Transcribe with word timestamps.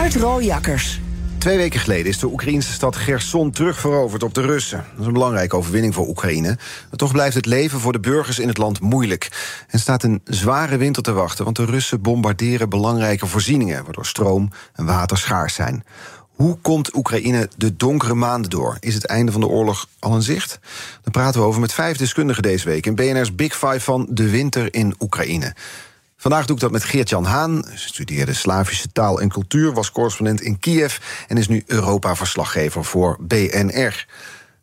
Art. 0.00 1.00
Twee 1.38 1.56
weken 1.56 1.80
geleden 1.80 2.06
is 2.06 2.18
de 2.18 2.26
Oekraïnse 2.26 2.72
stad 2.72 2.96
Gerson 2.96 3.50
terugveroverd 3.50 4.22
op 4.22 4.34
de 4.34 4.40
Russen. 4.40 4.84
Dat 4.90 5.00
is 5.00 5.06
een 5.06 5.12
belangrijke 5.12 5.56
overwinning 5.56 5.94
voor 5.94 6.08
Oekraïne. 6.08 6.48
Maar 6.88 6.96
toch 6.96 7.12
blijft 7.12 7.34
het 7.34 7.46
leven 7.46 7.80
voor 7.80 7.92
de 7.92 8.00
burgers 8.00 8.38
in 8.38 8.48
het 8.48 8.58
land 8.58 8.80
moeilijk. 8.80 9.28
En 9.68 9.78
staat 9.78 10.02
een 10.02 10.20
zware 10.24 10.76
winter 10.76 11.02
te 11.02 11.12
wachten, 11.12 11.44
want 11.44 11.56
de 11.56 11.64
Russen 11.64 12.00
bombarderen 12.00 12.68
belangrijke 12.68 13.26
voorzieningen, 13.26 13.84
waardoor 13.84 14.06
stroom 14.06 14.50
en 14.74 14.84
water 14.84 15.18
schaars 15.18 15.54
zijn. 15.54 15.84
Hoe 16.34 16.58
komt 16.62 16.96
Oekraïne 16.96 17.48
de 17.56 17.76
donkere 17.76 18.14
maanden 18.14 18.50
door? 18.50 18.76
Is 18.80 18.94
het 18.94 19.06
einde 19.06 19.32
van 19.32 19.40
de 19.40 19.48
oorlog 19.48 19.88
al 19.98 20.14
in 20.14 20.22
zicht? 20.22 20.58
Daar 21.02 21.12
praten 21.12 21.40
we 21.40 21.46
over 21.46 21.60
met 21.60 21.72
vijf 21.72 21.96
deskundigen 21.96 22.42
deze 22.42 22.68
week 22.68 22.86
in 22.86 22.94
BNR's 22.94 23.34
Big 23.34 23.52
Five 23.52 23.80
van 23.80 24.06
de 24.10 24.30
winter 24.30 24.74
in 24.74 24.94
Oekraïne. 24.98 25.54
Vandaag 26.20 26.46
doe 26.46 26.56
ik 26.56 26.62
dat 26.62 26.70
met 26.70 26.84
Geert-Jan 26.84 27.24
Haan. 27.24 27.64
Hij 27.66 27.76
studeerde 27.76 28.32
Slavische 28.34 28.92
taal 28.92 29.20
en 29.20 29.28
cultuur, 29.28 29.72
was 29.72 29.92
correspondent 29.92 30.40
in 30.40 30.58
Kiev... 30.58 30.96
en 31.28 31.36
is 31.36 31.48
nu 31.48 31.62
Europa-verslaggever 31.66 32.84
voor 32.84 33.16
BNR. 33.20 34.06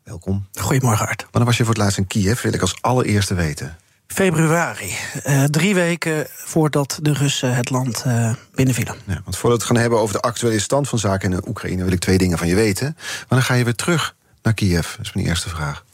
Welkom. 0.03 0.47
Goedemorgen, 0.59 1.07
Art. 1.07 1.21
Wanneer 1.21 1.45
was 1.45 1.57
je 1.57 1.63
voor 1.63 1.73
het 1.73 1.83
laatst 1.83 1.97
in 1.97 2.07
Kiev? 2.07 2.41
Wil 2.41 2.53
ik 2.53 2.61
als 2.61 2.81
allereerste 2.81 3.33
weten. 3.33 3.77
Februari. 4.07 4.91
Uh, 5.25 5.43
drie 5.43 5.75
weken 5.75 6.27
voordat 6.29 6.99
de 7.01 7.13
Russen 7.13 7.55
het 7.55 7.69
land 7.69 8.03
uh, 8.07 8.33
binnenvielen. 8.55 8.95
Ja, 9.05 9.21
want 9.23 9.37
voordat 9.37 9.59
we 9.59 9.63
het 9.63 9.63
gaan 9.63 9.81
hebben 9.81 9.99
over 9.99 10.15
de 10.15 10.21
actuele 10.21 10.59
stand 10.59 10.89
van 10.89 10.99
zaken 10.99 11.31
in 11.31 11.37
de 11.37 11.47
Oekraïne... 11.47 11.83
wil 11.83 11.93
ik 11.93 11.99
twee 11.99 12.17
dingen 12.17 12.37
van 12.37 12.47
je 12.47 12.55
weten. 12.55 12.97
Wanneer 13.27 13.47
ga 13.47 13.53
je 13.53 13.63
weer 13.63 13.75
terug 13.75 14.15
naar 14.41 14.53
Kiev? 14.53 14.95
Dat 14.95 15.05
is 15.05 15.13
mijn 15.13 15.27
eerste 15.27 15.49
vraag. 15.49 15.85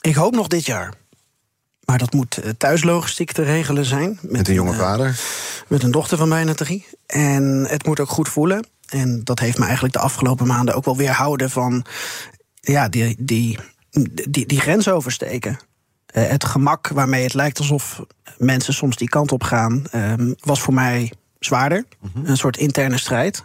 Ik 0.00 0.14
hoop 0.14 0.34
nog 0.34 0.46
dit 0.46 0.66
jaar. 0.66 0.92
Maar 1.84 1.98
dat 1.98 2.12
moet 2.12 2.36
eh, 2.36 2.50
thuislogistiek 2.58 3.32
te 3.32 3.42
regelen 3.42 3.84
zijn. 3.84 4.18
Met, 4.22 4.32
met 4.32 4.48
een 4.48 4.54
jonge 4.54 4.74
vader? 4.74 5.06
Uh, 5.06 5.14
met 5.68 5.82
een 5.82 5.90
dochter 5.90 6.18
van 6.18 6.28
bijna 6.28 6.54
drie. 6.54 6.86
En 7.06 7.66
het 7.68 7.86
moet 7.86 8.00
ook 8.00 8.08
goed 8.08 8.28
voelen. 8.28 8.66
En 8.88 9.20
dat 9.24 9.38
heeft 9.38 9.58
me 9.58 9.64
eigenlijk 9.64 9.94
de 9.94 10.00
afgelopen 10.00 10.46
maanden 10.46 10.74
ook 10.74 10.84
wel 10.84 10.96
weerhouden 10.96 11.50
van 11.50 11.84
ja, 12.60 12.88
die, 12.88 13.16
die, 13.18 13.58
die, 14.30 14.46
die 14.46 14.60
grens 14.60 14.88
oversteken. 14.88 15.58
Uh, 16.14 16.28
het 16.28 16.44
gemak 16.44 16.88
waarmee 16.88 17.22
het 17.22 17.34
lijkt 17.34 17.58
alsof 17.58 18.02
mensen 18.38 18.74
soms 18.74 18.96
die 18.96 19.08
kant 19.08 19.32
op 19.32 19.42
gaan, 19.42 19.84
uh, 19.94 20.12
was 20.40 20.60
voor 20.60 20.74
mij 20.74 21.12
zwaarder. 21.38 21.84
-hmm. 22.00 22.26
Een 22.26 22.36
soort 22.36 22.56
interne 22.56 22.98
strijd. 22.98 23.42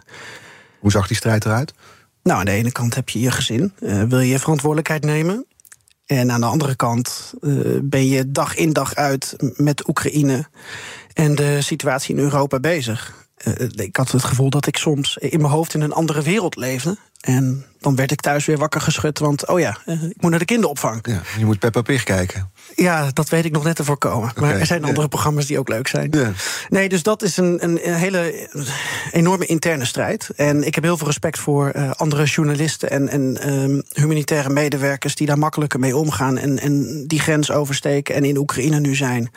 Hoe 0.80 0.90
zag 0.90 1.06
die 1.06 1.16
strijd 1.16 1.44
eruit? 1.44 1.74
Nou, 2.22 2.38
aan 2.38 2.44
de 2.44 2.50
ene 2.50 2.72
kant 2.72 2.94
heb 2.94 3.08
je 3.08 3.20
je 3.20 3.30
gezin. 3.30 3.72
Wil 3.78 4.20
je 4.20 4.28
je 4.28 4.38
verantwoordelijkheid 4.38 5.04
nemen? 5.04 5.46
En 6.06 6.32
aan 6.32 6.40
de 6.40 6.46
andere 6.46 6.76
kant 6.76 7.34
uh, 7.40 7.78
ben 7.82 8.08
je 8.08 8.30
dag 8.30 8.56
in 8.56 8.72
dag 8.72 8.94
uit 8.94 9.36
met 9.56 9.88
Oekraïne 9.88 10.46
en 11.12 11.34
de 11.34 11.62
situatie 11.62 12.14
in 12.14 12.22
Europa 12.22 12.60
bezig. 12.60 13.26
Uh, 13.44 13.68
ik 13.74 13.96
had 13.96 14.10
het 14.10 14.24
gevoel 14.24 14.50
dat 14.50 14.66
ik 14.66 14.76
soms 14.76 15.16
in 15.16 15.40
mijn 15.40 15.52
hoofd 15.52 15.74
in 15.74 15.80
een 15.80 15.92
andere 15.92 16.22
wereld 16.22 16.56
leefde. 16.56 16.96
En 17.20 17.64
dan 17.80 17.96
werd 17.96 18.10
ik 18.10 18.20
thuis 18.20 18.44
weer 18.44 18.58
wakker 18.58 18.80
geschud, 18.80 19.18
want 19.18 19.46
oh 19.48 19.60
ja, 19.60 19.78
uh, 19.86 20.02
ik 20.02 20.20
moet 20.20 20.30
naar 20.30 20.38
de 20.38 20.44
kinderopvang. 20.44 21.00
Ja, 21.02 21.22
je 21.38 21.44
moet 21.44 21.58
Peppa 21.58 21.82
Pig 21.82 22.02
kijken. 22.02 22.50
Ja, 22.74 23.10
dat 23.12 23.28
weet 23.28 23.44
ik 23.44 23.52
nog 23.52 23.64
net 23.64 23.76
te 23.76 23.84
voorkomen. 23.84 24.30
Okay, 24.30 24.44
maar 24.44 24.60
er 24.60 24.66
zijn 24.66 24.84
andere 24.84 25.08
programma's 25.08 25.46
die 25.46 25.58
ook 25.58 25.68
leuk 25.68 25.88
zijn. 25.88 26.14
Nee, 26.68 26.88
dus 26.88 27.02
dat 27.02 27.22
is 27.22 27.36
een, 27.36 27.64
een, 27.64 27.78
hele 27.78 28.48
enorme 29.12 29.46
interne 29.46 29.84
strijd. 29.84 30.30
En 30.36 30.66
ik 30.66 30.74
heb 30.74 30.84
heel 30.84 30.96
veel 30.96 31.06
respect 31.06 31.38
voor 31.38 31.72
uh, 31.76 31.90
andere 31.90 32.24
journalisten 32.24 32.90
en, 32.90 33.08
en 33.08 33.52
um, 33.52 33.82
humanitaire 33.92 34.50
medewerkers 34.50 35.14
die 35.14 35.26
daar 35.26 35.38
makkelijker 35.38 35.80
mee 35.80 35.96
omgaan 35.96 36.38
en, 36.38 36.58
en 36.58 37.04
die 37.06 37.20
grens 37.20 37.50
oversteken 37.50 38.14
en 38.14 38.24
in 38.24 38.36
Oekraïne 38.36 38.80
nu 38.80 38.94
zijn. 38.94 39.30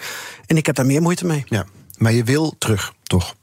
En 0.46 0.57
ik 0.57 0.66
heb 0.66 0.75
daar 0.75 0.85
meer 0.85 1.01
moeite 1.01 1.25
mee. 1.25 1.44
Ja, 1.46 1.66
maar 1.97 2.13
je 2.13 2.23
wil 2.23 2.56
terug, 2.57 2.94
toch? 3.03 3.35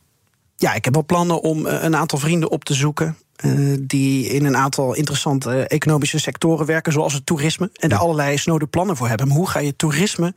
Ja, 0.56 0.74
ik 0.74 0.84
heb 0.84 0.94
wel 0.94 1.04
plannen 1.04 1.42
om 1.42 1.66
een 1.66 1.96
aantal 1.96 2.18
vrienden 2.18 2.50
op 2.50 2.64
te 2.64 2.74
zoeken. 2.74 3.16
Uh, 3.44 3.76
die 3.80 4.28
in 4.28 4.44
een 4.44 4.56
aantal 4.56 4.94
interessante 4.94 5.66
economische 5.66 6.18
sectoren 6.18 6.66
werken, 6.66 6.92
zoals 6.92 7.12
het 7.12 7.26
toerisme. 7.26 7.70
En 7.74 7.88
daar 7.88 7.98
allerlei 7.98 8.38
snode 8.38 8.66
plannen 8.66 8.96
voor 8.96 9.08
hebben. 9.08 9.28
Maar 9.28 9.36
hoe 9.36 9.48
ga 9.48 9.58
je 9.58 9.76
toerisme 9.76 10.34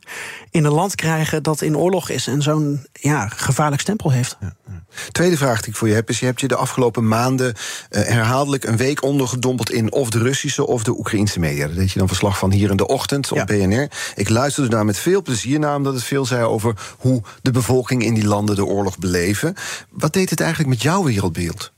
in 0.51 0.65
een 0.65 0.71
land 0.71 0.95
krijgen 0.95 1.43
dat 1.43 1.61
in 1.61 1.77
oorlog 1.77 2.09
is 2.09 2.27
en 2.27 2.41
zo'n 2.41 2.85
ja, 2.93 3.27
gevaarlijk 3.27 3.81
stempel 3.81 4.11
heeft? 4.11 4.37
Ja, 4.39 4.53
ja. 4.67 4.83
Tweede 5.11 5.37
vraag 5.37 5.59
die 5.59 5.69
ik 5.69 5.75
voor 5.75 5.87
je 5.87 5.93
heb 5.93 6.09
is: 6.09 6.19
je 6.19 6.25
hebt 6.25 6.41
je 6.41 6.47
de 6.47 6.55
afgelopen 6.55 7.07
maanden 7.07 7.47
uh, 7.47 8.01
herhaaldelijk 8.01 8.63
een 8.63 8.77
week 8.77 9.03
ondergedompeld 9.03 9.71
in 9.71 9.91
of 9.91 10.09
de 10.09 10.19
Russische 10.19 10.67
of 10.67 10.83
de 10.83 10.97
Oekraïnse 10.97 11.39
media. 11.39 11.65
Daar 11.67 11.75
deed 11.75 11.91
je 11.91 11.99
dan 11.99 12.07
verslag 12.07 12.37
van 12.37 12.51
hier 12.51 12.69
in 12.69 12.77
de 12.77 12.87
ochtend 12.87 13.31
op 13.31 13.37
ja. 13.37 13.45
BNR. 13.45 13.87
Ik 14.15 14.29
luisterde 14.29 14.69
daar 14.69 14.85
met 14.85 14.97
veel 14.97 15.21
plezier 15.21 15.59
naar, 15.59 15.75
omdat 15.75 15.93
het 15.93 16.03
veel 16.03 16.25
zei 16.25 16.43
over 16.43 16.75
hoe 16.97 17.21
de 17.41 17.51
bevolking 17.51 18.03
in 18.03 18.13
die 18.13 18.27
landen 18.27 18.55
de 18.55 18.65
oorlog 18.65 18.97
beleven. 18.97 19.55
Wat 19.89 20.13
deed 20.13 20.29
het 20.29 20.39
eigenlijk 20.39 20.69
met 20.69 20.81
jouw 20.81 21.03
wereldbeeld? 21.03 21.71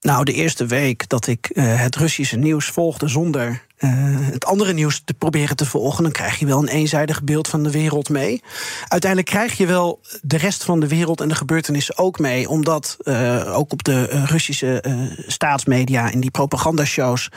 Nou, 0.00 0.24
de 0.24 0.32
eerste 0.32 0.66
week 0.66 1.08
dat 1.08 1.26
ik 1.26 1.50
uh, 1.52 1.80
het 1.80 1.96
Russische 1.96 2.36
nieuws 2.36 2.66
volgde 2.66 3.08
zonder 3.08 3.64
uh, 3.78 3.90
het 4.20 4.44
andere 4.44 4.72
nieuws 4.72 5.02
te 5.04 5.14
proberen 5.14 5.56
te 5.56 5.66
volgen, 5.66 6.02
dan 6.02 6.12
krijg 6.12 6.38
je 6.38 6.46
wel 6.46 6.58
een 6.58 6.68
eenzijdig 6.68 7.22
beeld 7.22 7.48
van 7.48 7.62
de 7.62 7.70
wereld 7.70 8.08
mee. 8.08 8.42
Uiteindelijk 8.88 9.30
krijg 9.30 9.56
je 9.56 9.66
wel 9.66 10.00
de 10.22 10.36
rest 10.36 10.64
van 10.64 10.80
de 10.80 10.88
wereld 10.88 11.20
en 11.20 11.28
de 11.28 11.34
gebeurtenissen 11.34 11.98
ook 11.98 12.18
mee, 12.18 12.48
omdat 12.48 12.96
uh, 13.02 13.56
ook 13.58 13.72
op 13.72 13.84
de 13.84 14.02
Russische 14.04 14.84
staatsmedia 15.26 16.12
en 16.12 16.20
die 16.20 16.30
propagandashows, 16.30 17.30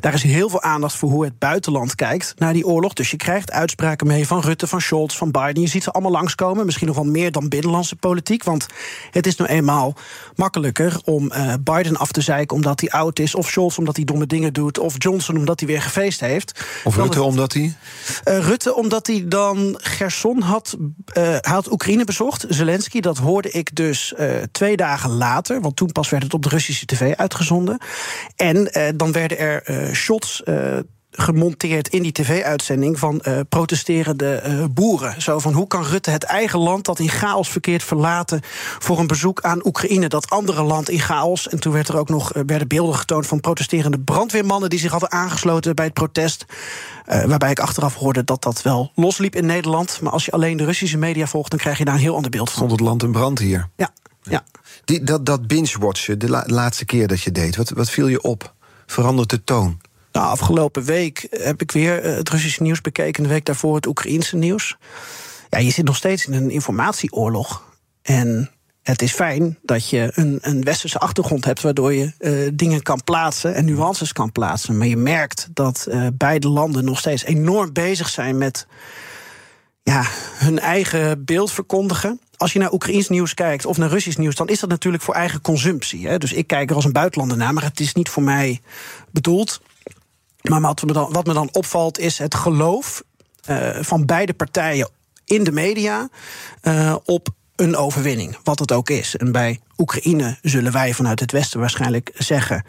daar 0.00 0.14
is 0.14 0.22
heel 0.22 0.48
veel 0.48 0.62
aandacht 0.62 0.94
voor 0.94 1.10
hoe 1.10 1.24
het 1.24 1.38
buitenland 1.38 1.94
kijkt 1.94 2.34
naar 2.38 2.52
die 2.52 2.66
oorlog. 2.66 2.92
Dus 2.92 3.10
je 3.10 3.16
krijgt 3.16 3.50
uitspraken 3.50 4.06
mee 4.06 4.26
van 4.26 4.40
Rutte, 4.40 4.66
van 4.66 4.80
Scholz, 4.80 5.16
van 5.16 5.30
Biden. 5.30 5.62
Je 5.62 5.68
ziet 5.68 5.82
ze 5.82 5.90
allemaal 5.90 6.12
langskomen, 6.12 6.64
misschien 6.64 6.86
nog 6.86 6.96
wel 6.96 7.04
meer 7.04 7.32
dan 7.32 7.48
binnenlandse 7.48 7.96
politiek, 7.96 8.44
want 8.44 8.66
het 9.10 9.26
is 9.26 9.36
nou 9.36 9.50
eenmaal 9.50 9.94
makkelijker 10.34 11.00
om 11.04 11.32
Biden 11.60 11.96
af 11.96 12.12
te 12.12 12.20
zeiken 12.20 12.56
omdat 12.56 12.80
hij 12.80 12.90
oud 12.90 13.18
is, 13.18 13.34
of 13.34 13.48
Scholz 13.48 13.78
omdat 13.78 13.96
hij 13.96 14.04
domme 14.04 14.26
dingen 14.26 14.52
doet, 14.52 14.78
of 14.78 14.94
Johnson 14.98 15.36
omdat 15.36 15.60
hij 15.60 15.68
weer 15.68 15.84
gefeest 15.86 16.20
heeft. 16.20 16.64
Of 16.84 16.96
Rutte 16.96 17.18
het, 17.18 17.26
omdat 17.26 17.52
hij? 17.52 17.74
Uh, 18.24 18.38
Rutte 18.38 18.74
omdat 18.74 19.06
hij 19.06 19.24
dan 19.26 19.78
Gerson 19.82 20.40
had, 20.42 20.76
uh, 21.18 21.36
had 21.40 21.72
Oekraïne 21.72 22.04
bezocht. 22.04 22.44
Zelensky, 22.48 23.00
dat 23.00 23.18
hoorde 23.18 23.50
ik 23.50 23.74
dus 23.74 24.14
uh, 24.18 24.30
twee 24.52 24.76
dagen 24.76 25.10
later, 25.10 25.60
want 25.60 25.76
toen 25.76 25.92
pas 25.92 26.10
werd 26.10 26.22
het 26.22 26.34
op 26.34 26.42
de 26.42 26.48
Russische 26.48 26.86
tv 26.86 27.14
uitgezonden. 27.14 27.78
En 28.36 28.70
dan 28.96 29.12
werden 29.12 29.38
er 29.38 29.90
shots 29.94 30.42
gemonteerd 31.16 31.88
in 31.88 32.02
die 32.02 32.12
tv-uitzending 32.12 32.98
van 32.98 33.22
uh, 33.22 33.40
protesterende 33.48 34.42
uh, 34.46 34.64
boeren. 34.70 35.22
Zo 35.22 35.38
van 35.38 35.52
hoe 35.52 35.66
kan 35.66 35.84
Rutte 35.84 36.10
het 36.10 36.24
eigen 36.24 36.58
land 36.58 36.84
dat 36.84 36.98
in 36.98 37.08
chaos 37.08 37.48
verkeerd 37.48 37.82
verlaten 37.82 38.40
voor 38.78 38.98
een 38.98 39.06
bezoek 39.06 39.40
aan 39.40 39.66
Oekraïne, 39.66 40.08
dat 40.08 40.30
andere 40.30 40.62
land 40.62 40.90
in 40.90 41.00
chaos. 41.00 41.48
En 41.48 41.60
toen 41.60 41.72
werd 41.72 41.88
er 41.88 41.98
ook 41.98 42.08
nog 42.08 42.34
uh, 42.34 42.42
werden 42.46 42.68
beelden 42.68 42.94
getoond 42.94 43.26
van 43.26 43.40
protesterende 43.40 44.00
brandweermannen 44.00 44.70
die 44.70 44.78
zich 44.78 44.90
hadden 44.90 45.12
aangesloten 45.12 45.74
bij 45.74 45.84
het 45.84 45.94
protest. 45.94 46.44
waarbij 47.06 47.50
ik 47.50 47.58
achteraf 47.58 47.94
hoorde 47.94 48.24
dat 48.24 48.42
dat 48.42 48.62
wel 48.62 48.92
losliep 48.94 49.34
in 49.34 49.46
Nederland. 49.46 50.00
Maar 50.00 50.12
als 50.12 50.24
je 50.24 50.30
alleen 50.30 50.56
de 50.56 50.64
Russische 50.64 50.98
media 50.98 51.26
volgt, 51.26 51.50
dan 51.50 51.58
krijg 51.58 51.78
je 51.78 51.84
daar 51.84 51.94
een 51.94 52.00
heel 52.00 52.14
ander 52.14 52.30
beeld 52.30 52.50
van. 52.50 52.56
Stond 52.56 52.70
het 52.70 52.80
land 52.80 53.02
in 53.02 53.12
brand 53.12 53.38
hier? 53.38 53.68
Ja. 53.76 53.90
ja. 54.22 54.44
Die, 54.84 55.02
dat 55.02 55.26
dat 55.26 55.46
binge-watchen, 55.46 56.18
de 56.18 56.28
la 56.28 56.44
laatste 56.46 56.84
keer 56.84 57.06
dat 57.06 57.22
je 57.22 57.32
deed, 57.32 57.56
wat, 57.56 57.70
wat 57.70 57.90
viel 57.90 58.06
je 58.06 58.22
op? 58.22 58.54
Verandert 58.86 59.30
de 59.30 59.44
toon? 59.44 59.80
Nou, 60.16 60.28
afgelopen 60.28 60.84
week 60.84 61.26
heb 61.30 61.62
ik 61.62 61.72
weer 61.72 62.02
het 62.02 62.28
Russische 62.28 62.62
nieuws 62.62 62.80
bekeken. 62.80 63.22
De 63.22 63.28
week 63.28 63.44
daarvoor 63.44 63.74
het 63.74 63.86
Oekraïense 63.86 64.36
nieuws. 64.36 64.76
Ja, 65.50 65.58
je 65.58 65.70
zit 65.70 65.84
nog 65.84 65.96
steeds 65.96 66.26
in 66.26 66.32
een 66.32 66.50
informatieoorlog. 66.50 67.62
En 68.02 68.50
het 68.82 69.02
is 69.02 69.12
fijn 69.12 69.58
dat 69.62 69.88
je 69.88 70.10
een, 70.14 70.38
een 70.40 70.64
westerse 70.64 70.98
achtergrond 70.98 71.44
hebt, 71.44 71.60
waardoor 71.60 71.92
je 71.92 72.12
uh, 72.18 72.50
dingen 72.54 72.82
kan 72.82 73.04
plaatsen 73.04 73.54
en 73.54 73.64
nuances 73.64 74.12
kan 74.12 74.32
plaatsen. 74.32 74.78
Maar 74.78 74.86
je 74.86 74.96
merkt 74.96 75.48
dat 75.52 75.86
uh, 75.88 76.06
beide 76.14 76.48
landen 76.48 76.84
nog 76.84 76.98
steeds 76.98 77.24
enorm 77.24 77.72
bezig 77.72 78.08
zijn 78.08 78.38
met 78.38 78.66
ja, 79.82 80.04
hun 80.34 80.58
eigen 80.58 81.24
beeld 81.24 81.52
verkondigen. 81.52 82.20
Als 82.36 82.52
je 82.52 82.58
naar 82.58 82.72
Oekraïns 82.72 83.08
nieuws 83.08 83.34
kijkt 83.34 83.66
of 83.66 83.78
naar 83.78 83.88
Russisch 83.88 84.18
nieuws, 84.18 84.34
dan 84.34 84.48
is 84.48 84.60
dat 84.60 84.70
natuurlijk 84.70 85.02
voor 85.02 85.14
eigen 85.14 85.40
consumptie. 85.40 86.08
Hè? 86.08 86.18
Dus 86.18 86.32
ik 86.32 86.46
kijk 86.46 86.70
er 86.70 86.76
als 86.76 86.84
een 86.84 86.92
buitenlander 86.92 87.36
naar, 87.36 87.54
maar 87.54 87.64
het 87.64 87.80
is 87.80 87.94
niet 87.94 88.08
voor 88.08 88.22
mij 88.22 88.60
bedoeld. 89.10 89.60
Maar 90.48 90.60
wat 90.60 90.82
me 90.82 90.92
dan, 90.92 91.12
wat 91.12 91.26
me 91.26 91.32
dan 91.32 91.48
opvalt 91.52 91.98
is 91.98 92.18
het 92.18 92.34
geloof 92.34 93.02
uh, 93.50 93.76
van 93.80 94.06
beide 94.06 94.34
partijen 94.34 94.88
in 95.24 95.44
de 95.44 95.52
media 95.52 96.08
uh, 96.62 96.96
op 97.04 97.28
een 97.56 97.76
overwinning, 97.76 98.38
wat 98.42 98.58
het 98.58 98.72
ook 98.72 98.90
is. 98.90 99.16
En 99.16 99.32
bij 99.32 99.60
Oekraïne 99.76 100.38
zullen 100.42 100.72
wij 100.72 100.94
vanuit 100.94 101.20
het 101.20 101.32
Westen 101.32 101.60
waarschijnlijk 101.60 102.10
zeggen 102.14 102.64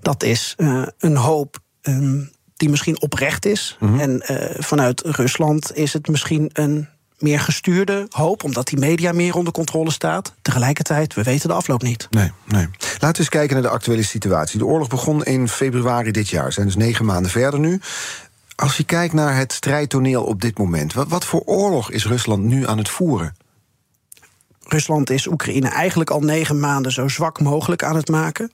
dat 0.00 0.22
is 0.22 0.54
uh, 0.56 0.86
een 0.98 1.16
hoop. 1.16 1.58
Um, 1.82 2.30
die 2.56 2.68
misschien 2.68 3.00
oprecht 3.00 3.44
is. 3.46 3.76
Mm-hmm. 3.80 4.00
En 4.00 4.22
vanuit 4.58 5.00
Rusland 5.00 5.76
is 5.76 5.92
het 5.92 6.08
misschien 6.08 6.50
een 6.52 6.88
meer 7.18 7.40
gestuurde 7.40 8.06
hoop, 8.10 8.44
omdat 8.44 8.66
die 8.66 8.78
media 8.78 9.12
meer 9.12 9.34
onder 9.34 9.52
controle 9.52 9.90
staat. 9.90 10.34
Tegelijkertijd, 10.42 11.14
we 11.14 11.22
weten 11.22 11.48
de 11.48 11.54
afloop 11.54 11.82
niet. 11.82 12.06
Nee, 12.10 12.32
nee. 12.44 12.68
Laten 12.80 13.12
we 13.12 13.18
eens 13.18 13.28
kijken 13.28 13.54
naar 13.54 13.62
de 13.62 13.68
actuele 13.68 14.02
situatie. 14.02 14.58
De 14.58 14.66
oorlog 14.66 14.88
begon 14.88 15.24
in 15.24 15.48
februari 15.48 16.10
dit 16.10 16.28
jaar. 16.28 16.52
Zijn 16.52 16.66
dus 16.66 16.76
negen 16.76 17.04
maanden 17.04 17.30
verder 17.30 17.60
nu. 17.60 17.80
Als 18.54 18.76
je 18.76 18.84
kijkt 18.84 19.14
naar 19.14 19.36
het 19.36 19.52
strijdtoneel 19.52 20.24
op 20.24 20.40
dit 20.40 20.58
moment, 20.58 20.92
wat, 20.92 21.08
wat 21.08 21.24
voor 21.24 21.42
oorlog 21.44 21.90
is 21.90 22.06
Rusland 22.06 22.44
nu 22.44 22.66
aan 22.66 22.78
het 22.78 22.88
voeren? 22.88 23.36
Rusland 24.62 25.10
is 25.10 25.26
Oekraïne 25.26 25.68
eigenlijk 25.68 26.10
al 26.10 26.20
negen 26.20 26.60
maanden 26.60 26.92
zo 26.92 27.08
zwak 27.08 27.40
mogelijk 27.40 27.82
aan 27.82 27.96
het 27.96 28.08
maken. 28.08 28.52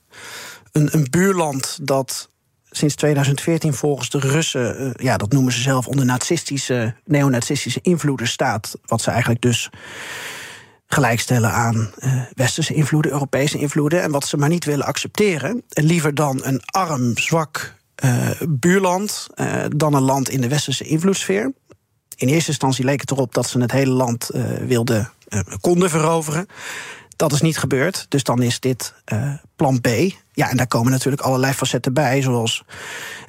Een, 0.73 0.89
een 0.93 1.07
buurland 1.11 1.79
dat 1.83 2.31
sinds 2.77 2.95
2014 2.95 3.75
volgens 3.75 4.11
de 4.11 4.19
Russen, 4.19 4.83
uh, 4.83 4.91
ja, 4.95 5.17
dat 5.17 5.33
noemen 5.33 5.53
ze 5.53 5.61
zelf 5.61 5.87
onder 5.87 6.05
nazistische, 6.05 6.95
neonazistische 7.05 7.81
invloeden 7.83 8.29
staat. 8.29 8.79
Wat 8.87 9.03
ze 9.03 9.11
eigenlijk 9.11 9.41
dus 9.41 9.71
gelijkstellen 10.87 11.53
aan 11.53 11.91
uh, 11.99 12.23
westerse 12.35 12.75
invloeden, 12.75 13.13
Europese 13.13 13.59
invloeden. 13.59 14.03
En 14.03 14.11
wat 14.11 14.27
ze 14.27 14.37
maar 14.37 14.49
niet 14.49 14.65
willen 14.65 14.87
accepteren. 14.87 15.63
liever 15.69 16.15
dan 16.15 16.41
een 16.43 16.61
arm, 16.65 17.19
zwak 17.19 17.75
uh, 18.05 18.31
buurland 18.49 19.27
dan 19.69 19.95
een 19.95 20.03
land 20.03 20.29
in 20.29 20.41
de 20.41 20.49
westerse 20.49 20.85
invloedssfeer. 20.85 21.53
In 22.17 22.29
eerste 22.29 22.51
instantie 22.51 22.85
leek 22.85 23.01
het 23.01 23.11
erop 23.11 23.35
dat 23.35 23.49
ze 23.49 23.61
het 23.61 23.73
hele 23.73 23.93
land 23.93 24.31
wilden, 24.67 25.11
konden 25.61 25.91
veroveren. 25.91 26.47
Dat 27.17 27.33
is 27.33 27.41
niet 27.41 27.59
gebeurd, 27.59 28.07
dus 28.09 28.23
dan 28.23 28.43
is 28.43 28.61
dit 28.61 28.95
plan 29.57 29.81
B. 29.81 29.89
Ja, 30.35 30.51
en 30.51 30.57
daar 30.57 30.67
komen 30.67 30.93
natuurlijk 30.93 31.23
allerlei 31.23 31.53
facetten 31.53 31.93
bij, 31.93 32.23
zoals 32.23 32.65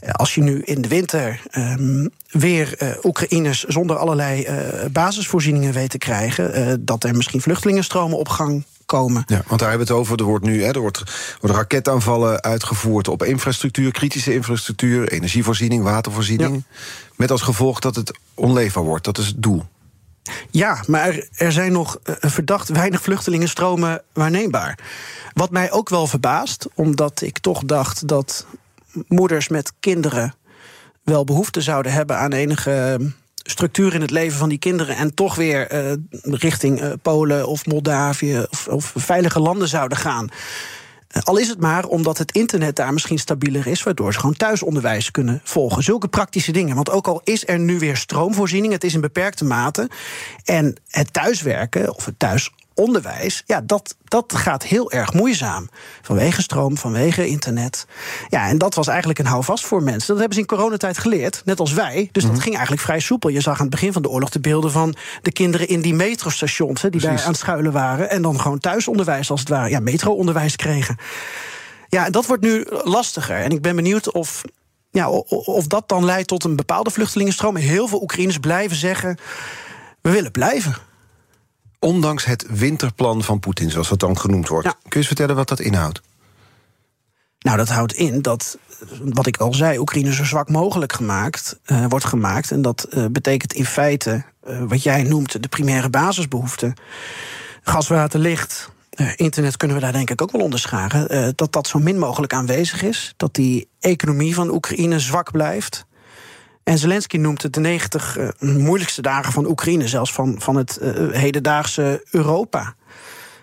uh, 0.03 0.09
als 0.11 0.35
je 0.35 0.41
nu 0.41 0.61
in 0.61 0.81
de 0.81 0.87
winter 0.87 1.41
um, 1.57 2.09
weer 2.29 2.75
uh, 2.83 2.89
Oekraïners 3.03 3.63
zonder 3.63 3.97
allerlei 3.97 4.47
basisvoorzieningen 4.91 5.73
weet 5.73 5.89
te 5.89 5.97
krijgen, 5.97 6.85
dat 6.85 7.03
er 7.03 7.15
misschien 7.15 7.41
vluchtelingenstromen 7.41 8.17
op 8.17 8.29
gang 8.29 8.63
komen. 8.85 9.23
Ja, 9.27 9.43
want 9.47 9.59
daar 9.59 9.69
hebben 9.69 9.87
we 9.87 9.93
het 9.93 10.01
over. 10.01 10.19
Er, 10.19 10.25
wordt 10.25 10.45
nu, 10.45 10.63
hè, 10.63 10.71
er 10.71 10.79
wordt, 10.79 11.03
worden 11.39 11.57
raketaanvallen 11.57 12.41
uitgevoerd 12.41 13.07
op 13.07 13.23
infrastructuur, 13.23 13.91
kritische 13.91 14.33
infrastructuur, 14.33 15.11
energievoorziening, 15.11 15.83
watervoorziening. 15.83 16.53
Ja. 16.53 16.77
Met 17.15 17.31
als 17.31 17.41
gevolg 17.41 17.79
dat 17.79 17.95
het 17.95 18.17
onleefbaar 18.33 18.83
wordt. 18.83 19.05
Dat 19.05 19.17
is 19.17 19.27
het 19.27 19.43
doel. 19.43 19.65
Ja, 20.51 20.83
maar 20.87 21.19
er 21.35 21.51
zijn 21.51 21.71
nog 21.71 21.99
uh, 22.03 22.15
verdacht 22.19 22.69
weinig 22.69 23.01
vluchtelingenstromen 23.01 24.01
waarneembaar. 24.13 24.79
Wat 25.33 25.49
mij 25.49 25.71
ook 25.71 25.89
wel 25.89 26.07
verbaast, 26.07 26.67
omdat 26.73 27.21
ik 27.21 27.39
toch 27.39 27.63
dacht 27.65 28.07
dat 28.07 28.45
moeders 29.07 29.47
met 29.47 29.73
kinderen 29.79 30.33
wel 31.03 31.23
behoefte 31.23 31.61
zouden 31.61 31.91
hebben 31.91 32.17
aan 32.17 32.31
enige 32.31 32.99
structuur 33.35 33.93
in 33.93 34.01
het 34.01 34.11
leven 34.11 34.37
van 34.37 34.49
die 34.49 34.57
kinderen 34.57 34.95
en 34.95 35.13
toch 35.13 35.35
weer 35.35 35.73
uh, 35.73 35.93
richting 36.21 36.81
uh, 36.81 36.91
Polen 37.01 37.47
of 37.47 37.65
Moldavië 37.65 38.45
of, 38.49 38.67
of 38.67 38.93
veilige 38.95 39.39
landen 39.39 39.67
zouden 39.67 39.97
gaan. 39.97 40.29
Al 41.23 41.37
is 41.37 41.47
het 41.47 41.59
maar 41.59 41.85
omdat 41.85 42.17
het 42.17 42.31
internet 42.31 42.75
daar 42.75 42.93
misschien 42.93 43.19
stabieler 43.19 43.67
is, 43.67 43.83
waardoor 43.83 44.13
ze 44.13 44.19
gewoon 44.19 44.35
thuisonderwijs 44.35 45.11
kunnen 45.11 45.41
volgen. 45.43 45.83
Zulke 45.83 46.07
praktische 46.07 46.51
dingen. 46.51 46.75
Want 46.75 46.89
ook 46.89 47.07
al 47.07 47.21
is 47.23 47.47
er 47.47 47.59
nu 47.59 47.79
weer 47.79 47.97
stroomvoorziening, 47.97 48.73
het 48.73 48.83
is 48.83 48.93
in 48.93 49.01
beperkte 49.01 49.45
mate. 49.45 49.89
En 50.43 50.75
het 50.89 51.13
thuiswerken 51.13 51.95
of 51.95 52.05
het 52.05 52.19
thuis 52.19 52.51
onderwijs, 52.75 53.43
ja, 53.45 53.61
dat, 53.61 53.95
dat 54.03 54.35
gaat 54.35 54.63
heel 54.63 54.91
erg 54.91 55.13
moeizaam. 55.13 55.69
Vanwege 56.01 56.41
stroom, 56.41 56.77
vanwege 56.77 57.27
internet. 57.27 57.85
Ja, 58.29 58.47
en 58.47 58.57
dat 58.57 58.75
was 58.75 58.87
eigenlijk 58.87 59.19
een 59.19 59.25
houvast 59.25 59.65
voor 59.65 59.83
mensen. 59.83 60.07
Dat 60.07 60.17
hebben 60.17 60.33
ze 60.33 60.39
in 60.39 60.47
coronatijd 60.47 60.97
geleerd, 60.97 61.41
net 61.45 61.59
als 61.59 61.73
wij. 61.73 62.09
Dus 62.11 62.23
dat 62.23 62.31
mhm. 62.31 62.41
ging 62.41 62.53
eigenlijk 62.53 62.85
vrij 62.85 62.99
soepel. 62.99 63.29
Je 63.29 63.41
zag 63.41 63.55
aan 63.55 63.65
het 63.65 63.69
begin 63.69 63.93
van 63.93 64.01
de 64.01 64.09
oorlog 64.09 64.29
de 64.29 64.39
beelden 64.39 64.71
van 64.71 64.95
de 65.21 65.31
kinderen 65.31 65.67
in 65.67 65.81
die 65.81 65.93
metrostations, 65.93 66.81
hè, 66.81 66.89
die 66.89 67.01
daar 67.01 67.21
aan 67.21 67.27
het 67.27 67.37
schuilen 67.37 67.71
waren. 67.71 68.09
En 68.09 68.21
dan 68.21 68.39
gewoon 68.39 68.59
thuisonderwijs, 68.59 69.31
als 69.31 69.39
het 69.39 69.49
ware. 69.49 69.69
Ja, 69.69 69.79
metroonderwijs 69.79 70.55
kregen. 70.55 70.97
Ja, 71.89 72.05
en 72.05 72.11
dat 72.11 72.25
wordt 72.25 72.43
nu 72.43 72.65
lastiger. 72.83 73.37
En 73.37 73.49
ik 73.49 73.61
ben 73.61 73.75
benieuwd 73.75 74.11
of 74.11 74.43
ja, 74.91 75.09
of 75.09 75.67
dat 75.67 75.89
dan 75.89 76.05
leidt 76.05 76.27
tot 76.27 76.43
een 76.43 76.55
bepaalde 76.55 76.89
vluchtelingenstroom. 76.89 77.55
Heel 77.55 77.87
veel 77.87 78.01
Oekraïners 78.01 78.37
blijven 78.37 78.77
zeggen: 78.77 79.17
we 80.01 80.09
willen 80.09 80.31
blijven. 80.31 80.75
Ondanks 81.85 82.25
het 82.25 82.45
winterplan 82.49 83.23
van 83.23 83.39
Poetin, 83.39 83.71
zoals 83.71 83.89
dat 83.89 83.99
dan 83.99 84.17
genoemd 84.17 84.47
wordt. 84.47 84.67
Kun 84.67 84.79
je 84.89 84.95
eens 84.95 85.07
vertellen 85.07 85.35
wat 85.35 85.47
dat 85.47 85.59
inhoudt? 85.59 86.01
Nou, 87.39 87.57
dat 87.57 87.69
houdt 87.69 87.93
in 87.93 88.21
dat, 88.21 88.57
wat 89.03 89.27
ik 89.27 89.37
al 89.37 89.53
zei, 89.53 89.77
Oekraïne 89.77 90.13
zo 90.13 90.23
zwak 90.23 90.49
mogelijk 90.49 90.93
gemaakt, 90.93 91.59
uh, 91.65 91.85
wordt 91.89 92.05
gemaakt. 92.05 92.51
En 92.51 92.61
dat 92.61 92.87
uh, 92.89 93.05
betekent 93.11 93.53
in 93.53 93.65
feite, 93.65 94.23
uh, 94.47 94.63
wat 94.67 94.83
jij 94.83 95.03
noemt, 95.03 95.41
de 95.41 95.47
primaire 95.47 95.89
basisbehoeften. 95.89 96.73
Gas, 97.63 97.87
water, 97.87 98.19
licht, 98.19 98.71
internet 99.15 99.57
kunnen 99.57 99.77
we 99.77 99.83
daar 99.83 99.93
denk 99.93 100.09
ik 100.09 100.21
ook 100.21 100.31
wel 100.31 100.41
onderscharen. 100.41 101.33
dat 101.35 101.51
dat 101.51 101.67
zo 101.67 101.79
min 101.79 101.99
mogelijk 101.99 102.33
aanwezig 102.33 102.83
is. 102.83 103.13
Dat 103.17 103.33
die 103.33 103.69
economie 103.79 104.35
van 104.35 104.51
Oekraïne 104.51 104.99
zwak 104.99 105.31
blijft. 105.31 105.84
En 106.65 106.77
Zelensky 106.77 107.17
noemt 107.17 107.41
het 107.41 107.53
de 107.53 107.59
90 107.59 108.17
uh, 108.17 108.27
moeilijkste 108.39 109.01
dagen 109.01 109.33
van 109.33 109.45
Oekraïne, 109.47 109.87
zelfs 109.87 110.13
van, 110.13 110.35
van 110.39 110.55
het 110.55 110.79
uh, 110.81 111.11
hedendaagse 111.11 112.03
Europa. 112.11 112.75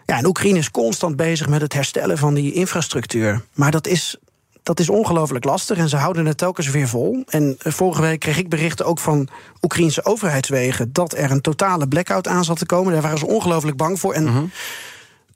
Ja, 0.07 0.17
en 0.17 0.27
Oekraïne 0.27 0.59
is 0.59 0.71
constant 0.71 1.17
bezig 1.17 1.49
met 1.49 1.61
het 1.61 1.73
herstellen 1.73 2.19
van 2.19 2.35
die 2.35 2.53
infrastructuur. 2.53 3.41
Maar 3.55 3.71
dat 3.71 3.87
is, 3.87 4.17
dat 4.63 4.81
is 4.81 4.89
ongelooflijk 4.89 5.45
lastig 5.45 5.79
en 5.79 5.89
ze 5.89 5.97
houden 5.97 6.27
het 6.27 6.39
telkens 6.39 6.69
weer 6.69 6.89
vol. 6.89 7.23
En 7.29 7.59
uh, 7.63 7.73
vorige 7.73 8.01
week 8.01 8.21
kreeg 8.21 8.39
ik 8.39 8.49
berichten 8.49 8.87
ook 8.87 8.99
van 8.99 9.29
Oekraïnse 9.61 10.05
overheidswegen 10.05 10.93
dat 10.93 11.17
er 11.17 11.31
een 11.31 11.41
totale 11.41 11.89
blackout 11.89 12.29
aan 12.29 12.45
zat 12.45 12.59
te 12.59 12.67
komen. 12.67 12.93
Daar 12.93 13.03
waren 13.03 13.19
ze 13.19 13.27
ongelooflijk 13.27 13.77
bang 13.77 14.01
voor. 14.01 14.13
En 14.13 14.23
mm-hmm. 14.23 14.51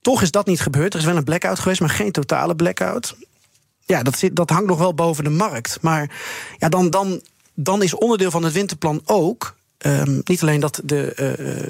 toch 0.01 0.23
is 0.23 0.31
dat 0.31 0.47
niet 0.47 0.61
gebeurd. 0.61 0.93
Er 0.93 1.01
is 1.01 1.07
wel 1.07 1.17
een 1.17 1.25
blackout 1.25 1.59
geweest, 1.59 1.81
maar 1.81 1.91
geen 1.91 2.13
totale 2.13 2.57
blackout. 2.57 3.17
Ja, 3.85 4.03
dat, 4.03 4.19
zit, 4.19 4.37
dat 4.37 4.51
hangt 4.51 4.67
nog 4.67 4.79
wel 4.79 4.95
boven 4.95 5.25
de 5.25 5.31
markt. 5.31 5.79
Maar 5.81 6.11
ja, 6.59 6.69
dan, 6.69 6.91
dan 6.91 7.21
dan 7.57 7.83
is 7.83 7.95
onderdeel 7.95 8.31
van 8.31 8.45
het 8.45 8.53
winterplan 8.53 9.01
ook. 9.05 9.57
Um, 9.79 10.21
niet 10.25 10.43
alleen 10.43 10.61
dat 10.61 10.81
de 10.85 11.13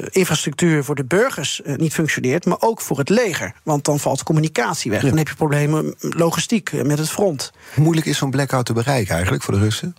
uh, 0.00 0.06
infrastructuur 0.10 0.84
voor 0.84 0.94
de 0.94 1.04
burgers 1.04 1.60
uh, 1.64 1.76
niet 1.76 1.92
functioneert, 1.92 2.44
maar 2.44 2.56
ook 2.60 2.80
voor 2.80 2.98
het 2.98 3.08
leger. 3.08 3.54
Want 3.62 3.84
dan 3.84 4.00
valt 4.00 4.22
communicatie 4.22 4.90
weg. 4.90 5.02
Ja. 5.02 5.08
Dan 5.08 5.18
heb 5.18 5.28
je 5.28 5.34
problemen 5.34 5.94
logistiek 5.98 6.72
met 6.82 6.98
het 6.98 7.10
front. 7.10 7.52
Hoe 7.74 7.84
moeilijk 7.84 8.06
is 8.06 8.18
zo'n 8.18 8.30
blackout 8.30 8.66
te 8.66 8.72
bereiken 8.72 9.12
eigenlijk 9.14 9.42
voor 9.42 9.54
de 9.54 9.60
Russen? 9.60 9.96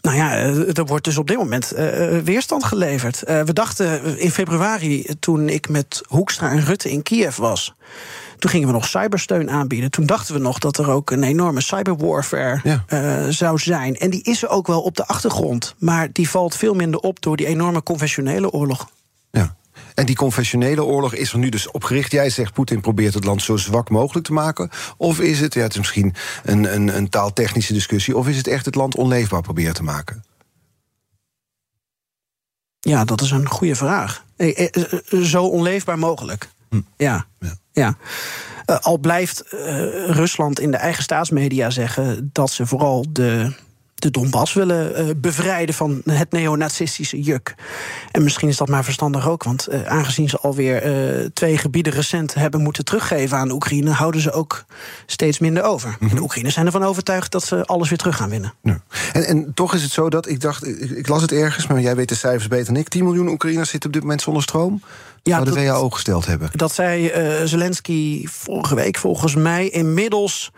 Nou 0.00 0.16
ja, 0.16 0.32
er 0.72 0.84
wordt 0.84 1.04
dus 1.04 1.18
op 1.18 1.26
dit 1.26 1.36
moment 1.36 1.72
weerstand 2.24 2.64
geleverd. 2.64 3.20
We 3.20 3.52
dachten 3.52 4.18
in 4.18 4.30
februari, 4.30 5.06
toen 5.20 5.48
ik 5.48 5.68
met 5.68 6.02
Hoekstra 6.06 6.50
en 6.50 6.64
Rutte 6.64 6.90
in 6.90 7.02
Kiev 7.02 7.36
was. 7.36 7.74
Toen 8.38 8.50
gingen 8.50 8.66
we 8.66 8.72
nog 8.72 8.86
cybersteun 8.86 9.50
aanbieden. 9.50 9.90
Toen 9.90 10.06
dachten 10.06 10.34
we 10.34 10.40
nog 10.40 10.58
dat 10.58 10.78
er 10.78 10.90
ook 10.90 11.10
een 11.10 11.22
enorme 11.22 11.60
cyberwarfare 11.60 12.60
ja. 12.62 12.84
uh, 12.88 13.28
zou 13.28 13.58
zijn. 13.58 13.96
En 13.96 14.10
die 14.10 14.22
is 14.22 14.42
er 14.42 14.48
ook 14.48 14.66
wel 14.66 14.82
op 14.82 14.96
de 14.96 15.06
achtergrond. 15.06 15.74
Maar 15.78 16.08
die 16.12 16.28
valt 16.28 16.56
veel 16.56 16.74
minder 16.74 17.00
op 17.00 17.22
door 17.22 17.36
die 17.36 17.46
enorme 17.46 17.82
conventionele 17.82 18.50
oorlog. 18.50 18.88
Ja. 19.30 19.56
En 19.94 20.06
die 20.06 20.16
conventionele 20.16 20.84
oorlog 20.84 21.14
is 21.14 21.32
er 21.32 21.38
nu 21.38 21.48
dus 21.48 21.70
opgericht. 21.70 22.12
Jij 22.12 22.30
zegt 22.30 22.52
Poetin 22.52 22.80
probeert 22.80 23.14
het 23.14 23.24
land 23.24 23.42
zo 23.42 23.56
zwak 23.56 23.90
mogelijk 23.90 24.26
te 24.26 24.32
maken. 24.32 24.70
Of 24.96 25.20
is 25.20 25.40
het, 25.40 25.54
ja, 25.54 25.62
het 25.62 25.72
is 25.72 25.78
misschien 25.78 26.14
een, 26.44 26.74
een, 26.74 26.96
een 26.96 27.08
taaltechnische 27.08 27.72
discussie, 27.72 28.16
of 28.16 28.28
is 28.28 28.36
het 28.36 28.46
echt 28.46 28.64
het 28.64 28.74
land 28.74 28.96
onleefbaar 28.96 29.42
proberen 29.42 29.74
te 29.74 29.82
maken? 29.82 30.24
Ja, 32.80 33.04
dat 33.04 33.20
is 33.20 33.30
een 33.30 33.48
goede 33.48 33.74
vraag. 33.74 34.24
Eh, 34.36 34.68
eh, 34.76 35.20
zo 35.22 35.44
onleefbaar 35.44 35.98
mogelijk. 35.98 36.48
Hm. 36.74 36.80
Ja. 36.96 37.26
ja. 37.38 37.54
ja. 37.72 37.96
Uh, 38.70 38.78
al 38.80 38.98
blijft 38.98 39.44
uh, 39.54 39.60
Rusland 40.08 40.60
in 40.60 40.70
de 40.70 40.76
eigen 40.76 41.02
staatsmedia 41.02 41.70
zeggen 41.70 42.30
dat 42.32 42.50
ze 42.50 42.66
vooral 42.66 43.04
de 43.08 43.52
de 44.04 44.10
Donbass 44.10 44.52
willen 44.52 45.00
uh, 45.00 45.10
bevrijden 45.16 45.74
van 45.74 46.02
het 46.04 46.32
neonazistische 46.32 47.20
juk. 47.20 47.54
En 48.10 48.22
misschien 48.22 48.48
is 48.48 48.56
dat 48.56 48.68
maar 48.68 48.84
verstandig 48.84 49.28
ook, 49.28 49.44
want 49.44 49.68
uh, 49.70 49.86
aangezien 49.86 50.28
ze 50.28 50.38
alweer 50.38 50.86
uh, 50.86 51.28
twee 51.32 51.58
gebieden 51.58 51.92
recent 51.92 52.34
hebben 52.34 52.62
moeten 52.62 52.84
teruggeven 52.84 53.38
aan 53.38 53.48
de 53.48 53.54
Oekraïne, 53.54 53.90
houden 53.90 54.20
ze 54.20 54.32
ook 54.32 54.64
steeds 55.06 55.38
minder 55.38 55.62
over. 55.62 55.96
Mm 55.98 56.08
-hmm. 56.08 56.16
De 56.16 56.22
Oekraïners 56.22 56.54
zijn 56.54 56.66
ervan 56.66 56.82
overtuigd 56.82 57.32
dat 57.32 57.44
ze 57.44 57.64
alles 57.64 57.88
weer 57.88 57.98
terug 57.98 58.16
gaan 58.16 58.30
winnen. 58.30 58.54
Ja. 58.62 58.80
En, 59.12 59.24
en, 59.26 59.54
toch 59.54 59.74
is 59.74 59.82
het 59.82 59.92
zo 59.92 60.10
dat 60.10 60.28
ik 60.28 60.40
dacht, 60.40 60.66
ik, 60.66 60.90
ik, 60.90 61.08
las 61.08 61.22
het 61.22 61.32
ergens, 61.32 61.66
maar 61.66 61.80
jij 61.80 61.96
weet 61.96 62.08
de 62.08 62.14
cijfers 62.14 62.48
beter 62.48 62.66
dan 62.66 62.76
ik. 62.76 62.88
10 62.88 63.04
miljoen 63.04 63.28
Oekraïners 63.28 63.70
zitten 63.70 63.88
op 63.88 63.94
dit 63.94 64.02
moment 64.02 64.22
zonder 64.22 64.42
stroom. 64.42 64.82
Ja, 65.22 65.32
zou 65.32 65.44
de 65.44 65.50
dat, 65.50 65.64
WHO 65.64 65.90
gesteld 65.90 66.26
hebben. 66.26 66.50
Dat 66.52 66.74
zei 66.74 67.12
Zelensky 67.44 68.26
vorige 68.26 68.74
week 68.74 68.96
volgens 68.96 69.34
mij. 69.34 69.68
Inmiddels 69.68 70.52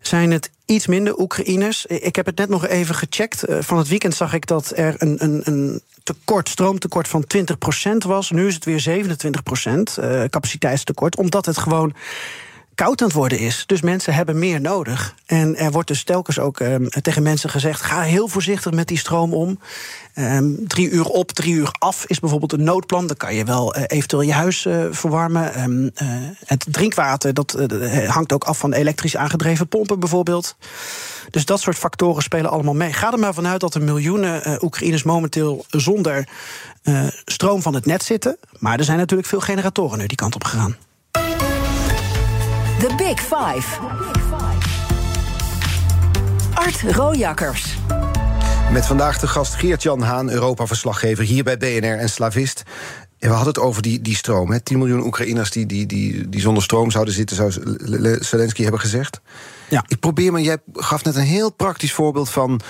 zijn 0.00 0.30
het 0.30 0.50
iets 0.66 0.86
minder 0.86 1.18
Oekraïners. 1.18 1.86
Ik 1.86 2.16
heb 2.16 2.26
het 2.26 2.36
net 2.36 2.48
nog 2.48 2.66
even 2.66 2.94
gecheckt. 2.94 3.42
Eh, 3.42 3.58
van 3.60 3.78
het 3.78 3.88
weekend 3.88 4.14
zag 4.14 4.32
ik 4.32 4.46
dat 4.46 4.72
er 4.74 4.94
een, 4.98 5.16
een, 5.24 5.40
een 5.44 5.82
tekort, 6.02 6.48
stroomtekort 6.48 7.08
van 7.08 7.24
20% 7.36 7.96
was. 8.06 8.30
Nu 8.30 8.46
is 8.46 8.54
het 8.54 8.64
weer 8.64 9.04
27% 9.68 9.70
uh, 10.00 10.24
capaciteitstekort. 10.24 11.16
Omdat 11.16 11.46
het 11.46 11.58
gewoon 11.58 11.94
koud 12.80 13.12
worden 13.12 13.38
is. 13.38 13.62
Dus 13.66 13.80
mensen 13.80 14.14
hebben 14.14 14.38
meer 14.38 14.60
nodig. 14.60 15.14
En 15.26 15.56
er 15.56 15.70
wordt 15.70 15.88
dus 15.88 16.04
telkens 16.04 16.38
ook 16.38 16.60
um, 16.60 16.88
tegen 16.88 17.22
mensen 17.22 17.50
gezegd: 17.50 17.80
ga 17.80 18.00
heel 18.00 18.28
voorzichtig 18.28 18.72
met 18.72 18.88
die 18.88 18.98
stroom 18.98 19.34
om. 19.34 19.58
Um, 20.14 20.66
drie 20.66 20.90
uur 20.90 21.04
op, 21.04 21.32
drie 21.32 21.54
uur 21.54 21.70
af 21.78 22.04
is 22.06 22.20
bijvoorbeeld 22.20 22.52
een 22.52 22.62
noodplan. 22.62 23.06
Dan 23.06 23.16
kan 23.16 23.34
je 23.34 23.44
wel 23.44 23.76
uh, 23.76 23.82
eventueel 23.86 24.22
je 24.22 24.32
huis 24.32 24.64
uh, 24.64 24.84
verwarmen. 24.90 25.62
Um, 25.62 25.82
uh, 25.82 26.08
het 26.44 26.66
drinkwater 26.70 27.34
dat, 27.34 27.56
hangt 28.06 28.32
ook 28.32 28.44
af 28.44 28.58
van 28.58 28.72
elektrisch 28.72 29.16
aangedreven 29.16 29.68
pompen 29.68 30.00
bijvoorbeeld. 30.00 30.56
Dus 31.30 31.44
dat 31.44 31.60
soort 31.60 31.78
factoren 31.78 32.22
spelen 32.22 32.50
allemaal 32.50 32.74
mee. 32.74 32.92
Ga 32.92 33.12
er 33.12 33.18
maar 33.18 33.34
vanuit 33.34 33.60
dat 33.60 33.74
er 33.74 33.82
miljoenen 33.82 34.64
Oekraïners 34.64 35.02
momenteel 35.02 35.64
zonder 35.70 36.28
stroom 37.24 37.62
van 37.62 37.74
het 37.74 37.86
net 37.86 38.02
zitten. 38.02 38.36
Maar 38.58 38.78
er 38.78 38.84
zijn 38.84 38.98
natuurlijk 38.98 39.28
veel 39.28 39.40
generatoren 39.40 39.98
nu 39.98 40.06
die 40.06 40.16
kant 40.16 40.34
op 40.34 40.44
gegaan. 40.44 40.76
The 42.80 42.94
Big 42.96 43.20
Five. 43.20 43.78
Art 46.54 46.82
Rojakkers. 46.96 47.76
Met 48.72 48.86
vandaag 48.86 49.18
de 49.18 49.26
gast 49.26 49.54
Geert-Jan 49.54 50.02
Haan, 50.02 50.30
Europa-verslaggever 50.30 51.24
hier 51.24 51.44
bij 51.44 51.56
BNR 51.56 51.98
en 51.98 52.08
Slavist. 52.08 52.62
En 53.18 53.28
we 53.28 53.34
hadden 53.34 53.52
het 53.54 53.62
over 53.62 53.82
die, 53.82 54.00
die 54.00 54.16
stroom. 54.16 54.50
Hè? 54.50 54.60
10 54.60 54.78
miljoen 54.78 55.04
Oekraïners 55.04 55.50
die, 55.50 55.66
die, 55.66 55.86
die, 55.86 56.28
die 56.28 56.40
zonder 56.40 56.62
stroom 56.62 56.90
zouden 56.90 57.14
zitten, 57.14 57.36
zou 57.36 57.52
Zelensky 58.20 58.62
hebben 58.62 58.80
gezegd. 58.80 59.20
Ja. 59.68 59.84
Ik 59.88 60.00
probeer 60.00 60.32
maar, 60.32 60.40
jij 60.40 60.58
gaf 60.72 61.04
net 61.04 61.16
een 61.16 61.22
heel 61.22 61.50
praktisch 61.52 61.92
voorbeeld 61.92 62.30
van 62.30 62.60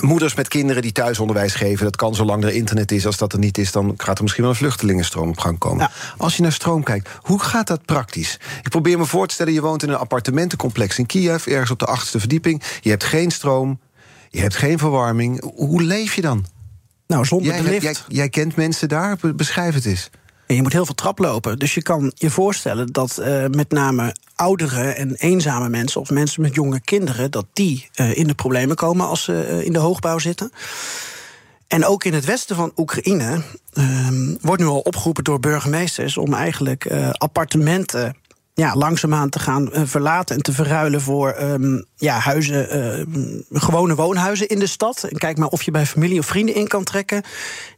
moeders 0.00 0.34
met 0.34 0.48
kinderen 0.48 0.82
die 0.82 0.92
thuisonderwijs 0.92 1.54
geven. 1.54 1.84
Dat 1.84 1.96
kan 1.96 2.14
zolang 2.14 2.44
er 2.44 2.52
internet 2.52 2.92
is. 2.92 3.06
Als 3.06 3.16
dat 3.16 3.32
er 3.32 3.38
niet 3.38 3.58
is, 3.58 3.72
dan 3.72 3.94
gaat 3.96 4.16
er 4.16 4.22
misschien 4.22 4.44
wel 4.44 4.52
een 4.52 4.58
vluchtelingenstroom 4.58 5.28
op 5.28 5.38
gang 5.38 5.58
komen. 5.58 5.90
Als 6.16 6.36
je 6.36 6.42
naar 6.42 6.52
stroom 6.52 6.82
kijkt, 6.82 7.08
hoe 7.20 7.40
gaat 7.40 7.66
dat 7.66 7.84
praktisch? 7.84 8.38
Ik 8.62 8.68
probeer 8.68 8.98
me 8.98 9.04
voor 9.04 9.26
te 9.26 9.34
stellen, 9.34 9.52
je 9.52 9.60
woont 9.60 9.82
in 9.82 9.88
een 9.88 9.96
appartementencomplex 9.96 10.98
in 10.98 11.06
Kiev, 11.06 11.46
ergens 11.46 11.70
op 11.70 11.78
de 11.78 11.86
achtste 11.86 12.18
verdieping. 12.18 12.62
Je 12.80 12.90
hebt 12.90 13.04
geen 13.04 13.30
stroom, 13.30 13.80
je 14.30 14.40
hebt 14.40 14.56
geen 14.56 14.78
verwarming. 14.78 15.52
Hoe 15.54 15.82
leef 15.82 16.14
je 16.14 16.20
dan? 16.20 16.46
Nou, 17.06 17.24
zonder 17.24 17.52
jij, 17.52 17.62
de 17.62 17.70
lift. 17.70 17.82
Jij, 17.82 17.94
jij, 18.08 18.28
kent 18.28 18.56
mensen 18.56 18.88
daar, 18.88 19.16
beschrijf 19.36 19.74
het 19.74 19.84
eens. 19.84 20.10
En 20.50 20.56
je 20.56 20.62
moet 20.62 20.72
heel 20.72 20.84
veel 20.84 20.94
trap 20.94 21.18
lopen. 21.18 21.58
Dus 21.58 21.74
je 21.74 21.82
kan 21.82 22.12
je 22.14 22.30
voorstellen 22.30 22.86
dat 22.86 23.18
uh, 23.20 23.44
met 23.46 23.70
name 23.70 24.14
oudere 24.34 24.82
en 24.82 25.14
eenzame 25.14 25.68
mensen... 25.68 26.00
of 26.00 26.10
mensen 26.10 26.42
met 26.42 26.54
jonge 26.54 26.80
kinderen, 26.80 27.30
dat 27.30 27.46
die 27.52 27.88
uh, 27.96 28.16
in 28.16 28.26
de 28.26 28.34
problemen 28.34 28.76
komen... 28.76 29.06
als 29.06 29.24
ze 29.24 29.48
uh, 29.50 29.64
in 29.64 29.72
de 29.72 29.78
hoogbouw 29.78 30.18
zitten. 30.18 30.52
En 31.68 31.84
ook 31.84 32.04
in 32.04 32.14
het 32.14 32.24
westen 32.24 32.56
van 32.56 32.72
Oekraïne 32.76 33.42
ehm, 33.72 34.34
wordt 34.40 34.62
nu 34.62 34.68
al 34.68 34.80
opgeroepen 34.80 35.24
door 35.24 35.40
burgemeesters... 35.40 36.16
om 36.16 36.34
eigenlijk 36.34 36.86
appartementen 37.12 38.16
ja, 38.60 38.74
langzaamaan 38.76 39.28
te 39.28 39.38
gaan 39.38 39.68
uh, 39.72 39.82
verlaten 39.84 40.36
en 40.36 40.42
te 40.42 40.52
verruilen 40.52 41.00
voor 41.00 41.36
um, 41.40 41.84
ja, 41.96 42.18
huizen, 42.18 42.78
uh, 43.50 43.60
gewone 43.60 43.94
woonhuizen 43.94 44.48
in 44.48 44.58
de 44.58 44.66
stad. 44.66 45.04
En 45.04 45.18
kijk 45.18 45.38
maar 45.38 45.48
of 45.48 45.62
je 45.62 45.70
bij 45.70 45.86
familie 45.86 46.18
of 46.18 46.26
vrienden 46.26 46.54
in 46.54 46.68
kan 46.68 46.84
trekken. 46.84 47.22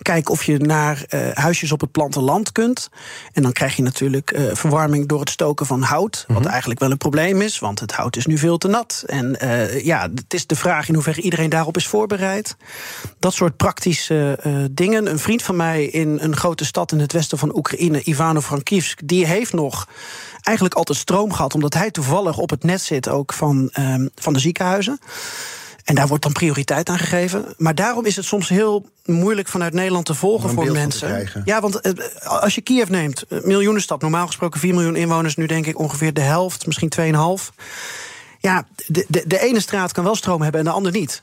Kijk 0.03 0.31
of 0.31 0.45
je 0.45 0.59
naar 0.59 1.05
uh, 1.09 1.21
huisjes 1.33 1.73
op 1.73 1.81
het 1.81 1.91
platteland 1.91 2.53
kunt. 2.53 2.89
En 3.33 3.43
dan 3.43 3.53
krijg 3.53 3.77
je 3.77 3.83
natuurlijk 3.83 4.39
verwarming 4.53 5.09
door 5.09 5.21
het 5.21 5.31
stoken 5.31 5.67
van 5.67 5.83
hout. 5.83 6.25
Wat 6.29 6.39
mhm. 6.39 6.49
eigenlijk 6.49 6.81
wel 6.81 6.91
een 6.91 6.97
probleem 6.97 7.41
is, 7.41 7.59
want 7.59 7.81
het 7.81 7.93
hout 7.93 8.17
is 8.17 8.27
nu 8.27 8.39
veel 8.39 8.59
te 8.59 8.69
nat. 8.69 9.05
En 9.07 9.37
ja, 9.83 10.11
het 10.15 10.35
is 10.35 10.47
de 10.47 10.57
vraag 10.57 10.89
in 10.89 10.95
hoeverre 10.95 11.21
iedereen 11.21 11.51
daarop 11.51 11.77
is 11.77 11.87
voorbereid. 11.87 12.57
Dat 13.19 13.35
soort 13.35 13.57
praktische 13.57 14.39
dingen. 14.71 15.11
Een 15.11 15.19
vriend 15.19 15.43
van 15.43 15.57
mij 15.57 15.85
in 15.85 16.19
een 16.21 16.37
grote 16.37 16.65
stad 16.65 16.93
in 16.93 16.99
het 16.99 17.13
westen 17.13 17.39
van 17.39 17.57
Oekraïne, 17.57 18.03
Ivano-Frankivsk, 18.03 19.01
die 19.05 19.27
heeft 19.27 19.53
nog 19.53 19.87
eigenlijk 20.43 20.77
altijd 20.77 20.99
stroom 20.99 21.33
gehad, 21.33 21.55
omdat 21.55 21.75
hij 21.75 21.91
toevallig 21.91 22.39
op 22.39 22.51
het 22.51 22.65
net 22.65 22.81
zit 22.81 23.09
ook 23.09 23.33
van, 23.33 23.71
um, 23.79 24.11
van 24.15 24.33
de 24.33 24.39
ziekenhuizen. 24.39 24.99
En 25.85 25.95
daar 25.95 26.07
wordt 26.07 26.23
dan 26.23 26.33
prioriteit 26.33 26.89
aan 26.89 26.99
gegeven. 26.99 27.55
Maar 27.57 27.75
daarom 27.75 28.05
is 28.05 28.17
het 28.17 28.25
soms 28.25 28.49
heel 28.49 28.91
moeilijk 29.05 29.49
vanuit 29.49 29.73
Nederland 29.73 30.07
te 30.07 30.15
volgen 30.15 30.51
voor 30.51 30.73
mensen. 30.73 31.29
Ja, 31.45 31.61
want 31.61 31.81
eh, 31.81 31.93
als 32.41 32.55
je 32.55 32.61
Kiev 32.61 32.89
neemt, 32.89 33.25
miljoenenstad, 33.29 34.01
normaal 34.01 34.27
gesproken 34.27 34.61
4 34.61 34.75
miljoen 34.75 34.97
inwoners, 34.97 35.37
nu 35.37 35.47
denk 35.47 35.67
ik 35.67 35.79
ongeveer 35.79 36.13
de 36.13 36.21
helft, 36.21 36.67
misschien 36.67 36.93
2,5. 37.01 37.55
Ja, 38.39 38.67
de, 38.87 39.05
de, 39.09 39.25
de 39.27 39.41
ene 39.41 39.61
straat 39.61 39.93
kan 39.93 40.05
wel 40.05 40.15
stroom 40.15 40.43
hebben 40.43 40.61
en 40.61 40.67
de 40.67 40.73
andere 40.73 40.99
niet. 40.99 41.23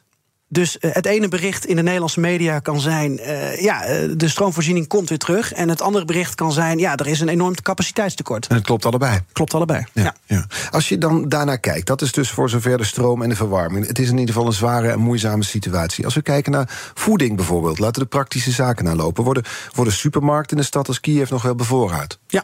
Dus 0.51 0.77
uh, 0.79 0.91
het 0.93 1.05
ene 1.05 1.27
bericht 1.27 1.65
in 1.65 1.75
de 1.75 1.81
Nederlandse 1.81 2.19
media 2.19 2.59
kan 2.59 2.79
zijn: 2.79 3.19
uh, 3.19 3.61
ja, 3.61 3.89
uh, 3.89 4.13
de 4.15 4.27
stroomvoorziening 4.27 4.87
komt 4.87 5.09
weer 5.09 5.17
terug. 5.17 5.53
En 5.53 5.69
het 5.69 5.81
andere 5.81 6.05
bericht 6.05 6.35
kan 6.35 6.51
zijn: 6.51 6.77
ja, 6.77 6.95
er 6.95 7.07
is 7.07 7.19
een 7.19 7.29
enorm 7.29 7.61
capaciteitstekort. 7.61 8.47
En 8.47 8.55
het 8.55 8.65
klopt 8.65 8.85
allebei. 8.85 9.19
Klopt 9.31 9.53
allebei. 9.53 9.85
Ja, 9.93 10.03
ja. 10.03 10.13
ja. 10.25 10.45
Als 10.71 10.89
je 10.89 10.97
dan 10.97 11.29
daarnaar 11.29 11.59
kijkt, 11.59 11.87
dat 11.87 12.01
is 12.01 12.11
dus 12.11 12.29
voor 12.29 12.49
zover 12.49 12.77
de 12.77 12.83
stroom 12.83 13.21
en 13.21 13.29
de 13.29 13.35
verwarming. 13.35 13.87
Het 13.87 13.99
is 13.99 14.09
in 14.09 14.17
ieder 14.17 14.33
geval 14.33 14.47
een 14.47 14.55
zware 14.55 14.91
en 14.91 14.99
moeizame 14.99 15.43
situatie. 15.43 16.05
Als 16.05 16.15
we 16.15 16.21
kijken 16.21 16.51
naar 16.51 16.91
voeding 16.93 17.35
bijvoorbeeld, 17.35 17.79
laten 17.79 18.01
we 18.01 18.07
de 18.09 18.15
praktische 18.15 18.51
zaken 18.51 18.85
nalopen. 18.85 19.23
Worden, 19.23 19.43
worden 19.73 19.93
supermarkten 19.93 20.55
in 20.55 20.61
de 20.61 20.67
stad 20.67 20.87
als 20.87 20.99
Kiev 20.99 21.29
nog 21.29 21.41
wel 21.41 21.55
bevoorraad? 21.55 22.19
Ja. 22.27 22.43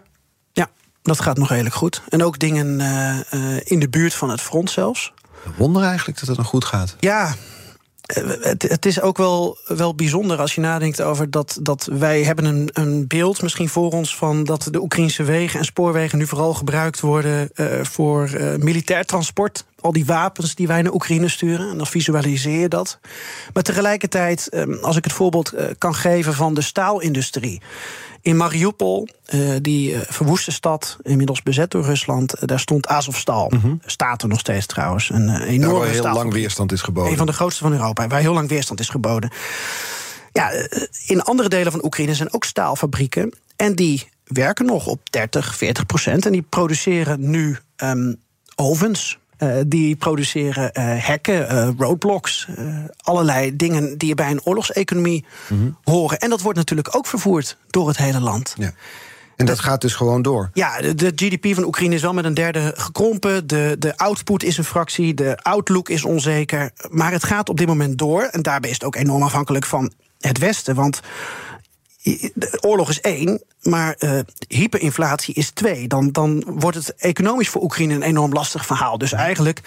Ja, 0.54 0.70
dat 1.02 1.22
gaat 1.22 1.38
nog 1.38 1.50
redelijk 1.50 1.76
goed. 1.76 2.02
En 2.10 2.24
ook 2.24 2.40
dingen 2.40 2.68
in 3.64 3.80
de 3.80 3.90
buurt 3.90 4.14
van 4.14 4.30
het 4.30 4.42
front 4.42 4.70
zelfs. 4.70 5.14
Wonder 5.58 5.84
eigenlijk 5.84 6.20
dat 6.20 6.28
het 6.28 6.38
nog 6.38 6.48
goed 6.48 6.66
gaat. 6.66 6.96
Ja, 7.00 7.36
het, 8.06 8.62
het, 8.62 8.86
is 8.86 9.02
ook 9.02 9.18
wel, 9.18 9.58
wel 9.68 9.96
bijzonder 9.96 10.40
als 10.40 10.56
je 10.56 10.62
nadenkt 10.62 11.02
over 11.02 11.32
dat, 11.32 11.58
dat 11.62 11.90
wij 11.92 12.24
hebben 12.24 12.46
een, 12.46 12.70
een 12.74 13.08
beeld 13.08 13.42
misschien 13.42 13.70
voor 13.70 13.92
ons 13.92 14.16
van 14.16 14.44
dat 14.44 14.68
de 14.72 14.82
Oekraïnse 14.82 15.24
wegen 15.24 15.60
en 15.60 15.66
spoorwegen 15.66 16.18
nu 16.18 16.28
vooral 16.28 16.54
gebruikt 16.54 17.00
worden 17.00 17.50
uh, 17.56 17.68
voor 17.82 18.30
uh, 18.30 18.56
militair 18.56 19.06
transport. 19.06 19.66
Al 19.80 19.92
die 19.92 20.06
wapens 20.06 20.56
die 20.56 20.68
wij 20.68 20.82
naar 20.82 20.94
Oekraïne 20.94 21.28
sturen. 21.28 21.70
En 21.70 21.78
dan 21.78 21.88
visualiseer 21.88 22.60
je 22.60 22.68
dat. 22.68 23.00
Maar 23.54 23.64
tegelijkertijd, 23.64 24.50
um, 24.54 24.78
als 24.82 24.96
ik 24.96 25.04
het 25.04 25.14
voorbeeld 25.14 25.54
kan 25.78 25.96
geven 25.96 26.34
van 26.34 26.54
de 26.54 26.62
staalindustrie. 26.62 27.62
In 28.26 28.38
Mariupol, 28.38 29.08
uh, 29.30 29.56
die 29.62 29.92
uh, 29.92 30.00
verwoeste 30.08 30.52
stad, 30.52 30.98
inmiddels 31.02 31.44
bezet 31.44 31.72
door 31.72 31.84
Rusland, 31.84 32.36
uh, 32.36 32.42
daar 32.46 32.60
stond 32.60 32.88
Azovstal. 32.88 33.50
Mm 33.50 33.60
-hmm. 33.60 33.82
Staat 33.86 34.22
er 34.22 34.28
nog 34.28 34.40
steeds 34.40 34.66
trouwens. 34.66 35.10
Een 35.10 35.42
enorme 35.42 35.80
ja, 35.80 36.02
waar 36.02 36.12
heel 36.12 36.14
lang 36.14 36.34
weerstand 36.34 36.72
is 36.72 36.82
geboden. 36.82 37.12
Een 37.12 37.18
van 37.18 37.26
de 37.26 37.34
grootste 37.34 37.64
van 37.64 37.72
Europa, 37.72 38.08
waar 38.08 38.20
heel 38.20 38.34
lang 38.34 38.50
weerstand 38.50 38.80
is 38.80 38.90
geboden. 38.90 39.32
Ja, 40.32 40.52
in 41.08 41.22
andere 41.22 41.50
delen 41.50 41.72
van 41.72 41.86
Oekraïne 41.86 42.14
zijn 42.14 42.34
ook 42.34 42.44
staalfabrieken. 42.44 43.34
En 43.56 43.76
die 43.76 44.10
werken 44.24 44.66
nog 44.66 44.88
op 44.88 45.12
30, 45.12 45.56
40 45.56 45.86
procent. 45.86 46.26
En 46.26 46.32
die 46.32 46.46
produceren 46.50 47.30
nu 47.30 47.58
um, 47.78 48.22
ovens. 48.56 49.18
Uh, 49.40 49.56
die 49.68 49.96
produceren 49.96 50.64
uh, 50.74 51.06
hekken, 51.08 51.54
uh, 51.54 51.70
roadblocks, 51.78 52.48
allerlei 52.98 53.56
dingen 53.56 53.98
die 53.98 54.16
bij 54.16 54.32
een 54.32 54.44
oorlogseconomie 54.44 55.26
mm 55.48 55.58
-hmm. 55.58 55.78
horen. 55.84 56.20
En 56.20 56.30
dat 56.30 56.42
wordt 56.42 56.58
natuurlijk 56.58 56.96
ook 56.96 57.08
vervoerd 57.08 57.58
door 57.70 57.88
het 57.88 57.98
hele 57.98 58.20
land. 58.20 58.56
Ja. 58.58 58.72
En 59.36 59.46
dat 59.46 59.60
gaat 59.60 59.82
dus 59.82 59.94
gewoon 59.94 60.22
door? 60.22 60.50
Ja, 60.54 60.82
de, 60.82 60.96
de, 60.96 61.12
GDP 61.16 61.56
van 61.56 61.64
Oekraïne 61.64 61.96
is 61.96 62.02
wel 62.02 62.14
met 62.14 62.26
een 62.26 62.34
derde 62.34 62.74
gekrompen. 62.76 63.48
De, 63.48 63.76
de 63.80 63.98
output 63.98 64.44
is 64.44 64.58
een 64.58 64.64
fractie, 64.64 65.14
de 65.14 65.38
outlook 65.42 65.90
is 65.90 66.04
onzeker. 66.04 66.72
Maar 66.90 67.12
het 67.12 67.24
gaat 67.24 67.50
op 67.50 67.58
dit 67.58 67.68
moment 67.68 67.98
door. 67.98 68.22
En 68.22 68.42
daarbij 68.42 68.70
is 68.70 68.76
het 68.76 68.86
ook 68.86 68.96
enorm 68.96 69.24
afhankelijk 69.24 69.66
van 69.66 69.92
het 70.20 70.38
Westen. 70.38 70.76
Want 70.76 71.00
de 72.34 72.58
oorlog 72.62 72.90
is 72.90 73.02
één, 73.02 73.44
maar 73.66 73.96
uh, 74.00 74.20
hyperinflatie 74.48 75.34
is 75.34 75.50
twee. 75.50 75.88
Dan, 75.88 76.12
dan 76.12 76.44
wordt 76.48 76.78
het 76.78 76.96
economisch 76.96 77.50
voor 77.50 77.62
Oekraïne 77.62 77.94
een 77.94 78.02
enorm 78.02 78.34
lastig 78.34 78.66
verhaal. 78.66 78.98
Dus 78.98 79.12
eigenlijk 79.12 79.62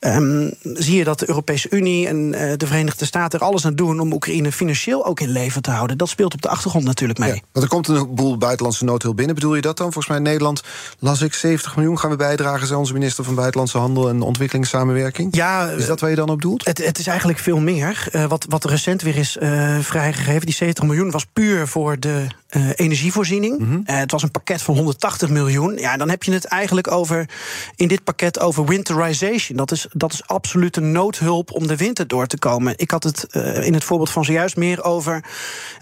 um, 0.00 0.52
zie 0.62 0.96
je 0.96 1.04
dat 1.04 1.18
de 1.18 1.28
Europese 1.28 1.70
Unie 1.70 2.06
en 2.06 2.16
uh, 2.16 2.52
de 2.56 2.66
Verenigde 2.66 3.04
Staten 3.04 3.38
er 3.38 3.44
alles 3.44 3.66
aan 3.66 3.74
doen 3.74 4.00
om 4.00 4.12
Oekraïne 4.12 4.52
financieel 4.52 5.06
ook 5.06 5.20
in 5.20 5.28
leven 5.28 5.62
te 5.62 5.70
houden. 5.70 5.98
Dat 5.98 6.08
speelt 6.08 6.34
op 6.34 6.42
de 6.42 6.48
achtergrond 6.48 6.84
natuurlijk 6.84 7.18
mee. 7.18 7.34
Ja, 7.34 7.40
want 7.52 7.64
er 7.64 7.70
komt 7.70 7.88
een 7.88 8.14
boel 8.14 8.38
buitenlandse 8.38 8.84
noodhulp 8.84 9.16
binnen. 9.16 9.34
Bedoel 9.34 9.54
je 9.54 9.60
dat 9.60 9.76
dan? 9.76 9.92
Volgens 9.92 10.06
mij 10.06 10.16
in 10.16 10.22
Nederland 10.22 10.62
las 10.98 11.20
ik 11.20 11.34
70 11.34 11.76
miljoen 11.76 11.98
gaan 11.98 12.10
we 12.10 12.16
bijdragen, 12.16 12.66
zei 12.66 12.78
onze 12.78 12.92
minister 12.92 13.24
van 13.24 13.34
Buitenlandse 13.34 13.78
Handel 13.78 14.08
en 14.08 14.22
Ontwikkelingssamenwerking. 14.22 15.36
Ja, 15.36 15.68
is 15.68 15.86
dat 15.86 16.00
waar 16.00 16.10
je 16.10 16.16
dan 16.16 16.28
op 16.28 16.42
doelt? 16.42 16.64
Het, 16.64 16.78
het 16.84 16.98
is 16.98 17.06
eigenlijk 17.06 17.38
veel 17.38 17.60
meer. 17.60 18.08
Uh, 18.12 18.24
wat, 18.24 18.46
wat 18.48 18.64
recent 18.64 19.02
weer 19.02 19.16
is 19.16 19.36
vrijgegeven, 19.80 20.46
die 20.46 20.54
70 20.54 20.84
miljoen 20.84 21.10
was 21.10 21.26
puur 21.32 21.68
voor 21.68 21.98
de 21.98 22.26
uh, 22.56 22.68
energievoorziening. 22.76 23.58
Mm 23.58 23.76
het 23.84 24.10
was 24.10 24.22
een 24.22 24.30
pakket 24.30 24.62
van 24.62 24.74
180 24.74 25.28
miljoen. 25.28 25.76
Ja, 25.78 25.96
dan 25.96 26.08
heb 26.08 26.22
je 26.22 26.32
het 26.32 26.44
eigenlijk 26.44 26.90
over 26.90 27.28
in 27.76 27.88
dit 27.88 28.04
pakket 28.04 28.40
over 28.40 28.66
winterization. 28.66 29.56
Dat 29.56 29.70
is, 29.70 29.86
dat 29.92 30.12
is 30.12 30.26
absolute 30.26 30.80
noodhulp 30.80 31.52
om 31.52 31.66
de 31.66 31.76
winter 31.76 32.06
door 32.06 32.26
te 32.26 32.38
komen. 32.38 32.74
Ik 32.76 32.90
had 32.90 33.04
het 33.04 33.26
uh, 33.30 33.66
in 33.66 33.74
het 33.74 33.84
voorbeeld 33.84 34.10
van 34.10 34.24
zojuist 34.24 34.56
meer 34.56 34.84
over 34.84 35.24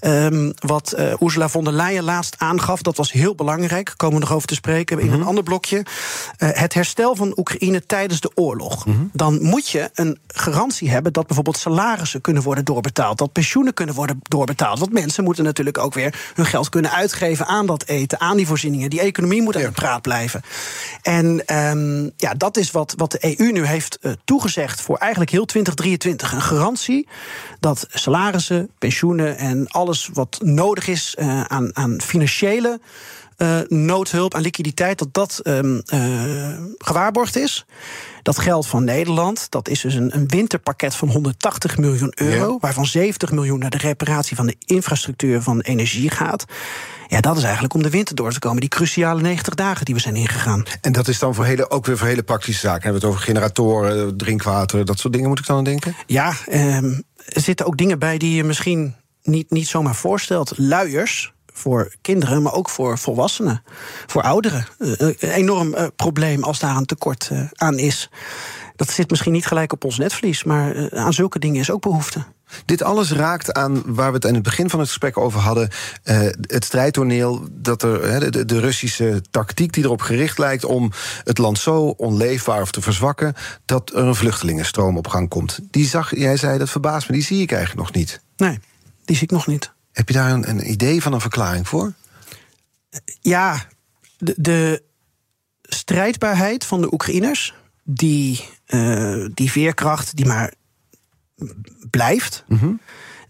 um, 0.01 0.53
wat 0.59 0.97
Ursula 1.21 1.49
von 1.49 1.65
der 1.65 1.73
Leyen 1.73 2.05
laatst 2.05 2.35
aangaf. 2.39 2.83
Dat 2.83 2.97
was 2.97 3.13
heel 3.13 3.35
belangrijk. 3.35 3.95
Komen 3.97 4.19
we 4.19 4.25
nog 4.25 4.35
over 4.35 4.49
te 4.49 4.55
spreken 4.55 4.99
in 4.99 5.07
mm 5.07 5.13
-hmm. 5.13 5.21
een 5.21 5.27
ander 5.27 5.45
blokje. 5.45 5.85
het 6.37 6.75
herstel 6.75 7.17
van 7.17 7.33
Oekraïne 7.37 7.87
tijdens 7.87 8.21
de 8.21 8.31
oorlog. 8.35 8.87
Mm 8.87 8.95
-hmm. 8.95 9.11
Dan 9.13 9.43
moet 9.43 9.69
je 9.69 9.91
een 9.95 10.19
garantie 10.27 10.91
hebben 10.91 11.13
dat 11.13 11.27
bijvoorbeeld 11.27 11.59
salarissen 11.59 12.21
kunnen 12.21 12.43
worden 12.43 12.65
doorbetaald. 12.65 13.19
Dat 13.19 13.33
pensioenen 13.33 13.75
kunnen 13.75 13.95
worden 13.95 14.21
doorbetaald. 14.23 14.79
Want 14.79 14.93
mensen 14.93 15.25
moeten 15.25 15.45
natuurlijk 15.45 15.79
ook 15.79 15.95
weer 15.95 16.31
hun 16.35 16.47
geld 16.47 16.56
kunnen 16.69 16.93
uitgeven 16.93 17.47
aan 17.47 17.67
dat 17.67 17.85
eten, 17.87 18.21
aan 18.21 18.37
die 18.37 18.47
voorzieningen. 18.47 18.91
Die 18.91 19.01
economie 19.01 19.43
moet 19.43 19.57
aan 19.57 19.63
de 19.63 19.71
praat 19.71 20.03
blijven. 20.03 20.43
En 21.03 21.57
um, 21.57 22.11
ja, 22.17 22.35
dat 22.35 22.57
is 22.57 22.71
wat, 22.71 22.95
wat 22.97 23.11
de 23.11 23.39
EU 23.39 23.53
nu 23.53 23.67
heeft 23.67 23.99
uh, 24.01 24.13
toegezegd 24.25 24.81
voor 24.81 24.97
eigenlijk 24.97 25.31
heel 25.31 25.45
2023. 25.45 26.33
Een 26.33 26.41
garantie 26.41 27.09
dat 27.61 27.87
salarissen, 27.91 28.71
pensioenen 28.79 29.39
en 29.39 29.69
alles 29.69 30.11
wat 30.13 30.39
nodig 30.43 30.89
is 30.89 31.17
uh, 31.19 31.43
aan, 31.43 31.77
aan 31.77 32.01
financiële 32.01 32.81
noodhulp, 33.69 34.35
aan 34.35 34.43
liquiditeit, 34.43 34.99
dat 34.99 35.15
dat 35.15 35.41
um, 35.45 35.83
uh, 35.95 36.59
gewaarborgd 36.79 37.37
is. 37.37 37.67
Dat 38.23 38.39
geld 38.39 38.67
van 38.67 38.85
Nederland, 38.85 39.47
dat 39.51 39.69
is 39.69 39.81
dus 39.81 39.95
een, 39.95 40.17
een 40.17 40.29
winterpakket 40.29 40.95
van 40.95 41.09
180 41.09 41.79
miljoen 41.79 42.13
euro, 42.15 42.53
ja. 42.53 42.59
waarvan 42.61 42.87
70 42.87 43.33
miljoen 43.33 43.59
naar 43.59 43.71
de 43.71 43.77
reparatie 43.77 44.37
van 44.37 44.47
de 44.47 44.57
infrastructuur 44.65 45.43
van 45.43 45.61
energie 45.61 46.11
gaat. 46.11 46.45
Ja, 47.07 47.21
dat 47.21 47.37
is 47.37 47.43
eigenlijk 47.43 47.75
om 47.75 47.83
de 47.83 47.91
winter 47.91 48.15
door 48.15 48.33
te 48.33 48.39
komen. 48.39 48.61
Die 48.61 48.69
cruciale 48.69 49.21
90 49.21 49.55
dagen 49.55 49.85
die 49.85 49.95
we 49.95 50.01
zijn 50.01 50.17
ingegaan. 50.17 50.65
En 50.81 50.93
dat 50.93 51.09
is 51.09 51.19
dan 51.19 51.35
voor 51.35 51.45
hele, 51.45 51.71
ook 51.71 51.87
weer 51.87 51.99
voor 51.99 52.07
hele 52.07 52.23
praktische 52.23 52.61
zaken. 52.61 52.83
Hebben 52.83 53.01
we 53.01 53.07
het 53.07 53.17
over 53.17 53.27
generatoren, 53.27 54.17
drinkwater, 54.17 54.85
dat 54.85 54.99
soort 54.99 55.13
dingen 55.13 55.29
moet 55.29 55.39
ik 55.39 55.47
dan 55.47 55.57
aan 55.57 55.65
denken? 55.65 55.97
Ja, 56.07 56.35
um, 56.53 57.03
er 57.27 57.41
zitten 57.41 57.67
ook 57.67 57.77
dingen 57.77 57.99
bij 57.99 58.19
die 58.19 58.35
je 58.35 58.45
misschien 58.45 58.95
niet, 59.23 59.51
niet 59.51 59.69
zomaar 59.69 59.95
voorstelt. 59.95 60.53
Luiers, 60.57 61.33
voor 61.57 61.95
kinderen, 62.01 62.43
maar 62.43 62.53
ook 62.53 62.69
voor 62.69 62.99
volwassenen, 62.99 63.63
voor 64.07 64.23
ouderen. 64.23 64.67
Een 64.79 65.17
enorm 65.21 65.75
uh, 65.75 65.87
probleem 65.97 66.43
als 66.43 66.59
daar 66.59 66.77
een 66.77 66.87
tekort 66.87 67.31
aan 67.53 67.79
is. 67.79 68.11
Dat 68.77 68.91
zit 68.91 69.11
misschien 69.11 69.33
niet 69.33 69.47
gelijk 69.47 69.73
op 69.73 69.85
ons 69.85 69.99
netvlies, 69.99 70.45
maar 70.45 70.93
aan 70.93 71.13
zulke 71.13 71.39
dingen 71.39 71.61
is 71.61 71.71
ook 71.71 71.83
behoefte. 71.83 72.25
Dit 72.65 72.83
alles 72.83 73.13
raakt 73.13 73.53
aan 73.53 73.83
waar 73.95 74.09
we 74.09 74.15
het 74.15 74.25
in 74.25 74.35
het 74.35 74.43
begin 74.43 74.71
van 74.71 74.79
het 74.79 74.89
gesprek 74.89 75.17
over 75.17 75.41
hadden. 75.41 75.69
Uh, 76.05 76.19
het 76.41 76.65
strijdtoneel, 76.65 77.47
dat 77.51 77.83
er, 77.83 78.31
de, 78.31 78.45
de, 78.45 78.61
Russische 78.61 79.23
tactiek 79.31 79.73
die 79.73 79.85
erop 79.85 80.01
gericht 80.01 80.39
lijkt 80.39 80.65
om 80.65 80.93
het 81.25 81.39
land 81.39 81.59
zo 81.59 81.83
onleefbaar 81.83 82.61
of 82.61 82.71
te 82.71 82.81
verzwakken. 82.81 83.35
dat 83.65 83.93
er 83.95 84.05
een 84.05 84.15
vluchtelingenstroom 84.15 84.97
op 84.97 85.09
gang 85.09 85.29
komt. 85.29 85.59
Die 85.71 85.87
zag, 85.87 86.17
jij 86.17 86.37
zei 86.37 86.59
dat 86.59 86.71
verbaast 86.71 87.09
me, 87.09 87.15
die 87.15 87.25
zie 87.25 87.43
ik 87.43 87.53
eigenlijk 87.53 87.87
nog 87.87 87.97
niet. 87.97 88.21
Nee, 88.37 88.61
die 89.05 89.17
zie 89.17 89.25
ik 89.25 89.31
nog 89.31 89.47
niet. 89.47 89.75
Heb 89.97 90.09
je 90.09 90.15
daar 90.15 90.31
een, 90.31 90.49
een 90.49 90.71
idee 90.71 91.03
van 91.03 91.13
een 91.13 91.21
verklaring 91.21 91.69
voor? 91.69 91.93
Ja, 93.21 93.67
de, 94.19 94.35
de 94.37 94.83
strijdbaarheid 95.63 96.65
van 96.65 96.81
de 96.81 96.93
Oekraïners, 96.93 97.55
die, 97.83 98.49
uh, 98.67 99.27
die 99.35 99.51
veerkracht 99.51 100.17
die 100.17 100.27
maar 100.27 100.53
blijft. 101.91 102.45
Mm 102.49 102.59
-hmm. 102.59 102.81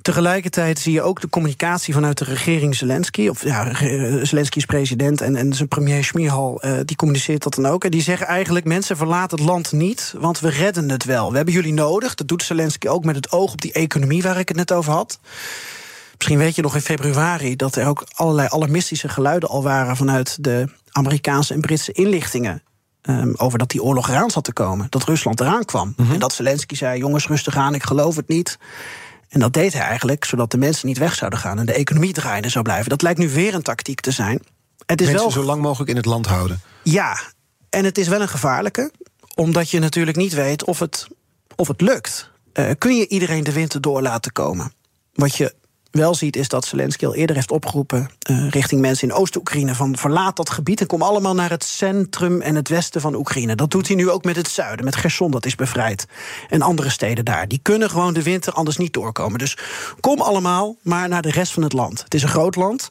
Tegelijkertijd 0.03 0.79
zie 0.79 0.93
je 0.93 1.03
ook 1.03 1.21
de 1.21 1.29
communicatie 1.29 1.95
vanuit 1.95 2.19
de 2.19 2.25
regering 2.25 2.75
Zelensky. 2.75 3.29
Of 3.29 3.45
ja, 3.45 3.75
Zelensky 4.25 4.59
is 4.59 4.65
president 4.65 5.21
en, 5.21 5.37
en 5.37 5.53
zijn 5.53 5.69
premier 5.69 6.05
Schmierhal, 6.05 6.65
uh, 6.65 6.79
die 6.85 6.97
communiceert 6.97 7.43
dat 7.43 7.55
dan 7.55 7.67
ook. 7.67 7.85
En 7.85 7.91
die 7.91 8.03
zeggen 8.03 8.27
eigenlijk: 8.27 8.65
mensen 8.65 8.97
verlaten 8.97 9.39
het 9.39 9.47
land 9.47 9.73
niet, 9.73 10.15
want 10.19 10.41
we 10.41 10.49
redden 10.49 10.91
het 10.91 11.05
wel. 11.05 11.31
We 11.31 11.37
hebben 11.37 11.55
jullie 11.55 11.73
nodig. 11.73 12.15
Dat 12.15 12.29
doet 12.29 12.43
Zelensky 12.43 12.89
ook 12.89 13.05
met 13.05 13.17
het 13.17 13.33
oog 13.33 13.53
op 13.53 13.61
die 13.61 13.73
economie 13.73 14.23
waar 14.23 14.39
ik 14.39 14.49
het 14.49 14.57
net 14.57 14.73
over 14.73 14.93
had. 14.93 15.19
Misschien 16.17 16.39
weet 16.39 16.55
je 16.55 16.63
nog 16.63 16.75
in 16.75 16.81
februari 16.81 17.57
dat 17.57 17.77
er 17.77 17.87
ook 17.87 18.07
allerlei 18.15 18.49
alarmistische 18.51 19.09
geluiden 19.09 19.49
al 19.49 19.63
waren 19.63 19.97
vanuit 19.97 20.45
de 20.45 20.69
Amerikaanse 20.91 21.55
en 21.55 21.61
Britse 21.61 21.93
inlichtingen. 21.93 22.63
Um, 23.03 23.35
over 23.37 23.59
dat 23.59 23.71
die 23.71 23.83
oorlog 23.83 24.09
eraan 24.09 24.31
zat 24.31 24.45
te 24.45 24.53
komen. 24.53 24.87
Dat 24.91 25.05
Rusland 25.05 25.41
eraan 25.41 25.65
kwam. 25.65 25.95
Mm 25.97 26.05
-hmm. 26.05 26.15
En 26.15 26.21
dat 26.21 26.33
Zelensky 26.33 26.75
zei: 26.75 26.99
jongens, 26.99 27.27
rustig 27.27 27.57
aan, 27.57 27.75
ik 27.75 27.83
geloof 27.83 28.17
het 28.17 28.29
niet. 28.29 28.59
En 29.29 29.41
dat 29.41 29.53
deed 29.53 29.73
hij 29.73 29.83
eigenlijk 29.83 30.25
zodat 30.25 30.51
de 30.51 30.59
mensen 30.59 30.87
niet 30.87 30.99
weg 30.99 31.15
zouden 31.15 31.39
gaan 31.39 31.59
en 31.59 31.67
de 31.67 31.73
economie 31.73 32.13
draaiende 32.13 32.49
zou 32.49 32.65
blijven. 32.65 32.89
Dat 32.89 33.03
lijkt 33.03 33.19
nu 33.19 33.29
weer 33.29 33.55
een 33.55 33.63
tactiek 33.63 34.01
te 34.01 34.11
zijn. 34.11 34.43
Het 34.87 35.01
is 35.01 35.07
mensen 35.07 35.25
wel... 35.25 35.35
zo 35.35 35.43
lang 35.43 35.63
mogelijk 35.63 35.91
in 35.91 35.97
het 35.97 36.05
land 36.05 36.27
houden. 36.27 36.61
Ja, 36.83 37.21
en 37.71 37.85
het 37.85 37.99
is 37.99 38.09
wel 38.09 38.21
een 38.21 38.29
gevaarlijke, 38.29 38.91
omdat 39.35 39.71
je 39.71 39.79
natuurlijk 39.79 40.17
niet 40.17 40.35
weet 40.35 40.65
of 40.65 40.79
het, 40.79 41.07
of 41.57 41.69
het 41.69 41.81
lukt. 41.81 42.31
Uh, 42.53 42.71
kun 42.79 42.97
je 42.97 43.09
iedereen 43.09 43.45
de 43.45 43.53
winter 43.53 43.81
door 43.81 44.03
laten 44.03 44.33
komen? 44.33 44.73
Wat 45.15 45.37
je 45.37 45.55
wel 45.97 46.15
ziet, 46.15 46.37
is 46.37 46.49
dat 46.49 46.65
Zelensky 46.65 47.07
al 47.07 47.15
eerder 47.15 47.37
heeft 47.37 47.51
opgeroepen 47.51 48.11
uh, 48.31 48.51
richting 48.51 48.81
mensen 48.81 49.09
in 49.09 49.15
Oost-Oekraïne: 49.15 49.75
van 49.75 49.97
verlaat 49.97 50.37
dat 50.37 50.51
gebied 50.51 50.81
en 50.81 50.87
kom 50.87 51.03
allemaal 51.03 51.35
naar 51.35 51.51
het 51.51 51.65
centrum 51.65 52.41
en 52.41 52.55
het 52.55 52.69
westen 52.69 53.01
van 53.01 53.15
Oekraïne. 53.15 53.55
Dat 53.55 53.71
doet 53.71 53.87
hij 53.87 53.97
nu 53.97 54.11
ook 54.11 54.25
met 54.25 54.37
het 54.37 54.49
zuiden, 54.49 54.85
met 54.85 54.97
Gerson, 54.97 55.31
dat 55.31 55.47
is 55.47 55.55
bevrijd. 55.55 56.07
En 56.49 56.63
andere 56.63 56.91
steden 56.91 57.25
daar. 57.25 57.49
Die 57.49 57.61
kunnen 57.63 57.91
gewoon 57.91 58.15
de 58.15 58.23
winter 58.23 58.53
anders 58.53 58.77
niet 58.77 58.93
doorkomen. 58.93 59.39
Dus 59.39 59.59
kom 60.01 60.21
allemaal 60.21 60.77
maar 60.83 61.09
naar 61.09 61.23
de 61.23 61.31
rest 61.31 61.53
van 61.53 61.63
het 61.63 61.73
land. 61.73 62.03
Het 62.03 62.15
is 62.15 62.23
een 62.23 62.29
groot 62.29 62.57
land. 62.57 62.91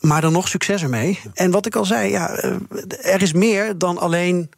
Maar 0.00 0.20
dan 0.20 0.32
nog 0.32 0.48
succes 0.48 0.82
ermee. 0.82 1.20
En 1.34 1.50
wat 1.50 1.66
ik 1.66 1.76
al 1.76 1.84
zei, 1.84 2.10
ja, 2.10 2.30
er 3.02 3.22
is 3.22 3.32
meer 3.32 3.78
dan 3.78 3.98
alleen 3.98 4.50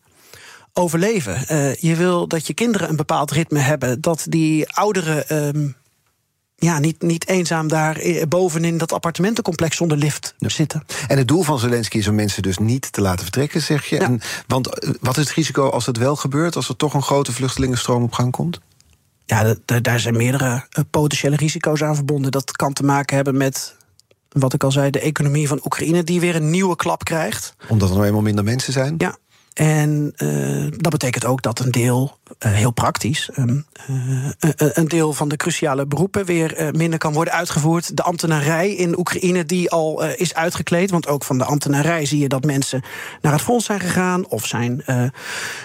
overleven. 0.72 1.44
Uh, 1.50 1.74
je 1.74 1.94
wil 1.94 2.28
dat 2.28 2.46
je 2.46 2.54
kinderen 2.54 2.88
een 2.88 2.96
bepaald 2.96 3.30
ritme 3.30 3.58
hebben. 3.58 4.00
Dat 4.00 4.26
die 4.28 4.72
ouderen. 4.72 5.46
Um, 5.56 5.76
ja, 6.60 6.78
niet, 6.78 7.02
niet 7.02 7.28
eenzaam 7.28 7.68
daar 7.68 8.00
bovenin 8.28 8.78
dat 8.78 8.92
appartementencomplex 8.92 9.76
zonder 9.76 9.96
lift 9.96 10.34
ja. 10.38 10.48
zitten. 10.48 10.84
En 11.08 11.18
het 11.18 11.28
doel 11.28 11.42
van 11.42 11.58
Zelensky 11.58 11.98
is 11.98 12.08
om 12.08 12.14
mensen 12.14 12.42
dus 12.42 12.58
niet 12.58 12.92
te 12.92 13.00
laten 13.00 13.22
vertrekken, 13.22 13.62
zeg 13.62 13.84
je. 13.84 13.96
Ja. 13.96 14.02
En, 14.02 14.20
want 14.46 14.68
wat 15.00 15.16
is 15.16 15.24
het 15.24 15.34
risico 15.34 15.68
als 15.68 15.86
het 15.86 15.96
wel 15.96 16.16
gebeurt, 16.16 16.56
als 16.56 16.68
er 16.68 16.76
toch 16.76 16.94
een 16.94 17.02
grote 17.02 17.32
vluchtelingenstroom 17.32 18.02
op 18.02 18.12
gang 18.12 18.32
komt? 18.32 18.60
Ja, 19.24 19.54
daar 19.82 20.00
zijn 20.00 20.16
meerdere 20.16 20.66
potentiële 20.90 21.36
risico's 21.36 21.82
aan 21.82 21.94
verbonden. 21.94 22.30
Dat 22.30 22.52
kan 22.52 22.72
te 22.72 22.84
maken 22.84 23.16
hebben 23.16 23.36
met 23.36 23.76
wat 24.28 24.54
ik 24.54 24.64
al 24.64 24.72
zei, 24.72 24.90
de 24.90 25.00
economie 25.00 25.48
van 25.48 25.60
Oekraïne, 25.64 26.04
die 26.04 26.20
weer 26.20 26.36
een 26.36 26.50
nieuwe 26.50 26.76
klap 26.76 27.04
krijgt. 27.04 27.54
Omdat 27.68 27.88
er 27.88 27.94
nou 27.94 28.06
eenmaal 28.06 28.22
minder 28.22 28.44
mensen 28.44 28.72
zijn? 28.72 28.94
Ja, 28.98 29.16
en 29.54 30.12
uh, 30.16 30.66
dat 30.76 30.92
betekent 30.92 31.24
ook 31.24 31.42
dat 31.42 31.58
een 31.58 31.70
deel, 31.70 32.17
uh, 32.46 32.52
heel 32.52 32.70
praktisch, 32.70 33.30
um, 33.36 33.66
uh, 33.90 34.28
een 34.56 34.88
deel 34.88 35.12
van 35.12 35.28
de 35.28 35.36
cruciale 35.36 35.86
beroepen 35.86 36.24
weer 36.24 36.70
minder 36.72 36.98
kan 36.98 37.12
worden 37.12 37.34
uitgevoerd. 37.34 37.96
De 37.96 38.02
ambtenarij 38.02 38.74
in 38.74 38.98
Oekraïne 38.98 39.44
die 39.44 39.70
al 39.70 40.04
is 40.04 40.34
uitgekleed. 40.34 40.90
Want 40.90 41.06
ook 41.06 41.24
van 41.24 41.38
de 41.38 41.44
ambtenarij 41.44 42.04
zie 42.04 42.18
je 42.18 42.28
dat 42.28 42.44
mensen 42.44 42.82
naar 43.22 43.32
het 43.32 43.42
fonds 43.42 43.64
zijn 43.64 43.80
gegaan 43.80 44.26
of 44.26 44.46
zijn 44.46 44.84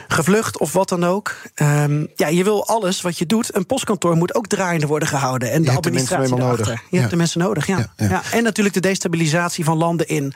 gevlucht 0.08 0.58
of 0.58 0.74
wat 0.74 0.90
dan 0.90 1.06
ook. 1.06 1.36
Um, 1.56 2.08
ja, 2.16 2.28
je 2.28 2.44
wil 2.44 2.68
alles 2.68 3.02
wat 3.02 3.18
je 3.18 3.26
doet. 3.26 3.56
Een 3.56 3.66
postkantoor 3.66 4.16
moet 4.16 4.36
ook 4.36 4.48
draaiende 4.48 4.88
worden 4.88 5.08
gehouden. 5.08 5.52
En 5.52 5.64
je 5.64 5.70
de 5.70 5.76
administratie 5.76 6.36
de 6.36 6.42
nodig. 6.42 6.68
Je 6.68 6.78
ja. 6.90 6.98
hebt 6.98 7.10
de 7.10 7.16
mensen 7.16 7.40
nodig, 7.40 7.68
ja. 7.68 7.78
Ja, 7.78 8.08
ja. 8.08 8.22
En 8.32 8.44
natuurlijk 8.44 8.76
de 8.76 8.82
destabilisatie 8.82 9.64
van 9.64 9.78
landen 9.78 10.08
in 10.08 10.34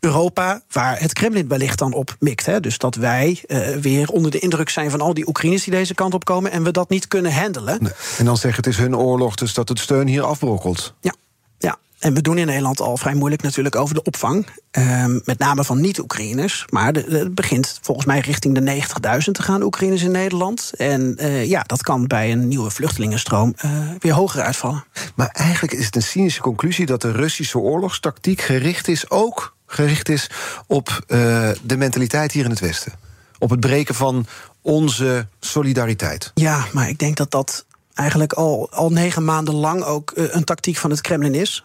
Europa, 0.00 0.62
waar 0.70 1.00
het 1.00 1.12
Kremlin 1.12 1.48
wellicht 1.48 1.78
dan 1.78 1.92
op 1.92 2.16
mikt. 2.18 2.46
Hè. 2.46 2.60
Dus 2.60 2.78
dat 2.78 2.94
wij 2.94 3.42
weer 3.80 4.08
onder 4.08 4.30
de 4.30 4.38
indruk 4.38 4.68
zijn 4.68 4.90
van 4.90 5.00
al 5.00 5.14
die 5.14 5.28
Oekraïners 5.28 5.64
die 5.70 5.78
deze 5.78 5.94
kant 5.94 6.14
op 6.14 6.24
komen 6.24 6.50
en 6.50 6.62
we 6.62 6.70
dat 6.70 6.88
niet 6.88 7.08
kunnen 7.08 7.34
handelen. 7.34 7.82
Nee. 7.82 7.92
En 8.18 8.24
dan 8.24 8.36
zeggen 8.36 8.64
het 8.64 8.72
is 8.72 8.78
hun 8.78 8.96
oorlog, 8.96 9.34
dus 9.34 9.54
dat 9.54 9.68
het 9.68 9.78
steun 9.78 10.06
hier 10.06 10.22
afbrokkelt. 10.22 10.94
Ja. 11.00 11.14
Ja, 11.58 11.78
en 11.98 12.14
we 12.14 12.20
doen 12.20 12.38
in 12.38 12.46
Nederland 12.46 12.80
al 12.80 12.96
vrij 12.96 13.14
moeilijk 13.14 13.42
natuurlijk 13.42 13.76
over 13.76 13.94
de 13.94 14.02
opvang. 14.02 14.46
Um, 14.70 15.20
met 15.24 15.38
name 15.38 15.64
van 15.64 15.80
niet-Oekraïners. 15.80 16.64
Maar 16.70 16.92
het 16.94 17.34
begint 17.34 17.78
volgens 17.82 18.06
mij 18.06 18.20
richting 18.20 18.54
de 18.54 18.82
90.000 19.26 19.30
te 19.32 19.42
gaan, 19.42 19.62
Oekraïners 19.62 20.02
in 20.02 20.10
Nederland. 20.10 20.72
En 20.76 21.16
uh, 21.20 21.46
ja, 21.46 21.62
dat 21.62 21.82
kan 21.82 22.06
bij 22.06 22.32
een 22.32 22.48
nieuwe 22.48 22.70
vluchtelingenstroom 22.70 23.54
uh, 23.64 23.70
weer 23.98 24.12
hoger 24.12 24.42
uitvallen. 24.42 24.84
Maar 25.14 25.28
eigenlijk 25.32 25.74
is 25.74 25.86
het 25.86 25.96
een 25.96 26.02
cynische 26.02 26.40
conclusie 26.40 26.86
dat 26.86 27.02
de 27.02 27.12
Russische 27.12 27.58
oorlogstactiek 27.58 28.40
gericht 28.40 28.88
is 28.88 29.10
ook 29.10 29.54
gericht 29.66 30.08
is 30.08 30.30
op 30.66 30.88
uh, 30.88 31.50
de 31.62 31.76
mentaliteit 31.76 32.32
hier 32.32 32.44
in 32.44 32.50
het 32.50 32.60
Westen. 32.60 32.92
Op 33.38 33.50
het 33.50 33.60
breken 33.60 33.94
van 33.94 34.26
onze 34.66 35.28
solidariteit. 35.40 36.30
Ja, 36.34 36.66
maar 36.72 36.88
ik 36.88 36.98
denk 36.98 37.16
dat 37.16 37.30
dat 37.30 37.66
eigenlijk 37.94 38.32
al, 38.32 38.70
al 38.70 38.90
negen 38.90 39.24
maanden 39.24 39.54
lang 39.54 39.82
ook 39.82 40.12
uh, 40.14 40.24
een 40.34 40.44
tactiek 40.44 40.76
van 40.76 40.90
het 40.90 41.00
Kremlin 41.00 41.34
is. 41.34 41.64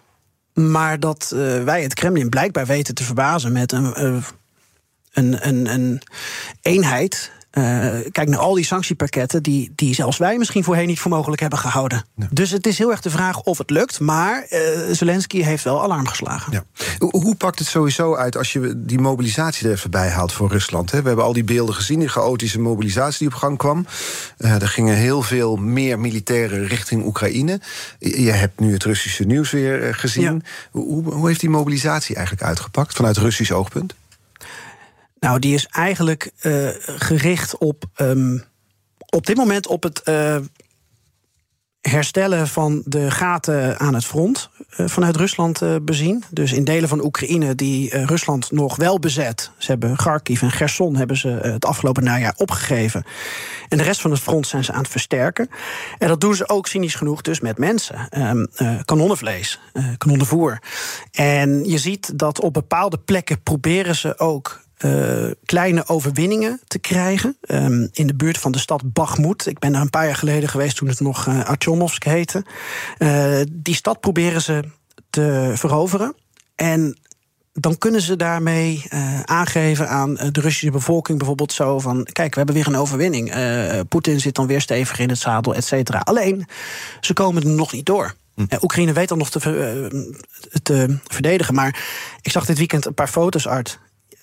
Maar 0.54 1.00
dat 1.00 1.32
uh, 1.34 1.64
wij 1.64 1.84
het 1.84 1.94
Kremlin 1.94 2.30
blijkbaar 2.30 2.66
weten 2.66 2.96
te 2.96 3.04
verbazen 3.04 3.52
met 3.52 3.72
een, 3.72 4.04
een, 5.12 5.48
een, 5.48 5.74
een 5.74 6.02
eenheid 6.62 7.32
Uh, 7.58 7.90
kijk 8.12 8.30
naar 8.30 8.40
al 8.40 8.54
die 8.54 8.66
sanctiepakketten 8.66 9.44
die, 9.44 9.72
die 9.76 9.94
zelfs 9.94 10.18
wij 10.18 10.38
misschien 10.38 10.64
voorheen 10.64 10.88
niet 10.88 11.00
voor 11.00 11.12
mogelijk 11.12 11.42
hebben 11.42 11.60
gehouden. 11.60 12.06
Dus 12.30 12.52
het 12.52 12.68
is 12.68 12.78
heel 12.78 12.92
erg 12.92 13.02
de 13.02 13.10
vraag 13.10 13.42
of 13.42 13.58
het 13.58 13.70
lukt. 13.70 14.00
Maar 14.00 14.46
uh, 14.50 14.60
Zelensky 14.92 15.42
heeft 15.42 15.64
wel 15.64 15.84
alarm 15.84 16.08
geslagen. 16.08 16.54
Ja. 16.54 16.64
Hoe 16.98 17.36
pakt 17.36 17.60
het 17.60 17.68
sowieso 17.68 18.16
uit 18.16 18.38
als 18.38 18.54
je 18.54 18.74
die 18.78 19.00
mobilisatie 19.00 19.68
er 19.68 19.74
even 19.74 19.92
bij 19.92 20.10
haalt 20.10 20.34
voor 20.34 20.50
Rusland? 20.50 20.92
Hè? 20.92 21.02
We 21.02 21.08
hebben 21.08 21.26
al 21.26 21.34
die 21.34 21.44
beelden 21.44 21.76
gezien, 21.76 22.00
die 22.00 22.08
chaotische 22.08 22.60
mobilisatie 22.60 23.18
die 23.18 23.28
op 23.28 23.34
gang 23.34 23.58
kwam. 23.58 23.86
Uh, 24.38 24.62
er 24.62 24.68
gingen 24.68 24.96
heel 24.96 25.22
veel 25.22 25.56
meer 25.56 26.00
militairen 26.00 26.68
richting 26.68 27.06
Oekraïne. 27.06 27.60
Je 28.00 28.32
hebt 28.32 28.60
nu 28.60 28.74
het 28.74 28.84
Russische 28.84 29.24
nieuws 29.24 29.52
weer 29.52 29.96
gezien. 29.96 30.24
Ja. 30.24 30.38
Hoe, 30.72 31.14
hoe 31.14 31.28
heeft 31.28 31.40
die 31.40 31.50
mobilisatie 31.50 32.16
eigenlijk 32.16 32.46
uitgepakt 32.46 32.96
vanuit 32.96 33.18
Russisch 33.18 33.52
oogpunt? 33.52 33.94
Nou, 35.22 35.40
die 35.40 35.54
is 35.54 35.66
eigenlijk 35.66 36.32
uh, 36.42 36.70
gericht 36.86 37.58
op, 37.58 37.84
um, 37.96 38.44
op 39.10 39.26
dit 39.26 39.38
moment 39.38 39.68
op 39.68 39.84
het 39.84 40.02
uh, 40.06 40.38
herstellen 41.82 42.48
van 42.48 42.82
de 42.86 43.12
gaten 43.12 43.80
aan 43.80 43.94
het 43.94 44.06
front 44.06 44.50
uh, 44.78 44.88
vanuit 44.88 45.16
Rusland 45.16 45.62
bezien. 45.86 46.24
Dus 46.30 46.52
in 46.52 46.64
delen 46.64 46.90
van 46.90 47.04
Oekraïne 47.04 47.56
die 47.56 48.06
Rusland 48.06 48.52
nog 48.52 48.76
wel 48.76 49.00
bezet. 49.00 49.52
Ze 49.58 49.72
hebben 49.72 49.96
Kharkiv 49.96 50.42
en 50.42 50.52
Gerson 50.52 50.96
hebben 50.96 51.18
ze 51.18 51.28
het 51.28 51.66
afgelopen 51.66 52.04
najaar 52.04 52.34
opgegeven. 52.38 53.04
En 53.70 53.78
de 53.78 53.84
rest 53.84 54.02
van 54.02 54.12
het 54.12 54.20
front 54.20 54.48
zijn 54.48 54.64
ze 54.64 54.72
aan 54.72 54.82
het 54.82 54.92
versterken. 54.92 55.50
En 55.98 56.08
dat 56.08 56.22
doen 56.22 56.36
ze 56.36 56.50
ook 56.50 56.68
cynisch 56.68 56.96
genoeg 56.96 57.22
dus 57.22 57.40
met 57.40 57.58
mensen. 57.58 58.08
Um, 58.18 58.48
kanonnenvlees, 58.86 59.60
kanonnenvoer. 59.98 60.62
En 61.12 61.64
je 61.64 61.78
ziet 61.78 62.20
dat 62.20 62.42
op 62.42 62.54
bepaalde 62.54 62.98
plekken 62.98 63.44
proberen 63.44 63.96
ze 63.96 64.20
ook 64.20 64.70
uh, 64.86 65.32
kleine 65.46 65.88
overwinningen 65.88 66.60
te 66.68 66.80
krijgen. 66.80 67.38
Um, 67.48 67.90
in 67.92 68.08
de 68.08 68.16
buurt 68.16 68.38
van 68.38 68.52
de 68.52 68.60
stad 68.60 68.94
Bakhmut. 68.94 69.46
Ik 69.46 69.60
ben 69.60 69.72
daar 69.72 69.82
een 69.82 69.90
paar 69.90 70.06
jaar 70.06 70.16
geleden 70.16 70.50
geweest 70.50 70.76
toen 70.76 70.88
het 70.88 71.00
nog 71.00 71.28
uh, 71.28 71.46
Artyomovsk 71.46 72.04
heette. 72.04 72.46
Uh, 72.98 73.42
die 73.52 73.76
stad 73.76 74.00
proberen 74.00 74.42
ze 74.42 74.64
te 75.10 75.52
veroveren. 75.56 76.16
En 76.56 76.98
dan 77.54 77.78
kunnen 77.78 78.02
ze 78.02 78.16
daarmee 78.16 78.86
uh, 78.90 79.22
aangeven 79.22 79.90
aan 79.90 80.14
de 80.14 80.42
Russische 80.42 80.72
bevolking 80.72 81.18
bijvoorbeeld 81.18 81.54
zo 81.54 81.80
van... 81.80 82.04
kijk, 82.04 82.32
we 82.32 82.38
hebben 82.38 82.56
weer 82.56 82.68
een 82.68 82.76
overwinning. 82.76 83.36
Uh, 83.36 83.80
Poetin 83.90 84.20
zit 84.20 84.36
dan 84.36 84.48
weer 84.48 84.62
stevig 84.62 85.00
in 85.00 85.10
het 85.10 85.18
zadel, 85.18 85.56
et 85.56 85.66
cetera. 85.66 86.00
Alleen, 86.00 86.48
ze 87.02 87.14
komen 87.14 87.44
er 87.44 87.50
nog 87.50 87.74
niet 87.74 87.86
door. 87.86 88.16
Hm. 88.36 88.46
Oekraïne 88.62 88.94
weet 88.94 89.10
dan 89.10 89.18
nog 89.18 89.30
te, 89.30 89.40
te, 90.64 90.98
verdedigen. 91.08 91.54
Maar 91.54 91.84
ik 92.22 92.32
zag 92.32 92.46
dit 92.46 92.58
weekend 92.58 92.86
een 92.86 92.94
paar 92.94 93.08
foto's 93.08 93.48
uit 93.48 93.80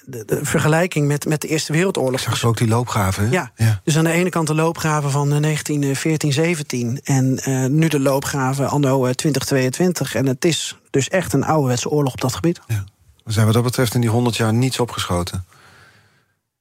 de, 0.08 0.24
de, 0.24 0.44
vergelijking 0.44 1.06
met, 1.06 1.26
met 1.26 1.40
de 1.40 1.48
Eerste 1.48 1.72
Wereldoorlog. 1.72 2.20
Zag 2.20 2.44
ook 2.44 2.56
die 2.56 2.68
loopgraven? 2.68 3.30
Ja. 3.30 3.52
ja. 3.56 3.80
Dus 3.84 3.96
aan 3.96 4.04
de 4.04 4.10
ene 4.10 4.28
kant 4.28 4.46
de 4.46 4.54
loopgraven 4.54 5.10
van 5.10 5.28
1914, 5.28 6.32
17 6.32 7.00
en 7.04 7.40
uh, 7.48 7.66
nu 7.66 7.88
de 7.88 8.00
loopgraven 8.00 8.68
anno 8.68 9.12
2022. 9.12 10.14
En 10.14 10.26
het 10.26 10.44
is 10.44 10.76
dus 10.90 11.08
echt 11.08 11.32
een 11.32 11.44
ouderwetse 11.44 11.88
oorlog 11.88 12.12
op 12.12 12.20
dat 12.20 12.34
gebied. 12.34 12.60
Ja. 12.66 12.84
We 13.24 13.32
zijn 13.32 13.44
wat 13.44 13.54
dat 13.54 13.64
betreft 13.64 13.94
in 13.94 14.00
die 14.00 14.10
100 14.10 14.36
jaar 14.36 14.52
niets 14.52 14.80
opgeschoten. 14.80 15.44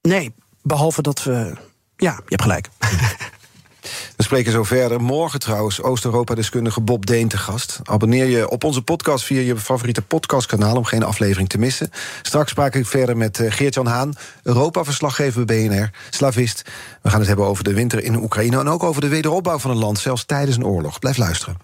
Nee, 0.01 0.33
behalve 0.61 1.01
dat 1.01 1.23
we. 1.23 1.53
Ja, 1.95 2.11
je 2.11 2.23
hebt 2.25 2.41
gelijk. 2.41 2.69
We 4.15 4.23
spreken 4.23 4.51
zo 4.51 4.63
verder. 4.63 5.01
Morgen 5.01 5.39
trouwens 5.39 5.81
Oost-Europa-deskundige 5.81 6.81
Bob 6.81 7.05
Deen 7.05 7.27
te 7.27 7.37
gast. 7.37 7.79
Abonneer 7.83 8.25
je 8.25 8.49
op 8.49 8.63
onze 8.63 8.81
podcast 8.81 9.23
via 9.23 9.41
je 9.41 9.57
favoriete 9.57 10.01
podcastkanaal... 10.01 10.75
om 10.75 10.85
geen 10.85 11.03
aflevering 11.03 11.49
te 11.49 11.57
missen. 11.57 11.89
Straks 12.21 12.51
spraak 12.51 12.75
ik 12.75 12.85
verder 12.85 13.17
met 13.17 13.39
eh, 13.39 13.51
Geert-Jan 13.51 13.87
Haan... 13.87 14.13
Europa-verslaggever 14.43 15.45
bij 15.45 15.67
BNR, 15.67 15.89
slavist. 16.09 16.61
We 17.01 17.09
gaan 17.09 17.19
het 17.19 17.27
hebben 17.27 17.45
over 17.45 17.63
de 17.63 17.73
winter 17.73 18.03
in 18.03 18.15
Oekraïne... 18.15 18.59
en 18.59 18.69
ook 18.69 18.83
over 18.83 19.01
de 19.01 19.07
wederopbouw 19.07 19.59
van 19.59 19.71
een 19.71 19.77
land, 19.77 19.99
zelfs 19.99 20.25
tijdens 20.25 20.57
een 20.57 20.65
oorlog. 20.65 20.99
Blijf 20.99 21.17
luisteren. 21.17 21.57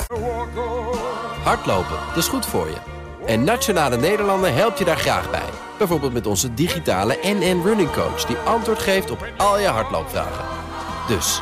Hardlopen, 1.43 1.97
dat 2.07 2.17
is 2.17 2.27
goed 2.27 2.45
voor 2.45 2.67
je. 2.67 2.77
En 3.25 3.43
Nationale 3.43 3.97
Nederlanden 3.97 4.55
helpt 4.55 4.79
je 4.79 4.85
daar 4.85 4.97
graag 4.97 5.31
bij. 5.31 5.49
Bijvoorbeeld 5.77 6.13
met 6.13 6.27
onze 6.27 6.53
digitale 6.53 7.19
NN 7.23 7.61
Running 7.63 7.91
Coach... 7.91 8.25
die 8.25 8.35
antwoord 8.35 8.79
geeft 8.79 9.11
op 9.11 9.27
al 9.37 9.59
je 9.59 9.67
hardloopvragen. 9.67 10.45
Dus... 11.07 11.41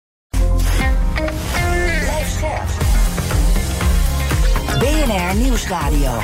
BNR 5.11 5.35
Nieuwsradio. 5.35 6.19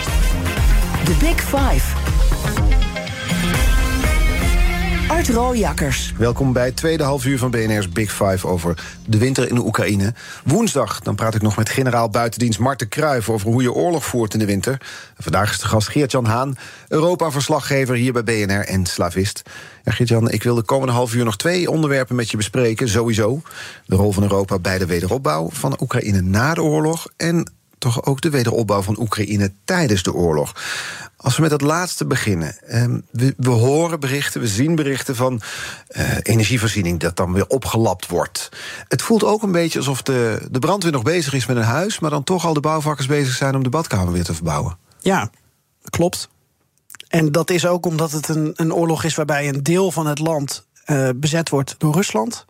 The 1.06 1.16
Big 1.20 1.42
Five. 1.42 1.96
Art 5.08 5.30
Rooijakkers. 5.30 6.14
Welkom 6.18 6.54
bij 6.54 6.66
het 6.66 6.76
tweede 6.76 7.04
half 7.04 7.26
uur 7.26 7.38
van 7.38 7.52
BNR's 7.52 7.90
Big 7.90 8.12
Five 8.12 8.48
over 8.48 8.78
de 9.06 9.18
winter 9.18 9.50
in 9.50 9.56
de 9.56 9.66
Oekraïne. 9.66 10.14
Woensdag 10.44 11.00
dan 11.00 11.16
praat 11.16 11.36
ik 11.36 11.42
nog 11.42 11.58
met 11.58 11.70
generaal 11.70 12.10
buitendienst 12.10 12.60
Marten 12.60 12.88
Kruijf... 12.88 13.30
over 13.30 13.50
hoe 13.52 13.62
je 13.62 13.74
oorlog 13.74 14.06
voert 14.06 14.34
in 14.34 14.40
de 14.40 14.46
winter. 14.46 14.82
vandaag 15.20 15.52
is 15.52 15.60
de 15.60 15.68
gast 15.68 15.88
Geert-Jan 15.88 16.26
Haan, 16.26 16.58
Europa-verslaggever 16.88 17.96
hier 17.96 18.14
bij 18.14 18.24
BNR 18.24 18.66
en 18.66 18.86
slavist. 18.86 19.42
Ja, 19.84 19.92
Geert-Jan, 19.92 20.32
ik 20.32 20.44
wil 20.44 20.56
de 20.56 20.62
komende 20.62 20.94
half 20.94 21.14
uur 21.14 21.26
nog 21.26 21.38
twee 21.38 21.72
onderwerpen 21.72 22.16
met 22.16 22.32
je 22.32 22.38
bespreken. 22.38 22.90
Sowieso 22.90 23.42
de 23.86 23.96
rol 23.96 24.12
van 24.12 24.24
Europa 24.24 24.60
bij 24.60 24.78
de 24.78 24.86
wederopbouw 24.86 25.50
van 25.52 25.78
Oekraïne 25.82 26.22
na 26.22 26.54
de 26.54 26.62
oorlog... 26.62 27.08
en 27.18 27.56
toch 27.78 28.04
ook 28.04 28.22
de 28.22 28.30
wederopbouw 28.30 28.82
van 28.82 29.00
Oekraïne 29.00 29.52
tijdens 29.66 30.04
de 30.04 30.14
oorlog. 30.14 30.56
Als 31.18 31.36
we 31.36 31.42
met 31.42 31.52
dat 31.52 31.62
laatste 31.62 32.06
beginnen. 32.06 32.58
Ehm, 32.62 33.00
we, 33.12 33.34
we, 33.38 33.50
horen 33.50 34.00
berichten, 34.00 34.42
we 34.42 34.48
zien 34.48 34.76
berichten 34.76 35.16
van 35.16 35.42
uh, 35.90 36.18
energievoorziening 36.22 37.00
dat 37.00 37.16
dan 37.16 37.34
weer 37.34 37.48
opgelapt 37.48 38.08
wordt. 38.08 38.50
Het 38.88 39.02
voelt 39.02 39.24
ook 39.24 39.44
een 39.44 39.52
beetje 39.52 39.80
alsof 39.80 40.02
de, 40.02 40.48
de 40.52 40.60
brandweer 40.60 40.92
nog 40.92 41.04
bezig 41.04 41.34
is 41.34 41.46
met 41.46 41.58
een 41.58 41.64
huis, 41.64 42.00
maar 42.00 42.10
dan 42.10 42.24
toch 42.24 42.46
al 42.46 42.54
de 42.54 42.60
bouwvakkers 42.60 43.08
bezig 43.08 43.36
zijn 43.36 43.56
om 43.56 43.64
de 43.64 43.70
badkamer 43.70 44.14
weer 44.14 44.24
te 44.24 44.34
verbouwen. 44.34 44.78
Ja, 45.00 45.30
klopt. 45.90 46.30
En 47.08 47.32
dat 47.32 47.50
is 47.50 47.66
ook 47.66 47.86
omdat 47.86 48.12
het 48.12 48.28
een, 48.28 48.54
een 48.56 48.74
oorlog 48.74 49.04
is 49.04 49.16
waarbij 49.16 49.48
een 49.48 49.64
deel 49.64 49.92
van 49.92 50.08
het 50.08 50.20
land 50.20 50.66
uh, 50.86 51.10
bezet 51.16 51.50
wordt 51.50 51.76
door 51.78 51.94
Rusland. 51.94 52.46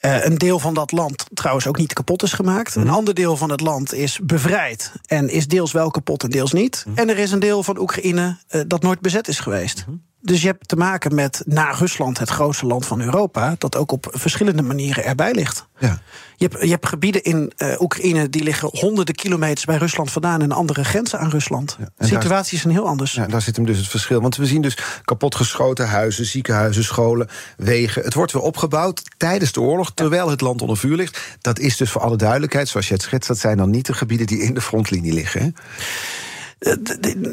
Uh, 0.00 0.24
een 0.24 0.38
deel 0.38 0.58
van 0.58 0.74
dat 0.74 0.92
land 0.92 1.26
trouwens 1.34 1.66
ook 1.66 1.76
niet 1.76 1.92
kapot 1.92 2.22
is 2.22 2.32
gemaakt. 2.32 2.74
Een 2.74 2.88
ander 2.88 3.14
deel 3.14 3.36
van 3.36 3.50
het 3.50 3.60
land 3.60 3.94
is 3.94 4.18
bevrijd 4.22 4.92
en 5.06 5.28
is 5.28 5.48
deels 5.48 5.72
wel 5.72 5.90
kapot 5.90 6.22
en 6.22 6.30
deels 6.30 6.52
niet. 6.52 6.86
En 6.94 7.08
er 7.08 7.18
is 7.18 7.32
een 7.32 7.38
deel 7.38 7.62
van 7.62 7.78
Oekraïne 7.78 8.36
uh, 8.50 8.62
dat 8.66 8.82
nooit 8.82 9.00
bezet 9.00 9.28
is 9.28 9.40
geweest. 9.40 9.84
Dus 10.20 10.40
je 10.40 10.46
hebt 10.46 10.68
te 10.68 10.76
maken 10.76 11.14
met, 11.14 11.42
na 11.46 11.70
Rusland, 11.70 12.18
het 12.18 12.28
grootste 12.28 12.66
land 12.66 12.86
van 12.86 13.00
Europa, 13.00 13.54
dat 13.58 13.76
ook 13.76 13.92
op 13.92 14.06
verschillende 14.10 14.62
manieren 14.62 15.04
erbij 15.04 15.32
ligt. 15.32 15.66
Ja. 15.78 16.00
Je, 16.40 16.46
hebt, 16.48 16.62
je 16.62 16.70
hebt 16.70 16.88
gebieden 16.88 17.22
in 17.22 17.52
uh, 17.56 17.80
Oekraïne 17.80 18.28
die 18.28 18.42
liggen 18.42 18.68
honderden 18.72 19.14
kilometers 19.14 19.64
bij 19.64 19.76
Rusland 19.76 20.10
vandaan 20.10 20.42
en 20.42 20.52
andere 20.52 20.84
grenzen 20.84 21.18
aan 21.18 21.30
Rusland. 21.30 21.76
Ja, 21.78 21.88
de 21.96 22.06
situatie 22.06 22.58
is 22.58 22.64
een 22.64 22.70
heel 22.70 22.86
anders. 22.86 23.12
Ja, 23.12 23.26
daar 23.26 23.42
zit 23.42 23.56
hem 23.56 23.66
dus 23.66 23.78
het 23.78 23.88
verschil. 23.88 24.20
Want 24.20 24.36
we 24.36 24.46
zien 24.46 24.62
dus 24.62 24.76
kapotgeschoten 25.04 25.88
huizen, 25.88 26.24
ziekenhuizen, 26.26 26.84
scholen, 26.84 27.28
wegen. 27.56 28.02
Het 28.02 28.14
wordt 28.14 28.32
weer 28.32 28.42
opgebouwd 28.42 29.02
tijdens 29.16 29.52
de 29.52 29.60
oorlog, 29.60 29.92
terwijl 29.94 30.30
het 30.30 30.40
land 30.40 30.62
onder 30.62 30.76
vuur 30.76 30.96
ligt. 30.96 31.20
Dat 31.40 31.58
is 31.58 31.76
dus 31.76 31.90
voor 31.90 32.00
alle 32.00 32.16
duidelijkheid, 32.16 32.68
zoals 32.68 32.88
je 32.88 32.94
het 32.94 33.02
schetst, 33.02 33.28
dat 33.28 33.38
zijn 33.38 33.56
dan 33.56 33.70
niet 33.70 33.86
de 33.86 33.94
gebieden 33.94 34.26
die 34.26 34.42
in 34.42 34.54
de 34.54 34.60
frontlinie 34.60 35.12
liggen. 35.12 35.40
Hè? 35.40 36.74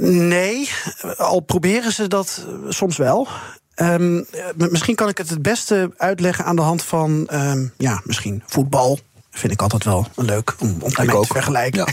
Nee, 0.09 0.69
al 1.17 1.39
proberen 1.39 1.91
ze 1.91 2.07
dat 2.07 2.45
soms 2.69 2.97
wel. 2.97 3.27
Um, 3.81 4.25
misschien 4.55 4.95
kan 4.95 5.09
ik 5.09 5.17
het 5.17 5.29
het 5.29 5.41
beste 5.41 5.91
uitleggen 5.97 6.45
aan 6.45 6.55
de 6.55 6.61
hand 6.61 6.83
van, 6.83 7.27
um, 7.33 7.73
ja, 7.77 8.01
misschien 8.03 8.43
voetbal. 8.45 8.99
Vind 9.31 9.53
ik 9.53 9.61
altijd 9.61 9.83
wel 9.83 10.07
leuk 10.15 10.55
om, 10.59 10.77
om 10.79 10.93
daarmee 10.93 11.19
te 11.19 11.27
vergelijken. 11.27 11.87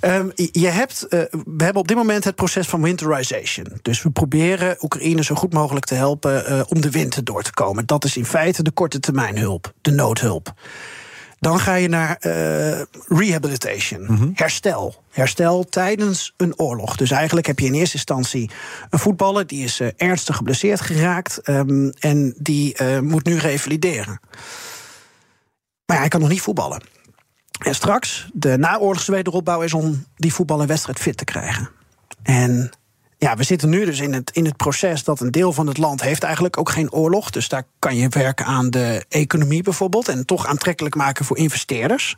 Ja. 0.00 0.14
um, 0.16 0.32
je 0.34 0.68
hebt, 0.68 1.06
uh, 1.08 1.20
we 1.30 1.64
hebben 1.64 1.82
op 1.82 1.88
dit 1.88 1.96
moment 1.96 2.24
het 2.24 2.34
proces 2.34 2.66
van 2.66 2.82
winterization. 2.82 3.66
Dus 3.82 4.02
we 4.02 4.10
proberen 4.10 4.76
Oekraïne 4.80 5.24
zo 5.24 5.34
goed 5.34 5.52
mogelijk 5.52 5.84
te 5.84 5.94
helpen 5.94 6.52
uh, 6.52 6.60
om 6.68 6.80
de 6.80 6.90
winter 6.90 7.24
door 7.24 7.42
te 7.42 7.52
komen. 7.52 7.86
Dat 7.86 8.04
is 8.04 8.16
in 8.16 8.26
feite 8.26 8.62
de 8.62 8.70
korte 8.70 9.00
termijn 9.00 9.38
hulp, 9.38 9.72
de 9.80 9.90
noodhulp. 9.90 10.54
Dan 11.42 11.58
ga 11.60 11.74
je 11.74 11.88
naar 11.88 12.16
uh, 12.20 12.82
rehabilitation, 13.08 14.00
mm 14.00 14.16
-hmm. 14.16 14.32
herstel. 14.34 15.02
Herstel 15.10 15.64
tijdens 15.64 16.34
een 16.36 16.58
oorlog. 16.58 16.96
Dus 16.96 17.10
eigenlijk 17.10 17.46
heb 17.46 17.58
je 17.58 17.66
in 17.66 17.74
eerste 17.74 17.96
instantie 17.96 18.50
een 18.90 18.98
voetballer 18.98 19.46
die 19.46 19.64
is 19.64 19.80
uh, 19.80 19.88
ernstig 19.96 20.36
geblesseerd 20.36 20.80
geraakt 20.80 21.48
um, 21.48 21.92
en 21.98 22.34
die 22.38 22.82
uh, 22.82 22.98
moet 22.98 23.24
nu 23.24 23.38
revalideren. 23.38 24.20
Maar 25.86 25.96
ja, 25.96 25.98
hij 25.98 26.08
kan 26.08 26.20
nog 26.20 26.28
niet 26.28 26.40
voetballen. 26.40 26.82
En 27.58 27.74
straks, 27.74 28.28
de 28.32 28.56
naoorlogse 28.56 29.12
wederopbouw 29.12 29.62
is 29.62 29.74
om 29.74 30.04
die 30.16 30.34
voetballenwedstrijd 30.34 30.98
fit 30.98 31.16
te 31.16 31.24
krijgen. 31.24 31.70
En 32.22 32.70
ja, 33.22 33.36
we 33.36 33.42
zitten 33.42 33.68
nu 33.68 33.84
dus 33.84 34.00
in 34.00 34.12
het, 34.12 34.30
in 34.30 34.44
het 34.44 34.56
proces 34.56 35.04
dat 35.04 35.20
een 35.20 35.30
deel 35.30 35.52
van 35.52 35.66
het 35.66 35.78
land 35.78 36.02
heeft 36.02 36.22
eigenlijk 36.22 36.58
ook 36.58 36.70
geen 36.70 36.92
oorlog. 36.92 37.30
Dus 37.30 37.48
daar 37.48 37.64
kan 37.78 37.96
je 37.96 38.08
werken 38.08 38.46
aan 38.46 38.70
de 38.70 39.04
economie 39.08 39.62
bijvoorbeeld. 39.62 40.08
En 40.08 40.26
toch 40.26 40.46
aantrekkelijk 40.46 40.94
maken 40.94 41.24
voor 41.24 41.36
investeerders. 41.36 42.16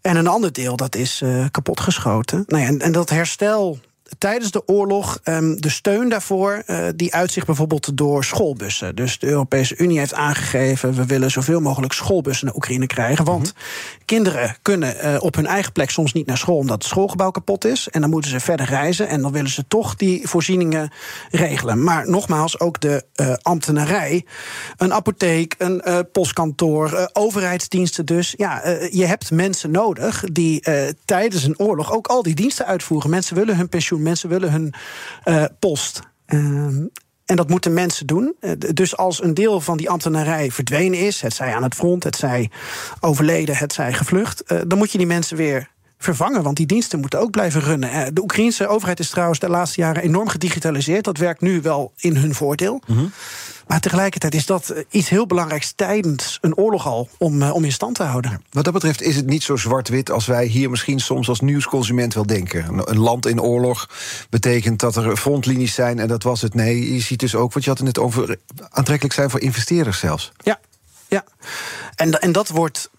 En 0.00 0.16
een 0.16 0.26
ander 0.26 0.52
deel 0.52 0.76
dat 0.76 0.94
is 0.94 1.20
uh, 1.20 1.44
kapotgeschoten. 1.50 2.44
Nou 2.46 2.62
ja, 2.62 2.68
en, 2.68 2.80
en 2.80 2.92
dat 2.92 3.10
herstel 3.10 3.78
tijdens 4.18 4.50
de 4.50 4.62
oorlog 4.66 5.20
um, 5.24 5.60
de 5.60 5.68
steun 5.68 6.08
daarvoor, 6.08 6.62
uh, 6.66 6.86
die 6.96 7.14
uitzicht 7.14 7.46
bijvoorbeeld 7.46 7.96
door 7.96 8.24
schoolbussen. 8.24 8.96
Dus 8.96 9.18
de 9.18 9.26
Europese 9.26 9.76
Unie 9.76 9.98
heeft 9.98 10.14
aangegeven: 10.14 10.94
we 10.94 11.06
willen 11.06 11.30
zoveel 11.30 11.60
mogelijk 11.60 11.92
schoolbussen 11.92 12.46
naar 12.46 12.54
Oekraïne 12.54 12.86
krijgen. 12.86 13.24
Want 13.24 13.38
mm 13.38 13.52
-hmm. 13.54 14.04
kinderen 14.04 14.56
kunnen 14.62 14.96
uh, 15.04 15.16
op 15.18 15.34
hun 15.34 15.46
eigen 15.46 15.72
plek 15.72 15.90
soms 15.90 16.12
niet 16.12 16.26
naar 16.26 16.38
school 16.38 16.56
omdat 16.56 16.82
het 16.82 16.92
schoolgebouw 16.92 17.30
kapot 17.30 17.64
is. 17.64 17.88
En 17.88 18.00
dan 18.00 18.10
moeten 18.10 18.30
ze 18.30 18.40
verder 18.40 18.66
reizen. 18.66 19.08
En 19.08 19.22
dan 19.22 19.32
willen 19.32 19.50
ze 19.50 19.64
toch 19.68 19.96
die 19.96 20.28
voorzieningen 20.28 20.90
regelen. 21.30 21.82
Maar 21.82 22.10
nogmaals, 22.10 22.60
ook 22.60 22.80
de 22.80 23.04
uh, 23.16 23.32
ambtenarij, 23.42 24.24
een 24.76 24.92
apotheek, 24.92 25.54
een 25.58 26.06
postkantoor, 26.12 27.10
overheidsdiensten. 27.12 28.06
Dus 28.06 28.34
ja, 28.36 28.62
je 28.90 29.06
hebt 29.06 29.30
mensen 29.30 29.70
nodig 29.70 30.24
die 30.32 30.62
tijdens 31.04 31.44
een 31.44 31.58
oorlog 31.58 31.92
ook 31.92 32.06
al 32.06 32.22
die 32.22 32.34
diensten 32.34 32.66
uitvoeren. 32.66 33.10
Mensen 33.10 33.36
willen 33.36 33.56
hun 33.56 33.68
pensioen 33.68 33.99
Mensen 34.02 34.28
willen 34.28 34.52
hun 34.52 34.74
uh, 35.24 35.44
post. 35.58 36.00
Uh, 36.26 36.40
en 37.24 37.36
dat 37.36 37.48
moeten 37.48 37.72
mensen 37.72 38.06
doen. 38.06 38.36
Dus 38.58 38.96
als 38.96 39.22
een 39.22 39.34
deel 39.34 39.60
van 39.60 39.76
die 39.76 39.90
ambtenarij 39.90 40.50
verdwenen 40.50 40.98
is, 40.98 41.20
het 41.20 41.34
zij 41.34 41.54
aan 41.54 41.62
het 41.62 41.74
front, 41.74 42.04
het 42.04 42.16
zij 42.16 42.50
overleden, 43.00 43.56
het 43.56 43.72
zij 43.72 43.92
gevlucht, 43.92 44.52
uh, 44.52 44.60
dan 44.66 44.78
moet 44.78 44.92
je 44.92 44.98
die 44.98 45.06
mensen 45.06 45.36
weer 45.36 45.70
vervangen, 46.00 46.42
want 46.42 46.56
die 46.56 46.66
diensten 46.66 47.00
moeten 47.00 47.20
ook 47.20 47.30
blijven 47.30 47.60
runnen. 47.60 48.14
De 48.14 48.22
Oekraïnse 48.22 48.66
overheid 48.66 49.00
is 49.00 49.10
trouwens 49.10 49.38
de 49.38 49.48
laatste 49.48 49.80
jaren 49.80 50.02
enorm 50.02 50.28
gedigitaliseerd. 50.28 51.04
Dat 51.04 51.18
werkt 51.18 51.40
nu 51.40 51.60
wel 51.60 51.92
in 51.96 52.16
hun 52.16 52.34
voordeel. 52.34 52.82
Mm 52.86 52.96
-hmm. 52.96 53.12
Maar 53.66 53.80
tegelijkertijd 53.80 54.34
is 54.34 54.46
dat 54.46 54.74
iets 54.90 55.08
heel 55.08 55.26
belangrijks 55.26 55.72
tijdens 55.76 56.38
een 56.40 56.56
oorlog 56.56 56.86
al 56.86 57.08
om, 57.18 57.42
uh, 57.42 57.54
om 57.54 57.64
in 57.64 57.72
stand 57.72 57.94
te 57.94 58.02
houden. 58.02 58.42
Wat 58.50 58.64
dat 58.64 58.72
betreft 58.72 59.02
is 59.02 59.16
het 59.16 59.26
niet 59.26 59.42
zo 59.42 59.56
zwart-wit 59.56 60.10
als 60.10 60.26
wij 60.26 60.46
hier 60.46 60.70
misschien 60.70 61.00
soms 61.00 61.28
als 61.28 61.40
nieuwsconsument 61.40 62.14
wel 62.14 62.26
denken. 62.26 62.88
Een 62.90 62.98
land 62.98 63.26
in 63.26 63.40
oorlog 63.40 63.88
betekent 64.30 64.80
dat 64.80 64.96
er 64.96 65.16
frontlinies 65.16 65.74
zijn 65.74 65.98
en 65.98 66.08
dat 66.08 66.22
was 66.22 66.42
het. 66.42 66.54
Nee, 66.54 66.94
je 66.94 67.00
ziet 67.00 67.20
dus 67.20 67.34
ook, 67.34 67.52
wat 67.52 67.62
je 67.62 67.68
had 67.68 67.78
het 67.78 67.86
net 67.86 67.98
over, 67.98 68.36
aantrekkelijk 68.70 69.14
zijn 69.14 69.30
voor 69.30 69.40
investeerders 69.40 69.98
zelfs. 69.98 70.32
Ja, 70.36 70.60
ja. 71.08 71.24
En, 71.94 72.20
en 72.20 72.32
dat 72.32 72.48
wordt 72.48 72.90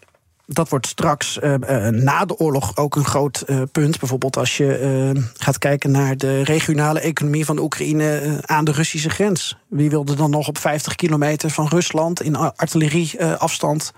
dat 0.54 0.70
wordt 0.70 0.88
straks 0.88 1.40
uh, 1.44 1.54
uh, 1.70 1.88
na 1.88 2.26
de 2.26 2.38
oorlog 2.38 2.78
ook 2.78 2.96
een 2.96 3.06
groot 3.06 3.44
uh, 3.48 3.62
punt. 3.72 4.00
Bijvoorbeeld 4.00 4.38
als 4.38 4.58
je 4.58 5.30
gaat 5.34 5.58
kijken 5.58 5.92
naar 5.92 6.18
de 6.18 6.44
regionale 6.44 7.00
economie 7.00 7.46
van 7.46 7.56
de 7.56 7.62
Oekraïne 7.62 8.40
aan 8.46 8.66
de 8.66 8.72
Russische 8.72 9.10
grens. 9.10 9.58
Wie 9.70 9.90
wilde 9.90 10.16
dan 10.16 10.30
nog 10.30 10.48
op 10.48 10.58
50 10.58 10.96
kilometer 10.96 11.50
van 11.50 11.68
Rusland 11.68 12.22
in 12.22 12.36
artillerieafstand 12.36 13.94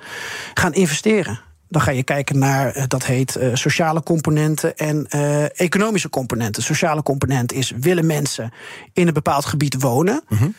gaan 0.54 0.74
investeren? 0.74 1.40
Dan 1.70 1.82
ga 1.82 1.92
je 1.92 2.04
kijken 2.04 2.40
naar, 2.40 2.88
dat 2.88 3.06
heet 3.06 3.40
sociale 3.54 4.04
componenten 4.04 4.78
en 4.78 5.08
economische 5.56 6.10
componenten. 6.10 6.64
Sociale 6.64 7.04
component 7.04 7.54
is, 7.54 7.74
willen 7.80 8.06
mensen 8.06 8.52
in 8.94 9.08
een 9.08 9.14
bepaald 9.14 9.46
gebied 9.46 9.82
wonen? 9.82 10.22
-hmm. 10.28 10.56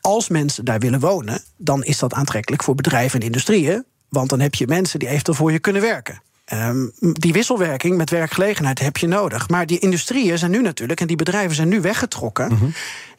Als 0.00 0.28
mensen 0.28 0.64
daar 0.64 0.78
willen 0.78 1.00
wonen, 1.00 1.40
dan 1.56 1.84
is 1.84 1.98
dat 1.98 2.14
aantrekkelijk 2.14 2.62
voor 2.62 2.74
bedrijven 2.74 3.20
en 3.20 3.26
industrieën. 3.26 3.84
Want 4.08 4.28
dan 4.28 4.40
heb 4.40 4.54
je 4.54 4.66
mensen 4.66 4.98
die 4.98 5.08
eventueel 5.08 5.36
voor 5.36 5.52
je 5.52 5.58
kunnen 5.58 5.82
werken. 5.82 6.22
Um, 6.52 6.92
die 7.00 7.32
wisselwerking 7.32 7.96
met 7.96 8.10
werkgelegenheid 8.10 8.78
heb 8.78 8.96
je 8.96 9.06
nodig. 9.06 9.48
Maar 9.48 9.66
die 9.66 9.78
industrieën 9.78 10.38
zijn 10.38 10.50
nu 10.50 10.62
natuurlijk, 10.62 11.00
en 11.00 11.06
die 11.06 11.16
bedrijven 11.16 11.56
zijn 11.56 11.68
nu 11.68 11.80
weggetrokken. 11.80 12.48
Mm 12.48 12.58
-hmm. 12.58 12.72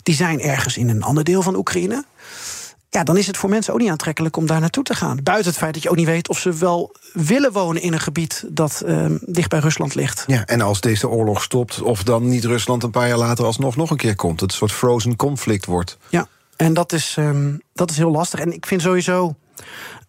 Die 0.04 0.15
zijn 0.15 0.41
ergens 0.41 0.78
in 0.78 0.89
een 0.89 1.04
ander 1.04 1.23
deel 1.23 1.41
van 1.41 1.56
Oekraïne. 1.56 2.06
Ja, 2.89 3.04
dan 3.04 3.17
is 3.17 3.28
het 3.28 3.38
voor 3.38 3.49
mensen 3.49 3.73
ook 3.73 3.80
niet 3.80 3.89
aantrekkelijk 3.89 4.38
om 4.38 4.45
daar 4.45 4.60
naartoe 4.60 4.84
te 4.84 4.95
gaan. 4.95 5.19
Buiten 5.23 5.49
het 5.49 5.60
feit 5.60 5.73
dat 5.73 5.84
je 5.84 5.89
ook 5.89 5.95
niet 5.95 6.06
weet 6.06 6.30
of 6.30 6.39
ze 6.39 6.54
wel 6.54 6.95
willen 7.13 7.52
wonen 7.52 7.82
in 7.82 7.93
een 7.93 7.99
gebied 7.99 8.45
dat 8.47 8.84
um, 8.86 9.19
dicht 9.25 9.49
bij 9.49 9.60
Rusland 9.60 9.95
ligt. 9.95 10.23
Ja, 10.28 10.45
en 10.45 10.62
als 10.62 10.82
deze 10.82 11.10
oorlog 11.10 11.43
stopt, 11.43 11.82
of 11.82 12.04
dan 12.04 12.30
niet 12.30 12.45
Rusland 12.45 12.84
een 12.84 12.91
paar 12.91 13.08
jaar 13.08 13.17
later 13.17 13.45
alsnog 13.45 13.75
nog 13.75 13.89
een 13.89 13.97
keer 13.97 14.15
komt. 14.15 14.39
Het 14.39 14.52
een 14.52 14.58
soort 14.58 14.71
frozen 14.71 15.15
conflict 15.15 15.65
wordt. 15.65 15.97
Ja, 16.10 16.28
en 16.56 16.73
dat 16.73 16.93
is, 16.93 17.15
um, 17.19 17.62
dat 17.73 17.91
is 17.91 17.97
heel 17.97 18.12
lastig. 18.12 18.39
En 18.39 18.54
ik 18.54 18.65
vind 18.65 18.82
sowieso. 18.82 19.36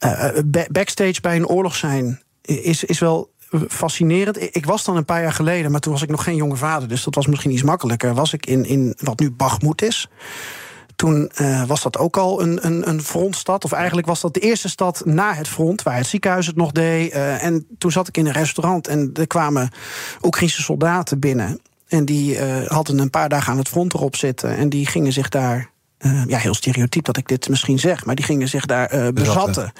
Uh, 0.04 0.28
backstage 0.70 1.20
bij 1.20 1.36
een 1.36 1.46
oorlog 1.46 1.76
zijn 1.76 2.22
is, 2.42 2.84
is 2.84 2.98
wel 2.98 3.30
fascinerend. 3.68 4.56
Ik 4.56 4.66
was 4.66 4.84
dan 4.84 4.96
een 4.96 5.04
paar 5.04 5.22
jaar 5.22 5.32
geleden, 5.32 5.70
maar 5.70 5.80
toen 5.80 5.92
was 5.92 6.02
ik 6.02 6.08
nog 6.08 6.24
geen 6.24 6.36
jonge 6.36 6.56
vader, 6.56 6.88
dus 6.88 7.04
dat 7.04 7.14
was 7.14 7.26
misschien 7.26 7.50
iets 7.50 7.62
makkelijker. 7.62 8.14
Was 8.14 8.32
ik 8.32 8.46
in, 8.46 8.64
in 8.64 8.96
wat 8.98 9.20
nu 9.20 9.30
Bagmoed 9.30 9.82
is. 9.82 10.08
Toen 10.96 11.30
uh, 11.40 11.64
was 11.64 11.82
dat 11.82 11.98
ook 11.98 12.16
al 12.16 12.42
een, 12.42 12.66
een, 12.66 12.88
een 12.88 13.02
frontstad. 13.02 13.64
Of 13.64 13.72
eigenlijk 13.72 14.06
was 14.06 14.20
dat 14.20 14.34
de 14.34 14.40
eerste 14.40 14.68
stad 14.68 15.02
na 15.04 15.34
het 15.34 15.48
front, 15.48 15.82
waar 15.82 15.96
het 15.96 16.06
ziekenhuis 16.06 16.46
het 16.46 16.56
nog 16.56 16.72
deed. 16.72 17.12
En 17.12 17.66
toen 17.78 17.92
zat 17.92 18.08
ik 18.08 18.16
in 18.16 18.26
een 18.26 18.32
restaurant 18.32 18.88
en 18.88 19.10
er 19.14 19.26
kwamen 19.26 19.70
Oekraïnse 20.22 20.62
soldaten 20.62 21.18
binnen. 21.18 21.60
En 21.88 22.04
die 22.04 22.40
hadden 22.66 22.98
een 22.98 23.10
paar 23.10 23.28
dagen 23.28 23.52
aan 23.52 23.58
het 23.58 23.68
front 23.68 23.94
erop 23.94 24.16
zitten. 24.16 24.56
En 24.56 24.68
die 24.68 24.86
gingen 24.86 25.12
zich 25.12 25.28
daar 25.28 25.70
uh, 26.00 26.22
ja, 26.26 26.38
heel 26.38 26.54
stereotyp 26.54 27.04
dat 27.04 27.16
ik 27.16 27.28
dit 27.28 27.48
misschien 27.48 27.78
zeg, 27.78 28.04
maar 28.04 28.14
die 28.14 28.24
gingen 28.24 28.48
zich 28.48 28.66
daar 28.66 28.94
uh, 28.94 29.08
bezatten. 29.08 29.72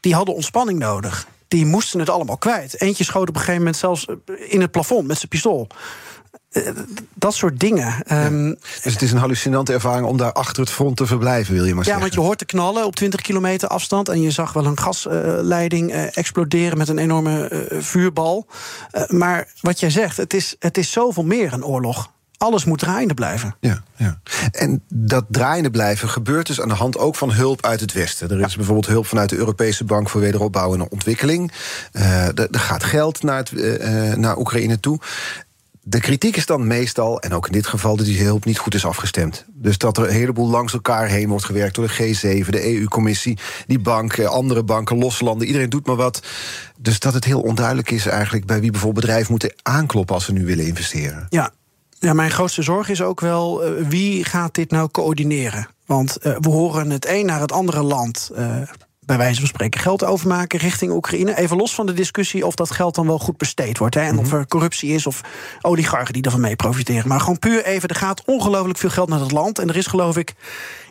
Die 0.00 0.14
hadden 0.14 0.34
ontspanning 0.34 0.78
nodig. 0.78 1.26
Die 1.48 1.66
moesten 1.66 2.00
het 2.00 2.10
allemaal 2.10 2.38
kwijt. 2.38 2.80
Eentje 2.80 3.04
schoot 3.04 3.28
op 3.28 3.34
een 3.34 3.40
gegeven 3.40 3.58
moment 3.58 3.76
zelfs 3.76 4.06
in 4.48 4.60
het 4.60 4.70
plafond 4.70 5.06
met 5.06 5.16
zijn 5.16 5.28
pistool. 5.28 5.66
Uh, 6.52 6.68
dat 7.14 7.34
soort 7.34 7.60
dingen. 7.60 8.02
Ja. 8.06 8.26
Um, 8.26 8.56
dus 8.82 8.92
het 8.92 9.02
is 9.02 9.12
een 9.12 9.18
hallucinante 9.18 9.72
ervaring 9.72 10.06
om 10.06 10.16
daar 10.16 10.32
achter 10.32 10.62
het 10.62 10.70
front 10.70 10.96
te 10.96 11.06
verblijven, 11.06 11.54
wil 11.54 11.64
je 11.64 11.74
maar 11.74 11.84
ja, 11.84 11.90
zeggen? 11.90 12.02
Ja, 12.02 12.08
want 12.08 12.14
je 12.14 12.26
hoort 12.26 12.38
te 12.38 12.44
knallen 12.44 12.86
op 12.86 12.96
20 12.96 13.20
kilometer 13.20 13.68
afstand. 13.68 14.08
En 14.08 14.20
je 14.20 14.30
zag 14.30 14.52
wel 14.52 14.66
een 14.66 14.78
gasleiding 14.78 15.92
uh, 15.92 16.16
exploderen 16.16 16.78
met 16.78 16.88
een 16.88 16.98
enorme 16.98 17.66
vuurbal. 17.80 18.46
maar 19.08 19.48
wat 19.60 19.80
jij 19.80 19.90
zegt, 19.90 20.16
het 20.16 20.34
is, 20.34 20.56
het 20.58 20.78
is 20.78 20.92
zoveel 20.92 21.24
meer 21.24 21.52
een 21.52 21.64
oorlog 21.64 22.10
alles 22.42 22.64
moet 22.64 22.78
draaiende 22.78 23.14
blijven. 23.14 23.54
Ja, 23.60 23.82
ja. 23.96 24.20
En 24.52 24.82
dat 24.88 25.24
draaiende 25.28 25.70
blijven 25.70 26.08
gebeurt 26.08 26.46
dus 26.46 26.60
aan 26.60 26.68
de 26.68 26.74
hand 26.74 26.98
ook 26.98 27.16
van 27.16 27.32
hulp 27.32 27.66
uit 27.66 27.80
het 27.80 27.92
Westen. 27.92 28.30
Er 28.30 28.40
is 28.40 28.50
ja. 28.50 28.56
bijvoorbeeld 28.56 28.86
hulp 28.86 29.06
vanuit 29.06 29.28
de 29.28 29.36
Europese 29.36 29.84
Bank 29.84 30.08
voor 30.08 30.20
Wederopbouw 30.20 30.74
en 30.74 30.90
Ontwikkeling. 30.90 31.52
Uh, 31.92 32.26
er 32.26 32.48
gaat 32.50 32.84
geld 32.84 33.22
naar, 33.22 33.36
het, 33.36 33.50
uh, 33.50 34.14
naar 34.14 34.38
Oekraïne 34.38 34.80
toe. 34.80 34.98
De 35.82 36.00
kritiek 36.00 36.36
is 36.36 36.46
dan 36.46 36.66
meestal, 36.66 37.20
en 37.20 37.32
ook 37.32 37.46
in 37.46 37.52
dit 37.52 37.66
geval, 37.66 37.96
dat 37.96 38.06
die 38.06 38.24
hulp 38.24 38.44
niet 38.44 38.58
goed 38.58 38.74
is 38.74 38.84
afgestemd. 38.84 39.44
Dus 39.52 39.78
dat 39.78 39.96
er 39.96 40.04
een 40.04 40.14
heleboel 40.14 40.48
langs 40.48 40.72
elkaar 40.72 41.08
heen 41.08 41.28
wordt 41.28 41.44
gewerkt 41.44 41.74
door 41.74 41.86
de 41.86 42.14
G7, 42.44 42.48
de 42.48 42.74
EU-commissie, 42.74 43.38
die 43.66 43.78
banken, 43.78 44.30
andere 44.30 44.62
banken, 44.62 44.98
losse 44.98 45.24
landen. 45.24 45.46
Iedereen 45.46 45.70
doet 45.70 45.86
maar 45.86 45.96
wat. 45.96 46.22
Dus 46.78 46.98
dat 46.98 47.14
het 47.14 47.24
heel 47.24 47.40
onduidelijk 47.40 47.90
is 47.90 48.06
eigenlijk 48.06 48.46
bij 48.46 48.60
wie 48.60 48.70
bijvoorbeeld 48.70 49.04
bedrijven 49.04 49.30
moeten 49.30 49.54
aankloppen 49.62 50.14
als 50.14 50.24
ze 50.24 50.32
nu 50.32 50.44
willen 50.44 50.66
investeren. 50.66 51.26
Ja, 51.28 51.52
ja, 52.00 52.12
mijn 52.12 52.30
grootste 52.30 52.62
zorg 52.62 52.88
is 52.88 53.02
ook 53.02 53.20
wel 53.20 53.66
uh, 53.66 53.88
wie 53.88 54.24
gaat 54.24 54.54
dit 54.54 54.70
nou 54.70 54.90
coördineren? 54.90 55.68
Want 55.86 56.18
uh, 56.22 56.36
we 56.38 56.48
horen 56.48 56.90
het 56.90 57.06
een 57.08 57.26
naar 57.26 57.40
het 57.40 57.52
andere 57.52 57.82
land. 57.82 58.30
Uh, 58.38 58.62
bij 59.10 59.18
wijze 59.18 59.40
van 59.40 59.48
spreken 59.48 59.80
geld 59.80 60.04
overmaken 60.04 60.58
richting 60.58 60.92
Oekraïne. 60.92 61.36
Even 61.36 61.56
los 61.56 61.74
van 61.74 61.86
de 61.86 61.92
discussie 61.92 62.46
of 62.46 62.54
dat 62.54 62.70
geld 62.70 62.94
dan 62.94 63.06
wel 63.06 63.18
goed 63.18 63.36
besteed 63.36 63.78
wordt. 63.78 63.94
Hè, 63.94 64.00
en 64.00 64.10
mm 64.10 64.16
-hmm. 64.16 64.26
of 64.26 64.32
er 64.32 64.46
corruptie 64.46 64.92
is 64.92 65.06
of 65.06 65.20
oligarchen 65.60 66.12
die 66.12 66.22
ervan 66.22 66.40
mee 66.40 66.56
profiteren. 66.56 67.08
Maar 67.08 67.20
gewoon 67.20 67.38
puur 67.38 67.64
even, 67.64 67.88
er 67.88 67.94
gaat 67.94 68.22
ongelooflijk 68.24 68.78
veel 68.78 68.90
geld 68.90 69.08
naar 69.08 69.18
dat 69.18 69.30
land. 69.30 69.58
En 69.58 69.68
er 69.68 69.76
is 69.76 69.86
geloof 69.86 70.16
ik, 70.16 70.34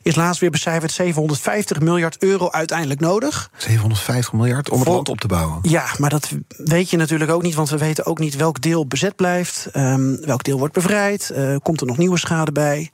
is 0.02 0.16
laatst 0.16 0.42
weer 0.42 0.50
becijferd 0.50 0.92
750 0.92 1.80
miljard 1.80 2.18
euro 2.18 2.50
uiteindelijk 2.52 3.00
nodig. 3.00 3.50
750 3.58 4.34
miljard 4.34 4.70
om 4.70 4.80
het 4.80 4.88
land 4.88 5.10
op 5.10 5.20
te 5.20 5.28
bouwen? 5.28 5.60
Ja, 5.62 5.86
maar 5.98 6.10
dat 6.10 6.30
weet 6.58 6.90
je 6.90 6.98
natuurlijk 6.98 7.32
ook 7.32 7.44
niet. 7.44 7.56
Want 7.56 7.70
we 7.70 7.78
weten 7.78 8.06
ook 8.06 8.20
niet 8.20 8.36
welk 8.36 8.62
deel 8.62 8.88
bezet 8.88 9.16
blijft. 9.16 9.70
Um, 9.76 10.26
welk 10.26 10.44
deel 10.44 10.58
wordt 10.58 10.74
bevrijd. 10.74 11.32
Uh, 11.36 11.56
komt 11.64 11.82
er 11.82 11.88
nog 11.88 11.98
nieuwe 11.98 12.18
schade 12.18 12.52
bij. 12.52 12.92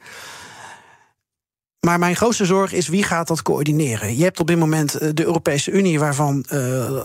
Maar 1.85 1.99
mijn 1.99 2.15
grootste 2.15 2.45
zorg 2.45 2.73
is 2.73 2.87
wie 2.87 3.03
gaat 3.03 3.27
dat 3.27 3.41
coördineren. 3.41 4.17
Je 4.17 4.23
hebt 4.23 4.39
op 4.39 4.47
dit 4.47 4.57
moment 4.57 5.17
de 5.17 5.25
Europese 5.25 5.71
Unie, 5.71 5.99
waarvan 5.99 6.45
uh, 6.53 6.99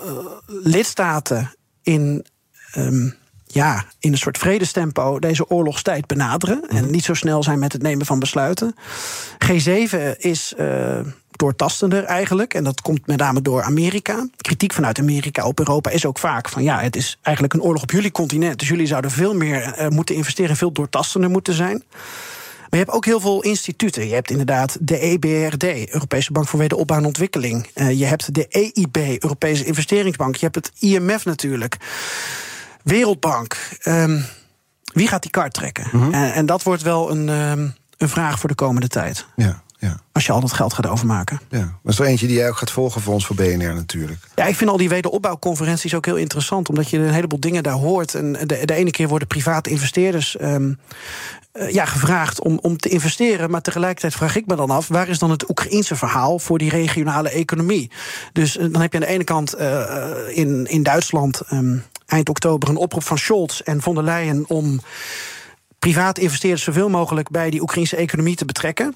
lidstaten 0.47 1.55
in. 1.83 2.27
Um, 2.77 3.19
ja, 3.53 3.85
in 3.99 4.12
een 4.12 4.19
soort 4.19 4.38
vredestempo 4.38 5.19
deze 5.19 5.51
oorlogstijd 5.51 6.07
benaderen. 6.07 6.69
En 6.69 6.90
niet 6.90 7.05
zo 7.05 7.14
snel 7.14 7.43
zijn 7.43 7.59
met 7.59 7.73
het 7.73 7.83
nemen 7.83 8.07
van 8.07 8.19
besluiten. 8.19 8.75
G7 9.45 10.16
is 10.16 10.55
uh, 10.59 10.99
doortastender 11.31 12.05
eigenlijk. 12.05 12.55
En 12.55 12.64
dat 12.64 12.81
komt 12.81 13.07
met 13.07 13.19
name 13.19 13.43
door 13.43 13.62
Amerika. 13.62 14.29
Kritiek 14.37 14.73
vanuit 14.73 14.99
Amerika 14.99 15.47
op 15.47 15.59
Europa 15.59 15.90
is 15.90 16.07
ook 16.07 16.19
vaak 16.19 16.49
van... 16.49 16.62
ja, 16.62 16.81
het 16.81 16.97
is 16.97 17.19
eigenlijk 17.23 17.55
een 17.55 17.62
oorlog 17.62 17.83
op 17.83 17.90
jullie 17.90 18.12
continent. 18.12 18.59
Dus 18.59 18.69
jullie 18.69 18.87
zouden 18.87 19.11
veel 19.11 19.35
meer 19.35 19.79
uh, 19.79 19.88
moeten 19.88 20.14
investeren... 20.14 20.51
en 20.51 20.57
veel 20.57 20.73
doortastender 20.73 21.31
moeten 21.31 21.55
zijn. 21.55 21.83
Je 22.70 22.76
hebt 22.76 22.90
ook 22.90 23.04
heel 23.04 23.20
veel 23.20 23.42
instituten. 23.42 24.09
Je 24.09 24.14
hebt 24.14 24.30
inderdaad 24.30 24.76
de 24.80 24.98
EBRD, 24.98 25.92
Europese 25.92 26.33
Bank 26.33 26.48
voor 26.48 26.59
Wederopbouw 26.59 26.96
en 26.98 27.04
Ontwikkeling. 27.04 27.70
Uh, 27.74 27.98
je 27.98 28.04
hebt 28.04 28.35
de 28.35 28.48
EIB, 28.48 28.96
Europese 28.96 29.64
Investeringsbank. 29.64 30.37
Je 30.37 30.44
hebt 30.44 30.54
het 30.54 30.72
IMF 30.78 31.24
natuurlijk. 31.24 31.76
Wereldbank. 32.83 33.78
Um, 33.85 34.24
wie 34.92 35.09
gaat 35.09 35.22
die 35.22 35.30
kaart 35.30 35.52
trekken? 35.52 35.88
Mm 35.92 36.02
-hmm. 36.02 36.12
en, 36.12 36.33
en, 36.33 36.46
dat 36.46 36.62
wordt 36.62 36.83
wel 36.83 37.11
een, 37.11 37.28
um, 37.28 37.74
een 37.96 38.09
vraag 38.09 38.38
voor 38.38 38.48
de 38.48 38.54
komende 38.54 38.88
tijd. 38.88 39.26
Ja. 39.37 39.62
Ja. 39.81 40.01
Als 40.12 40.27
je 40.27 40.33
al 40.33 40.40
dat 40.40 40.53
geld 40.53 40.73
gaat 40.73 40.87
overmaken. 40.87 41.40
Ja, 41.49 41.79
is 41.85 41.99
er 41.99 42.07
eentje 42.07 42.27
die 42.27 42.37
jij 42.37 42.49
ook 42.49 42.57
gaat 42.57 42.71
volgen 42.71 43.01
voor 43.01 43.14
ons 43.14 43.27
voor 43.27 43.37
BNR 43.37 43.75
natuurlijk. 43.75 44.21
Ja, 44.35 44.45
ik 44.45 44.57
vind 44.57 44.71
al 44.71 44.77
die 44.77 44.88
wederopbouwconferenties 44.88 45.95
ook 45.95 46.07
heel 46.07 46.16
interessant. 46.16 46.69
Omdat 46.69 46.90
je 46.90 46.99
een 46.99 47.12
heleboel 47.12 47.40
dingen 47.40 47.62
daar 47.62 47.73
hoort. 47.73 48.14
En 48.14 48.33
de, 48.33 48.64
de 48.64 48.75
ene 48.75 48.90
keer 48.90 49.09
worden 49.09 49.29
private 49.29 49.71
investeerders 49.71 50.40
um, 50.40 50.79
uh, 51.53 51.71
ja, 51.71 51.85
gevraagd 51.85 52.40
om, 52.40 52.59
om 52.62 52.77
te 52.77 52.88
investeren. 52.88 53.51
Maar 53.51 53.61
tegelijkertijd 53.61 54.14
vraag 54.14 54.37
ik 54.37 54.47
me 54.47 54.57
dan 54.57 54.71
af... 54.71 54.88
waar 54.88 55.09
is 55.09 55.19
dan 55.19 55.31
het 55.31 55.51
Oekraïense 55.51 55.97
verhaal 55.97 56.38
voor 56.38 56.59
die 56.59 56.71
regionale 56.71 57.31
economie? 57.31 57.90
Dus 58.33 58.57
uh, 58.57 58.73
dan 58.73 58.81
heb 58.81 58.93
je 58.93 58.99
aan 58.99 59.07
de 59.07 59.12
ene 59.12 59.25
kant 59.25 59.59
uh, 59.59 60.05
in, 60.29 60.66
in 60.66 60.83
Duitsland... 60.83 61.43
Um, 61.53 61.85
eind 62.07 62.29
oktober 62.29 62.69
een 62.69 62.77
oproep 62.77 63.05
van 63.05 63.19
Scholz 63.19 63.61
en 63.61 63.83
von 63.83 63.95
der 63.95 64.05
Leyen... 64.05 64.45
om 64.49 64.81
private 65.79 66.21
investeerders 66.21 66.62
zoveel 66.62 66.88
mogelijk 66.88 67.31
bij 67.31 67.51
die 67.51 67.61
Oekraïnse 67.61 67.97
economie 67.97 68.37
te 68.37 68.45
betrekken. 68.45 68.95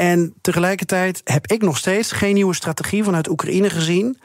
En 0.00 0.34
tegelijkertijd 0.40 1.20
heb 1.24 1.46
ik 1.46 1.62
nog 1.62 1.78
steeds 1.78 2.12
geen 2.12 2.34
nieuwe 2.34 2.54
strategie 2.54 3.04
vanuit 3.04 3.28
Oekraïne 3.28 3.70
gezien. 3.70 4.18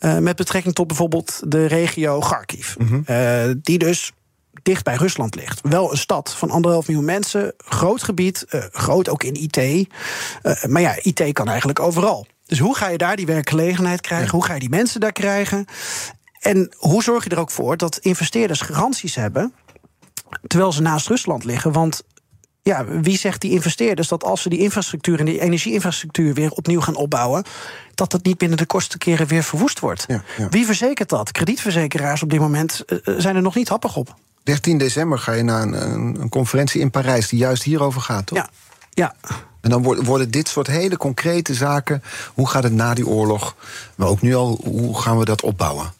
Uh, 0.00 0.18
met 0.18 0.36
betrekking 0.36 0.74
tot 0.74 0.86
bijvoorbeeld 0.86 1.40
de 1.46 1.66
regio 1.66 2.18
Kharkiv. 2.18 2.74
Mm 2.78 2.86
-hmm. 2.86 3.04
uh, 3.06 3.54
die 3.62 3.78
dus 3.78 4.12
dicht 4.62 4.84
bij 4.84 4.94
Rusland 4.94 5.34
ligt. 5.34 5.60
Wel 5.62 5.90
een 5.90 5.98
stad 5.98 6.34
van 6.34 6.50
anderhalf 6.50 6.86
miljoen 6.86 7.04
mensen, 7.04 7.54
groot 7.56 8.02
gebied, 8.02 8.46
uh, 8.50 8.64
groot 8.72 9.08
ook 9.08 9.22
in 9.22 9.34
IT. 9.34 9.88
maar 10.68 10.82
ja, 10.82 10.96
IT 11.02 11.32
kan 11.32 11.48
eigenlijk 11.48 11.80
overal. 11.80 12.26
Dus 12.46 12.58
hoe 12.58 12.76
ga 12.76 12.88
je 12.88 12.98
daar 12.98 13.16
die 13.16 13.26
werkgelegenheid 13.26 14.00
krijgen? 14.00 14.26
Ja. 14.26 14.32
Hoe 14.32 14.44
ga 14.44 14.54
je 14.54 14.60
die 14.60 14.68
mensen 14.68 15.00
daar 15.00 15.12
krijgen? 15.12 15.64
En 16.40 16.74
hoe 16.76 17.02
zorg 17.02 17.24
je 17.24 17.30
er 17.30 17.38
ook 17.38 17.50
voor 17.50 17.76
dat 17.76 17.98
investeerders 17.98 18.60
garanties 18.60 19.14
hebben 19.14 19.54
terwijl 20.46 20.72
ze 20.72 20.82
naast 20.82 21.08
Rusland 21.08 21.44
liggen? 21.44 21.72
Want 21.72 22.02
ja, 22.62 22.84
wie 22.84 23.18
zegt 23.18 23.40
die 23.40 23.50
investeerders 23.50 24.08
dat 24.08 24.24
als 24.24 24.42
ze 24.42 24.48
die 24.48 24.58
infrastructuur 24.58 25.18
en 25.18 25.24
die 25.24 25.40
energieinfrastructuur 25.40 26.34
weer 26.34 26.50
opnieuw 26.50 26.80
gaan 26.80 26.96
opbouwen, 26.96 27.44
dat 27.94 28.12
het 28.12 28.24
niet 28.24 28.38
binnen 28.38 28.58
de 28.58 28.66
kortste 28.66 28.98
keren 28.98 29.26
weer 29.26 29.42
verwoest 29.42 29.80
wordt? 29.80 30.04
Ja, 30.08 30.22
ja. 30.38 30.48
Wie 30.48 30.66
verzekert 30.66 31.08
dat? 31.08 31.32
Kredietverzekeraars 31.32 32.22
op 32.22 32.30
dit 32.30 32.40
moment 32.40 32.82
uh, 32.86 32.98
zijn 33.18 33.36
er 33.36 33.42
nog 33.42 33.54
niet 33.54 33.68
happig 33.68 33.96
op. 33.96 34.14
13 34.42 34.78
december 34.78 35.18
ga 35.18 35.32
je 35.32 35.42
naar 35.42 35.62
een, 35.62 35.92
een, 35.92 36.20
een, 36.20 36.28
conferentie 36.28 36.80
in 36.80 36.90
Parijs 36.90 37.28
die 37.28 37.38
juist 37.38 37.62
hierover 37.62 38.00
gaat, 38.00 38.26
toch? 38.26 38.38
Ja. 38.38 38.48
ja. 38.90 39.14
En 39.60 39.70
dan 39.70 39.82
worden 39.82 40.30
dit 40.30 40.48
soort 40.48 40.66
hele 40.66 40.96
concrete 40.96 41.54
zaken. 41.54 42.02
Hoe 42.34 42.48
gaat 42.48 42.62
het 42.62 42.72
na 42.72 42.94
die 42.94 43.06
oorlog? 43.06 43.56
Maar 43.94 44.08
ook 44.08 44.20
nu 44.20 44.34
al, 44.34 44.60
hoe 44.64 45.00
gaan 45.00 45.18
we 45.18 45.24
dat 45.24 45.42
opbouwen? 45.42 45.92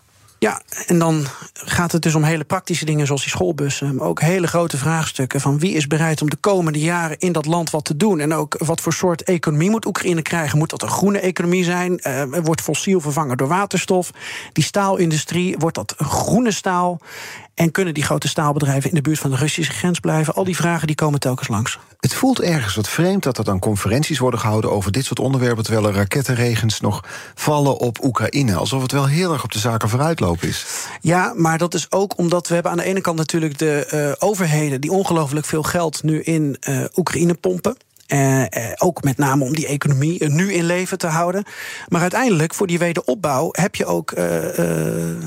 Ja, 0.43 0.61
en 0.87 0.99
dan 0.99 1.27
gaat 1.53 1.93
het 1.93 2.03
dus 2.03 2.15
om 2.15 2.23
hele 2.23 2.45
praktische 2.45 2.85
dingen 2.85 3.07
zoals 3.07 3.21
die 3.21 3.31
schoolbussen. 3.31 3.95
Maar 3.95 4.07
ook 4.07 4.21
hele 4.21 4.47
grote 4.47 4.77
vraagstukken 4.77 5.41
van 5.41 5.59
wie 5.59 5.75
is 5.75 5.87
bereid 5.87 6.23
om 6.23 6.31
de 6.31 6.37
komende 6.37 6.79
jaren 6.79 7.19
in 7.19 7.33
dat 7.33 7.47
land 7.47 7.71
wat 7.71 7.85
te 7.85 7.97
doen. 7.97 8.21
En 8.21 8.35
ook 8.35 8.57
wat 8.59 8.81
voor 8.81 8.93
soort 8.93 9.23
economie 9.23 9.71
moet 9.71 9.87
Oekraïne 9.87 10.23
krijgen. 10.23 10.59
Moet 10.59 10.71
dat 10.71 10.83
een 10.83 10.89
groene 10.89 11.21
economie 11.21 11.65
zijn? 11.65 12.01
Uh, 12.07 12.23
wordt 12.43 12.61
fossiel 12.61 13.01
vervangen 13.01 13.37
door 13.37 13.49
waterstof? 13.49 14.11
Die 14.53 14.65
staalindustrie, 14.65 15.57
wordt 15.59 15.77
dat 15.77 15.95
groene 15.97 16.53
staal? 16.53 17.01
En 17.55 17.71
kunnen 17.71 17.95
die 17.95 18.03
grote 18.03 18.29
staalbedrijven 18.29 18.89
in 18.89 18.97
de 18.97 19.03
buurt 19.03 19.19
van 19.19 19.31
de 19.31 19.37
Russische 19.37 19.73
grens 19.73 20.01
blijven? 20.01 20.35
Al 20.35 20.45
die 20.45 20.57
vragen 20.57 20.87
die 20.87 20.97
komen 20.97 21.21
telkens 21.21 21.49
langs. 21.49 21.79
Het 22.01 22.15
voelt 22.15 22.41
ergens 22.41 22.75
wat 22.75 22.89
vreemd 22.89 23.23
dat 23.23 23.39
er 23.39 23.45
dan 23.45 23.59
conferenties 23.59 24.19
worden 24.19 24.41
gehouden 24.41 24.71
over 24.71 24.93
dit 24.93 25.05
soort 25.05 25.19
onderwerpen, 25.19 25.65
terwijl 25.65 25.87
er 25.87 25.95
rakettenregens 25.95 26.81
nog 26.81 27.05
vallen 27.35 27.79
op 27.79 28.05
Oekraïne. 28.05 28.55
Alsof 28.55 28.83
het 28.83 28.93
wel 28.93 29.07
heel 29.07 29.33
erg 29.33 29.45
op 29.45 29.53
de 29.53 29.59
zaken 29.59 29.89
vooruitlopen 29.89 30.49
is. 30.49 30.67
Ja, 31.01 31.33
maar 31.37 31.59
dat 31.59 31.75
is 31.75 31.87
ook 31.91 32.19
omdat 32.19 32.49
we 32.49 32.55
hebben 32.55 32.73
aan 32.73 32.79
de 32.79 32.85
ene 32.85 33.01
kant 33.01 33.17
natuurlijk 33.17 33.59
de 33.59 33.89
uh, 34.19 34.29
overheden 34.29 34.81
die 34.81 34.93
ongelooflijk 34.93 35.47
veel 35.47 35.63
geld 35.63 36.03
nu 36.03 36.23
in 36.23 36.57
uh, 36.69 36.85
Oekraïne 36.97 37.35
pompen. 37.35 37.77
Uh, 38.13 38.41
uh, 38.41 38.47
ook 38.77 39.03
met 39.03 39.17
name 39.17 39.45
om 39.45 39.55
die 39.55 39.67
economie 39.67 40.23
uh, 40.23 40.29
nu 40.29 40.53
in 40.53 40.65
leven 40.65 40.99
te 40.99 41.07
houden. 41.07 41.45
Maar 41.89 42.01
uiteindelijk, 42.01 42.55
voor 42.55 42.67
die 42.67 42.79
wederopbouw, 42.79 43.49
heb 43.53 43.75
je 43.75 43.87
ook 43.87 44.13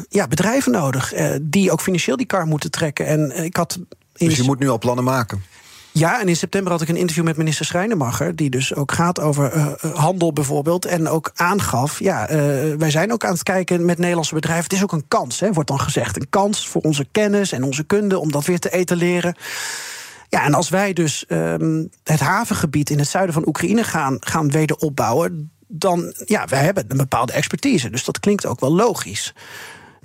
ja, 0.09 0.27
bedrijven 0.27 0.71
nodig. 0.71 1.13
die 1.41 1.71
ook 1.71 1.81
financieel 1.81 2.17
die 2.17 2.25
kar 2.25 2.45
moeten 2.45 2.71
trekken. 2.71 3.05
En 3.05 3.43
ik 3.43 3.55
had. 3.55 3.79
Dus 4.13 4.35
je 4.35 4.43
moet 4.43 4.59
nu 4.59 4.69
al 4.69 4.77
plannen 4.77 5.03
maken. 5.03 5.43
Ja, 5.97 6.21
en 6.21 6.27
in 6.27 6.35
september 6.35 6.71
had 6.71 6.81
ik 6.81 6.89
een 6.89 6.95
interview 6.95 7.23
met 7.23 7.37
minister 7.37 7.65
Schrijnemacher... 7.65 8.35
die 8.35 8.49
dus 8.49 8.75
ook 8.75 8.91
gaat 8.91 9.19
over 9.19 9.55
uh, 9.55 9.67
handel 9.93 10.33
bijvoorbeeld... 10.33 10.85
en 10.85 11.07
ook 11.07 11.31
aangaf, 11.35 11.99
ja, 11.99 12.31
uh, 12.31 12.37
wij 12.77 12.91
zijn 12.91 13.13
ook 13.13 13.25
aan 13.25 13.33
het 13.33 13.43
kijken 13.43 13.85
met 13.85 13.97
Nederlandse 13.97 14.33
bedrijven... 14.33 14.63
het 14.63 14.73
is 14.73 14.83
ook 14.83 14.91
een 14.91 15.07
kans, 15.07 15.39
hè, 15.39 15.53
wordt 15.53 15.69
dan 15.69 15.79
gezegd. 15.79 16.15
Een 16.15 16.29
kans 16.29 16.67
voor 16.67 16.81
onze 16.81 17.05
kennis 17.11 17.51
en 17.51 17.63
onze 17.63 17.83
kunde 17.83 18.19
om 18.19 18.31
dat 18.31 18.45
weer 18.45 18.59
te 18.59 18.71
etaleren. 18.71 19.35
Ja, 20.29 20.43
en 20.43 20.53
als 20.53 20.69
wij 20.69 20.93
dus 20.93 21.25
um, 21.27 21.89
het 22.03 22.19
havengebied 22.19 22.89
in 22.89 22.99
het 22.99 23.07
zuiden 23.07 23.33
van 23.33 23.47
Oekraïne 23.47 23.83
gaan, 23.83 24.17
gaan 24.19 24.51
wederopbouwen... 24.51 25.51
dan, 25.67 26.13
ja, 26.25 26.47
wij 26.47 26.63
hebben 26.63 26.85
een 26.87 26.97
bepaalde 26.97 27.33
expertise. 27.33 27.89
Dus 27.89 28.03
dat 28.03 28.19
klinkt 28.19 28.45
ook 28.45 28.59
wel 28.59 28.75
logisch. 28.75 29.33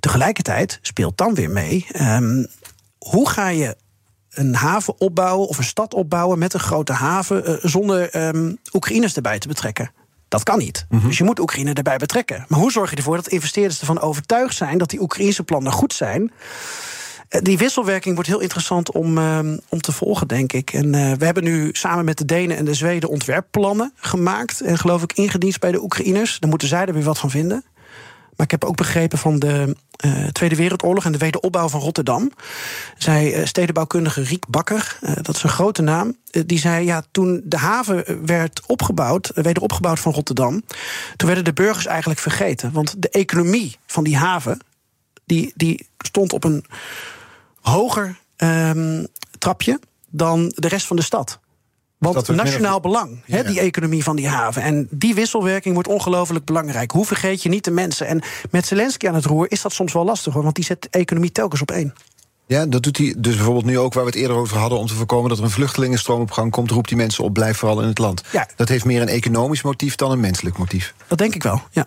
Tegelijkertijd 0.00 0.78
speelt 0.82 1.18
dan 1.18 1.34
weer 1.34 1.50
mee... 1.50 1.86
Um, 2.00 2.46
hoe 2.98 3.28
ga 3.28 3.48
je 3.48 3.76
een 4.30 4.54
haven 4.54 5.00
opbouwen 5.00 5.48
of 5.48 5.58
een 5.58 5.64
stad 5.64 5.94
opbouwen 5.94 6.38
met 6.38 6.54
een 6.54 6.60
grote 6.60 6.92
haven 6.92 7.50
uh, 7.50 7.56
zonder 7.62 8.26
um, 8.26 8.58
Oekraïners 8.72 9.16
erbij 9.16 9.38
te 9.38 9.48
betrekken. 9.48 9.92
Dat 10.28 10.42
kan 10.42 10.58
niet. 10.58 10.86
Mm 10.88 10.98
-hmm. 10.98 11.08
Dus 11.08 11.18
je 11.18 11.24
moet 11.24 11.38
Oekraïne 11.38 11.72
erbij 11.72 11.96
betrekken. 11.96 12.44
Maar 12.48 12.58
hoe 12.58 12.72
zorg 12.72 12.90
je 12.90 12.96
ervoor 12.96 13.16
dat 13.16 13.28
investeerders 13.28 13.80
ervan 13.80 14.00
overtuigd 14.00 14.56
zijn 14.56 14.78
dat 14.78 14.90
die 14.90 15.00
Oekraïnse 15.00 15.42
plannen 15.42 15.72
goed 15.72 15.92
zijn? 15.92 16.32
Uh, 17.30 17.40
die 17.42 17.58
wisselwerking 17.58 18.14
wordt 18.14 18.30
heel 18.30 18.40
interessant 18.40 18.92
om, 18.92 19.18
uh, 19.18 19.38
om 19.68 19.80
te 19.80 19.92
volgen, 19.92 20.28
denk 20.28 20.52
ik. 20.52 20.72
En 20.72 20.86
uh, 20.86 21.12
we 21.12 21.24
hebben 21.24 21.44
nu 21.44 21.68
samen 21.72 22.04
met 22.04 22.18
de 22.18 22.24
Denen 22.24 22.56
en 22.56 22.64
de 22.64 22.74
Zweden 22.74 23.08
ontwerpplannen 23.08 23.92
gemaakt. 23.96 24.60
En 24.60 24.78
geloof 24.78 25.02
ik 25.02 25.12
ingediend 25.12 25.58
bij 25.58 25.72
de 25.72 25.82
Oekraïners. 25.82 26.38
Dan 26.38 26.50
moeten 26.50 26.68
zij 26.68 26.86
er 26.86 26.94
weer 26.94 27.02
wat 27.02 27.18
van 27.18 27.30
vinden. 27.30 27.64
Maar 28.36 28.46
ik 28.46 28.50
heb 28.50 28.64
ook 28.64 28.76
begrepen 28.76 29.18
van 29.18 29.38
de 29.38 29.76
uh, 30.04 30.26
Tweede 30.26 30.56
Wereldoorlog 30.56 31.04
en 31.04 31.12
de 31.12 31.18
wederopbouw 31.18 31.68
van 31.68 31.80
Rotterdam. 31.80 32.32
Zij 32.98 33.46
stedenbouwkundige 33.46 34.22
Riek 34.22 34.48
Bakker, 34.48 34.98
dat 35.22 35.36
is 35.36 35.42
een 35.42 35.48
grote 35.48 35.82
naam. 35.82 36.16
die 36.46 36.58
zei: 36.58 36.84
ja, 36.84 37.02
toen 37.10 37.42
de 37.44 37.56
haven 37.56 38.26
werd 38.26 38.62
opgebouwd, 38.66 39.30
wederopgebouwd 39.34 40.00
van 40.00 40.12
Rotterdam, 40.12 40.62
toen 41.16 41.26
werden 41.26 41.44
de 41.44 41.52
burgers 41.52 41.86
eigenlijk 41.86 42.20
vergeten. 42.20 42.72
Want 42.72 42.94
de 43.02 43.10
economie 43.10 43.76
van 43.86 44.04
die 44.04 44.16
haven, 44.16 44.60
die, 45.24 45.52
die 45.54 45.88
stond 45.98 46.32
op 46.32 46.44
een 46.44 46.64
hoger 47.60 48.20
um, 48.36 49.06
trapje 49.38 49.80
dan 50.10 50.52
de 50.54 50.68
rest 50.68 50.86
van 50.86 50.96
de 50.96 51.02
stad. 51.02 51.38
Want 51.98 52.28
nationaal 52.28 52.80
belang, 52.80 53.22
ja. 53.26 53.36
he, 53.36 53.44
die 53.44 53.60
economie 53.60 54.02
van 54.02 54.16
die 54.16 54.28
haven. 54.28 54.62
En 54.62 54.88
die 54.90 55.14
wisselwerking 55.14 55.74
wordt 55.74 55.88
ongelooflijk 55.88 56.44
belangrijk. 56.44 56.90
Hoe 56.90 57.06
vergeet 57.06 57.42
je 57.42 57.48
niet 57.48 57.64
de 57.64 57.70
mensen? 57.70 58.06
En 58.06 58.22
met 58.50 58.66
Zelensky 58.66 59.08
aan 59.08 59.14
het 59.14 59.24
roer 59.24 59.50
is 59.50 59.62
dat 59.62 59.72
soms 59.72 59.92
wel 59.92 60.04
lastig 60.04 60.32
hoor, 60.32 60.42
want 60.42 60.54
die 60.54 60.64
zet 60.64 60.82
de 60.82 60.88
economie 60.90 61.32
telkens 61.32 61.60
op 61.60 61.70
één. 61.70 61.94
Ja, 62.46 62.66
dat 62.66 62.82
doet 62.82 62.96
hij 62.96 63.14
dus 63.18 63.34
bijvoorbeeld 63.34 63.64
nu 63.64 63.78
ook 63.78 63.94
waar 63.94 64.04
we 64.04 64.10
het 64.10 64.18
eerder 64.18 64.36
over 64.36 64.58
hadden... 64.58 64.78
om 64.78 64.86
te 64.86 64.94
voorkomen 64.94 65.28
dat 65.28 65.38
er 65.38 65.44
een 65.44 65.50
vluchtelingenstroom 65.50 66.20
op 66.20 66.30
gang 66.30 66.50
komt... 66.50 66.70
roept 66.70 66.88
die 66.88 66.96
mensen 66.96 67.24
op, 67.24 67.32
blijf 67.32 67.58
vooral 67.58 67.80
in 67.80 67.88
het 67.88 67.98
land. 67.98 68.22
Ja. 68.32 68.48
Dat 68.56 68.68
heeft 68.68 68.84
meer 68.84 69.02
een 69.02 69.08
economisch 69.08 69.62
motief 69.62 69.94
dan 69.94 70.10
een 70.10 70.20
menselijk 70.20 70.58
motief. 70.58 70.94
Dat 71.06 71.18
denk 71.18 71.34
ik 71.34 71.42
wel, 71.42 71.62
ja. 71.70 71.86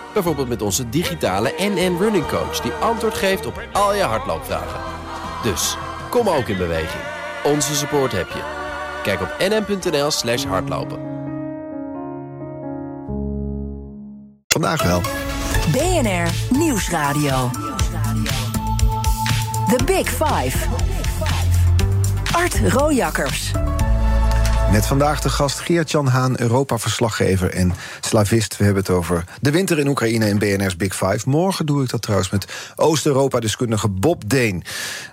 Bijvoorbeeld 0.13 0.47
met 0.47 0.61
onze 0.61 0.89
digitale 0.89 1.53
NN 1.57 1.97
Running 1.99 2.27
Coach... 2.27 2.59
die 2.59 2.71
antwoord 2.71 3.13
geeft 3.13 3.45
op 3.45 3.61
al 3.71 3.95
je 3.95 4.01
hardloopvragen. 4.01 4.79
Dus, 5.43 5.77
kom 6.09 6.29
ook 6.29 6.47
in 6.47 6.57
beweging. 6.57 7.03
Onze 7.43 7.75
support 7.75 8.11
heb 8.11 8.27
je. 8.27 8.41
Kijk 9.03 9.21
op 9.21 9.35
nn.nl 9.39 10.11
slash 10.11 10.45
hardlopen. 10.45 10.99
Vandaag 14.47 14.83
wel. 14.83 15.01
BNR 15.71 16.57
Nieuwsradio. 16.57 17.49
The 19.67 19.83
Big 19.85 20.09
Five. 20.09 20.57
Art 22.31 22.59
Rojakkers. 22.73 23.51
Met 24.71 24.85
vandaag 24.85 25.21
de 25.21 25.29
gast 25.29 25.59
Geert-Jan 25.59 26.07
Haan, 26.07 26.39
Europa-verslaggever 26.39 27.53
en 27.53 27.73
slavist. 28.01 28.57
We 28.57 28.63
hebben 28.63 28.83
het 28.83 28.91
over 28.91 29.23
de 29.41 29.51
winter 29.51 29.79
in 29.79 29.87
Oekraïne 29.87 30.27
in 30.27 30.37
BNR's 30.37 30.75
Big 30.75 30.95
Five. 30.95 31.29
Morgen 31.29 31.65
doe 31.65 31.83
ik 31.83 31.89
dat 31.89 32.01
trouwens 32.01 32.29
met 32.29 32.45
Oost-Europa-deskundige 32.75 33.89
Bob 33.89 34.29
Deen. 34.29 34.63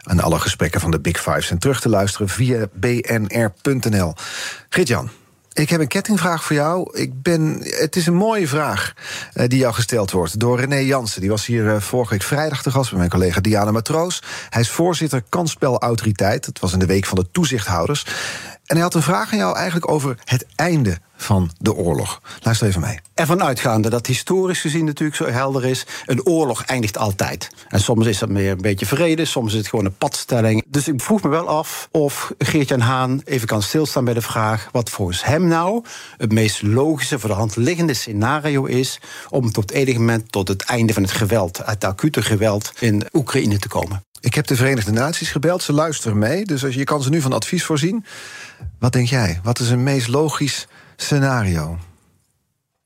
En 0.02 0.20
alle 0.20 0.38
gesprekken 0.38 0.80
van 0.80 0.90
de 0.90 1.00
Big 1.00 1.20
Five 1.20 1.40
zijn 1.40 1.59
terug 1.59 1.80
te 1.80 1.88
luisteren 1.88 2.28
via 2.28 2.66
bnr.nl. 2.72 4.14
Geert-Jan, 4.68 5.11
ik 5.52 5.70
heb 5.70 5.80
een 5.80 5.88
kettingvraag 5.88 6.44
voor 6.44 6.56
jou. 6.56 6.98
Ik 6.98 7.22
ben, 7.22 7.59
het 7.62 7.96
is 7.96 8.06
een 8.06 8.14
mooie 8.14 8.48
vraag 8.48 8.92
uh, 9.34 9.46
die 9.46 9.59
jou 9.59 9.74
gesteld 9.74 10.11
wordt 10.11 10.40
door 10.40 10.61
René 10.61 10.76
Jansen. 10.76 11.20
Die 11.20 11.30
was 11.30 11.46
hier 11.46 11.64
uh, 11.64 11.80
vorige 11.80 12.12
week 12.12 12.22
vrijdag 12.22 12.62
te 12.62 12.70
gast 12.70 12.90
met 12.90 12.98
mijn 12.98 13.11
collega 13.11 13.40
Diana 13.40 13.70
Matroos. 13.70 14.22
Hij 14.48 14.61
is 14.61 14.70
voorzitter 14.70 15.22
Kansspelautoriteit. 15.28 16.46
Het 16.46 16.61
was 16.61 16.72
in 16.72 16.78
de 16.78 16.86
week 16.86 17.06
van 17.06 17.18
de 17.18 17.30
toezichthouders. 17.30 18.04
En 18.68 18.76
hij 18.76 18.84
had 18.84 18.94
een 18.94 19.02
vraag 19.02 19.32
aan 19.32 19.38
jou 19.38 19.56
eigenlijk 19.56 19.90
over 19.90 20.16
het 20.24 20.46
einde 20.54 20.98
van 21.16 21.50
de 21.58 21.74
oorlog. 21.74 22.20
Luister 22.42 22.66
even 22.66 22.80
mee. 22.80 23.00
Ervan 23.14 23.42
uitgaande 23.42 23.90
dat 23.90 24.06
historisch 24.06 24.60
gezien 24.60 24.84
natuurlijk 24.84 25.16
zo 25.16 25.26
helder 25.26 25.64
is... 25.64 25.86
een 26.06 26.26
oorlog 26.26 26.62
eindigt 26.64 26.98
altijd. 26.98 27.50
En 27.68 27.80
soms 27.80 28.06
is 28.06 28.18
dat 28.18 28.28
meer 28.28 28.50
een 28.50 28.60
beetje 28.60 28.86
vrede, 28.86 29.24
soms 29.24 29.52
is 29.52 29.58
het 29.58 29.68
gewoon 29.68 29.84
een 29.84 29.96
padstelling. 29.96 30.64
Dus 30.66 30.88
ik 30.88 31.00
vroeg 31.00 31.22
me 31.22 31.28
wel 31.28 31.48
af 31.48 31.88
of 31.90 32.32
Geert-Jan 32.38 32.80
Haan 32.80 33.20
even 33.24 33.46
kan 33.46 33.62
stilstaan 33.62 34.04
bij 34.04 34.14
de 34.14 34.22
vraag... 34.22 34.68
wat 34.72 34.90
volgens 34.90 35.24
hem 35.24 35.46
nou 35.46 35.84
het 36.16 36.32
meest 36.32 36.62
logische, 36.62 37.18
voor 37.18 37.28
de 37.28 37.36
hand 37.36 37.56
liggende 37.56 37.94
scenario 37.94 38.64
is... 38.64 39.00
om 39.28 39.52
tot 39.52 39.70
enig 39.70 39.96
moment 39.96 40.32
tot 40.32 40.48
het 40.48 40.62
einde 40.62 40.92
van 40.92 41.02
het 41.02 41.12
geweld... 41.12 41.60
het 41.64 41.84
acute 41.84 42.22
geweld 42.22 42.72
in 42.78 43.06
Oekraïne 43.12 43.58
te 43.58 43.68
komen. 43.68 44.02
Ik 44.20 44.34
heb 44.34 44.46
de 44.46 44.56
Verenigde 44.56 44.92
Naties 44.92 45.30
gebeld, 45.30 45.62
ze 45.62 45.72
luisteren 45.72 46.18
mee. 46.18 46.44
Dus 46.44 46.64
als 46.64 46.74
je 46.74 46.84
kan 46.84 47.02
ze 47.02 47.10
nu 47.10 47.20
van 47.20 47.32
advies 47.32 47.64
voorzien. 47.64 48.04
Wat 48.78 48.92
denk 48.92 49.09
jij? 49.09 49.40
Wat 49.42 49.59
is 49.59 49.70
een 49.70 49.82
meest 49.82 50.09
logisch 50.09 50.68
scenario? 50.96 51.78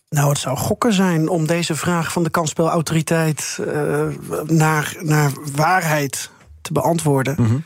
Nou, 0.08 0.28
het 0.28 0.38
zou 0.38 0.56
gokken 0.56 0.92
zijn 0.92 1.28
om 1.28 1.46
deze 1.46 1.74
vraag 1.74 2.12
van 2.12 2.22
de 2.22 2.30
kansspelautoriteit 2.30 3.58
uh, 3.60 4.06
naar, 4.44 4.96
naar 5.00 5.30
waarheid 5.54 6.30
te 6.60 6.72
beantwoorden. 6.72 7.34
Mm 7.38 7.46
-hmm. 7.46 7.64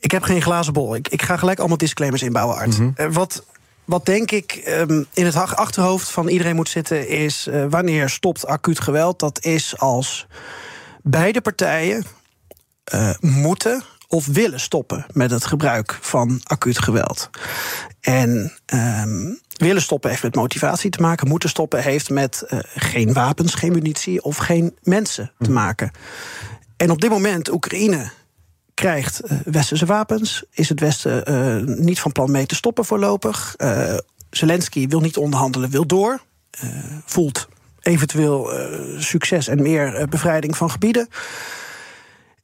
Ik 0.00 0.10
heb 0.10 0.22
geen 0.22 0.42
glazen 0.42 0.72
bol. 0.72 0.94
Ik, 0.94 1.08
ik 1.08 1.22
ga 1.22 1.36
gelijk 1.36 1.58
allemaal 1.58 1.76
disclaimers 1.76 2.22
inbouwen, 2.22 2.56
Art. 2.56 2.78
Mm 2.78 2.94
-hmm. 2.96 3.06
uh, 3.06 3.14
wat, 3.14 3.44
wat 3.84 4.06
denk 4.06 4.30
ik 4.30 4.62
um, 4.68 5.06
in 5.14 5.24
het 5.24 5.36
achterhoofd 5.36 6.10
van 6.10 6.28
iedereen 6.28 6.56
moet 6.56 6.68
zitten, 6.68 7.08
is 7.08 7.46
uh, 7.46 7.64
wanneer 7.70 8.08
stopt 8.08 8.46
acuut 8.46 8.80
geweld? 8.80 9.18
Dat 9.18 9.44
is 9.44 9.78
als 9.78 10.26
beide 11.02 11.40
partijen 11.40 12.04
moeten 13.20 13.82
of 14.10 14.26
willen 14.26 14.60
stoppen 14.60 15.06
met 15.12 15.30
het 15.30 15.44
gebruik 15.44 15.98
van 16.00 16.40
acuut 16.42 16.78
geweld. 16.78 17.30
En 18.00 18.52
um, 18.74 19.40
willen 19.56 19.82
stoppen 19.82 20.10
heeft 20.10 20.22
met 20.22 20.34
motivatie 20.34 20.90
te 20.90 21.00
maken. 21.00 21.28
Moeten 21.28 21.48
stoppen 21.48 21.82
heeft 21.82 22.10
met 22.10 22.44
uh, 22.48 22.58
geen 22.74 23.12
wapens, 23.12 23.54
geen 23.54 23.72
munitie 23.72 24.22
of 24.22 24.36
geen 24.36 24.76
mensen 24.82 25.32
te 25.38 25.50
maken. 25.50 25.90
En 26.76 26.90
op 26.90 27.00
dit 27.00 27.10
moment, 27.10 27.52
Oekraïne 27.52 28.10
krijgt 28.74 29.20
uh, 29.24 29.38
westerse 29.44 29.86
wapens. 29.86 30.44
Is 30.50 30.68
het 30.68 30.80
Westen 30.80 31.30
uh, 31.30 31.76
niet 31.76 32.00
van 32.00 32.12
plan 32.12 32.30
mee 32.30 32.46
te 32.46 32.54
stoppen 32.54 32.84
voorlopig. 32.84 33.56
Zelensky 34.30 34.88
wil 34.88 35.00
niet 35.00 35.16
onderhandelen, 35.16 35.70
wil 35.70 35.86
door. 35.86 36.20
voelt 37.04 37.48
eventueel 37.80 38.50
succes 38.98 39.48
en 39.48 39.62
meer 39.62 40.08
bevrijding 40.08 40.56
van 40.56 40.70
gebieden. 40.70 41.08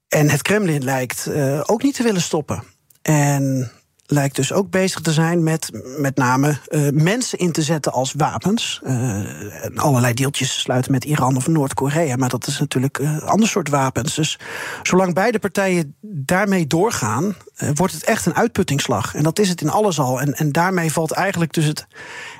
En 0.09 0.31
het 0.31 0.43
Kremlin 0.43 0.85
lijkt 0.85 1.27
uh, 1.29 1.61
ook 1.65 1.83
niet 1.83 1.95
te 1.95 2.03
willen 2.03 2.23
stoppen. 2.23 2.63
En 3.03 3.71
lijkt 4.07 4.37
dus 4.37 4.53
ook 4.53 4.71
bezig 4.71 5.01
te 5.01 5.13
zijn 5.13 5.43
met 5.43 5.71
met 5.99 6.17
name 6.17 6.59
uh, 6.69 6.89
mensen 6.93 7.39
in 7.39 7.53
te 7.53 7.63
zetten 7.63 7.93
als 7.93 8.13
wapens. 8.17 8.81
Uh, 8.85 9.27
allerlei 9.75 10.15
deeltjes 10.15 10.61
sluiten 10.61 10.93
met 10.93 11.05
Iran 11.05 11.37
of 11.37 11.47
Noord-Korea, 11.47 12.17
maar 12.17 12.29
dat 12.29 12.47
is 12.47 12.59
natuurlijk 12.59 12.99
een 12.99 13.23
ander 13.23 13.49
soort 13.49 13.69
wapens. 13.69 14.15
Dus 14.15 14.39
zolang 14.83 15.15
beide 15.15 15.39
partijen 15.39 15.97
daarmee 16.01 16.67
doorgaan, 16.67 17.35
wordt 17.75 17.93
het 17.93 18.05
echt 18.05 18.27
een 18.27 18.35
uitputtingsslag. 18.35 19.15
En 19.15 19.23
dat 19.23 19.39
is 19.39 19.49
het 19.49 19.61
in 19.61 19.71
alles 19.71 19.99
al. 19.99 20.21
En, 20.21 20.35
en 20.35 20.53
daarmee 20.53 20.93
valt 20.93 21.13
eigenlijk 21.13 21.53
dus 21.53 21.65
het 21.65 21.87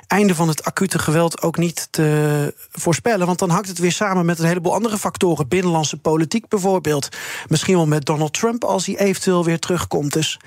einde 0.07 0.35
van 0.35 0.47
het 0.47 0.63
acute 0.63 0.99
geweld 0.99 1.41
ook 1.41 1.57
niet 1.57 1.87
te 1.91 2.53
voorspellen. 2.71 3.27
Want 3.27 3.39
dan 3.39 3.49
hangt 3.49 3.67
het 3.67 3.79
weer 3.79 3.91
samen 3.91 4.25
met 4.25 4.39
een 4.39 4.45
heleboel 4.45 4.73
andere 4.73 4.97
factoren. 4.97 5.47
Binnenlandse 5.47 5.97
politiek 5.97 6.47
bijvoorbeeld. 6.47 7.09
Misschien 7.47 7.75
wel 7.75 7.87
met 7.87 8.05
Donald 8.05 8.33
Trump 8.33 8.63
als 8.63 8.85
hij 8.85 8.97
eventueel 8.97 9.43
weer 9.43 9.59
terugkomt. 9.59 10.13
Dus 10.13 10.39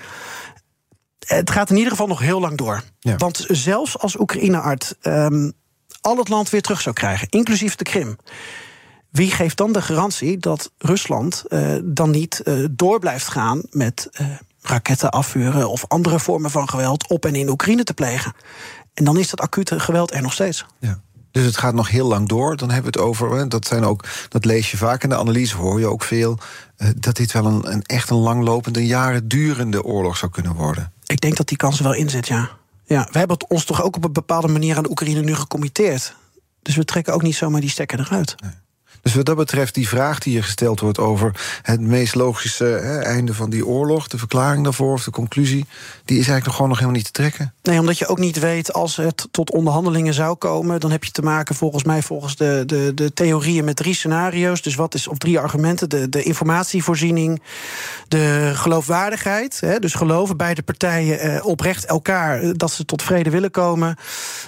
het 1.26 1.50
gaat 1.50 1.70
in 1.70 1.76
ieder 1.76 1.90
geval 1.90 2.06
nog 2.06 2.20
heel 2.20 2.40
lang 2.40 2.56
door. 2.56 2.82
Ja. 3.00 3.16
Want 3.16 3.44
zelfs 3.48 3.98
als 3.98 4.18
Oekraïne-art 4.18 4.96
um, 5.02 5.52
al 6.00 6.16
het 6.16 6.28
land 6.28 6.50
weer 6.50 6.62
terug 6.62 6.80
zou 6.80 6.94
krijgen, 6.94 7.28
inclusief 7.28 7.76
de 7.76 7.84
Krim. 7.84 8.16
Wie 9.10 9.30
geeft 9.30 9.56
dan 9.56 9.72
de 9.72 9.82
garantie 9.82 10.38
dat 10.38 10.72
Rusland 10.78 11.44
uh, 11.48 11.76
dan 11.84 12.10
niet 12.10 12.40
uh, 12.44 12.66
door 12.70 12.98
blijft 12.98 13.28
gaan 13.28 13.62
met 13.70 14.08
uh, 14.12 14.26
raketten 14.60 15.10
afvuren 15.10 15.70
of 15.70 15.84
andere 15.88 16.20
vormen 16.20 16.50
van 16.50 16.68
geweld 16.68 17.08
op 17.08 17.24
en 17.24 17.34
in 17.34 17.48
Oekraïne 17.48 17.84
te 17.84 17.94
plegen? 17.94 18.32
En 18.94 19.04
dan 19.04 19.18
is 19.18 19.30
dat 19.30 19.40
acute 19.40 19.80
geweld 19.80 20.14
er 20.14 20.22
nog 20.22 20.32
steeds. 20.32 20.66
Ja. 20.78 21.00
Dus 21.30 21.44
het 21.44 21.56
gaat 21.56 21.74
nog 21.74 21.90
heel 21.90 22.06
lang 22.06 22.28
door. 22.28 22.56
Dan 22.56 22.70
hebben 22.70 22.92
we 22.92 22.98
het 22.98 23.08
over. 23.08 23.48
Dat, 23.48 23.66
zijn 23.66 23.84
ook, 23.84 24.04
dat 24.28 24.44
lees 24.44 24.70
je 24.70 24.76
vaak 24.76 25.02
in 25.02 25.08
de 25.08 25.16
analyse, 25.16 25.56
hoor 25.56 25.80
je 25.80 25.86
ook 25.86 26.02
veel. 26.02 26.38
dat 26.96 27.16
dit 27.16 27.32
wel 27.32 27.46
een, 27.46 27.72
een 27.72 27.82
echt 27.82 28.10
een 28.10 28.16
langlopende, 28.16 28.86
jaren 28.86 29.28
durende 29.28 29.84
oorlog 29.84 30.16
zou 30.16 30.30
kunnen 30.30 30.54
worden. 30.54 30.92
Ik 31.06 31.20
denk 31.20 31.36
dat 31.36 31.48
die 31.48 31.56
kans 31.56 31.78
er 31.78 31.84
wel 31.84 31.94
in 31.94 32.10
zit, 32.10 32.28
ja. 32.28 32.50
ja. 32.84 33.08
We 33.12 33.18
hebben 33.18 33.50
ons 33.50 33.64
toch 33.64 33.82
ook 33.82 33.96
op 33.96 34.04
een 34.04 34.12
bepaalde 34.12 34.48
manier 34.48 34.76
aan 34.76 34.82
de 34.82 34.90
Oekraïne 34.90 35.20
nu 35.20 35.34
gecommitteerd. 35.34 36.14
Dus 36.62 36.76
we 36.76 36.84
trekken 36.84 37.14
ook 37.14 37.22
niet 37.22 37.34
zomaar 37.34 37.60
die 37.60 37.70
stekker 37.70 38.00
eruit. 38.00 38.34
Nee. 38.42 38.52
Dus 39.02 39.14
wat 39.14 39.26
dat 39.26 39.36
betreft, 39.36 39.74
die 39.74 39.88
vraag 39.88 40.18
die 40.18 40.32
hier 40.32 40.44
gesteld 40.44 40.80
wordt 40.80 40.98
over 40.98 41.60
het 41.62 41.80
meest 41.80 42.14
logische 42.14 42.64
hè, 42.64 42.98
einde 42.98 43.34
van 43.34 43.50
die 43.50 43.66
oorlog, 43.66 44.08
de 44.08 44.18
verklaring 44.18 44.64
daarvoor 44.64 44.92
of 44.92 45.04
de 45.04 45.10
conclusie, 45.10 45.66
die 46.04 46.18
is 46.18 46.28
eigenlijk 46.28 46.44
nog 46.44 46.54
gewoon 46.54 46.68
nog 46.68 46.78
helemaal 46.78 47.00
niet 47.00 47.12
te 47.12 47.20
trekken. 47.20 47.52
Nee, 47.62 47.78
omdat 47.78 47.98
je 47.98 48.06
ook 48.06 48.18
niet 48.18 48.38
weet 48.38 48.72
als 48.72 48.96
het 48.96 49.28
tot 49.30 49.50
onderhandelingen 49.50 50.14
zou 50.14 50.36
komen, 50.36 50.80
dan 50.80 50.90
heb 50.90 51.04
je 51.04 51.10
te 51.10 51.22
maken 51.22 51.54
volgens 51.54 51.84
mij 51.84 52.02
volgens 52.02 52.36
de, 52.36 52.62
de, 52.66 52.92
de 52.94 53.12
theorieën 53.12 53.64
met 53.64 53.76
drie 53.76 53.94
scenario's. 53.94 54.62
Dus 54.62 54.74
wat 54.74 54.94
is 54.94 55.08
op 55.08 55.18
drie 55.18 55.38
argumenten? 55.38 55.88
De, 55.88 56.08
de 56.08 56.22
informatievoorziening, 56.22 57.42
de 58.08 58.52
geloofwaardigheid. 58.54 59.60
Hè, 59.60 59.78
dus 59.78 59.94
geloven 59.94 60.36
beide 60.36 60.62
partijen 60.62 61.20
eh, 61.20 61.46
oprecht 61.46 61.84
elkaar 61.84 62.40
eh, 62.40 62.50
dat 62.52 62.70
ze 62.70 62.84
tot 62.84 63.02
vrede 63.02 63.30
willen 63.30 63.50
komen. 63.50 63.96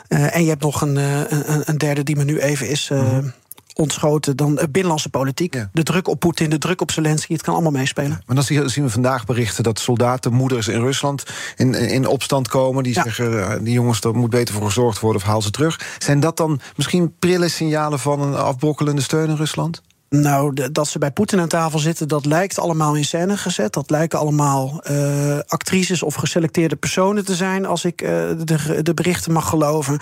Uh, 0.09 0.37
en 0.37 0.43
je 0.43 0.49
hebt 0.49 0.63
nog 0.63 0.81
een, 0.81 0.97
een, 0.97 1.63
een, 1.65 1.79
derde 1.79 2.03
die 2.03 2.17
me 2.17 2.25
nu 2.25 2.41
even 2.41 2.69
is. 2.69 2.89
Uh, 2.93 3.13
mm 3.13 3.33
ontschoten 3.75 4.37
dan 4.37 4.55
binnenlandse 4.71 5.09
politiek. 5.09 5.55
Ja. 5.55 5.71
De 5.73 5.83
druk 5.83 6.09
op 6.09 6.21
Poetin, 6.21 6.51
de 6.51 6.59
druk 6.59 6.81
op 6.81 6.91
Zelensky, 6.91 7.33
het 7.33 7.43
kan 7.43 7.55
allemaal 7.55 7.73
meespelen. 7.73 8.23
Maar 8.27 8.37
dan 8.37 8.45
zien 8.71 8.85
we 8.85 8.91
vandaag 8.91 9.25
berichten 9.25 9.63
dat 9.63 9.79
soldaten, 9.79 10.33
moeders 10.33 10.69
in 10.69 10.81
Rusland 10.81 11.23
in, 11.57 11.75
in 11.75 12.07
opstand 12.07 12.49
komen. 12.49 12.83
Die 12.83 12.95
ja. 12.95 13.03
zeggen, 13.03 13.65
die 13.65 13.73
jongens, 13.73 14.01
daar 14.01 14.15
moet 14.15 14.31
beter 14.31 14.55
voor 14.55 14.67
gezorgd 14.67 15.01
worden 15.01 15.23
of 15.23 15.29
haal 15.29 15.43
ze 15.43 15.51
terug. 15.51 15.97
Zijn 15.99 16.21
dat 16.21 16.37
dan 16.37 16.61
misschien 16.77 17.15
prille 17.19 17.49
signalen 17.49 17.99
van 17.99 18.21
een 18.21 18.35
afbrokkelende 18.35 19.03
steun 19.03 19.29
in 19.29 19.37
Rusland? 19.37 19.83
Nou, 20.13 20.71
dat 20.73 20.89
ze 20.89 20.99
bij 20.99 21.11
Poetin 21.11 21.41
aan 21.41 21.49
tafel 21.49 21.79
zitten, 21.79 22.09
dat 22.09 22.27
lijkt 22.27 22.59
allemaal 22.59 22.95
in 22.95 23.05
scène 23.05 23.37
gezet. 23.37 23.73
Dat 23.73 23.91
lijken 23.91 24.19
allemaal 24.19 24.83
uh, 24.91 25.39
actrices 25.47 26.03
of 26.03 26.15
geselecteerde 26.15 26.77
personen 26.77 27.25
te 27.25 27.35
zijn, 27.35 27.67
als 27.67 27.85
ik 27.85 28.03
uh, 28.03 28.09
de, 28.45 28.83
de, 28.83 28.95
berichten 28.95 29.33
mag 29.33 29.49
geloven. 29.49 30.01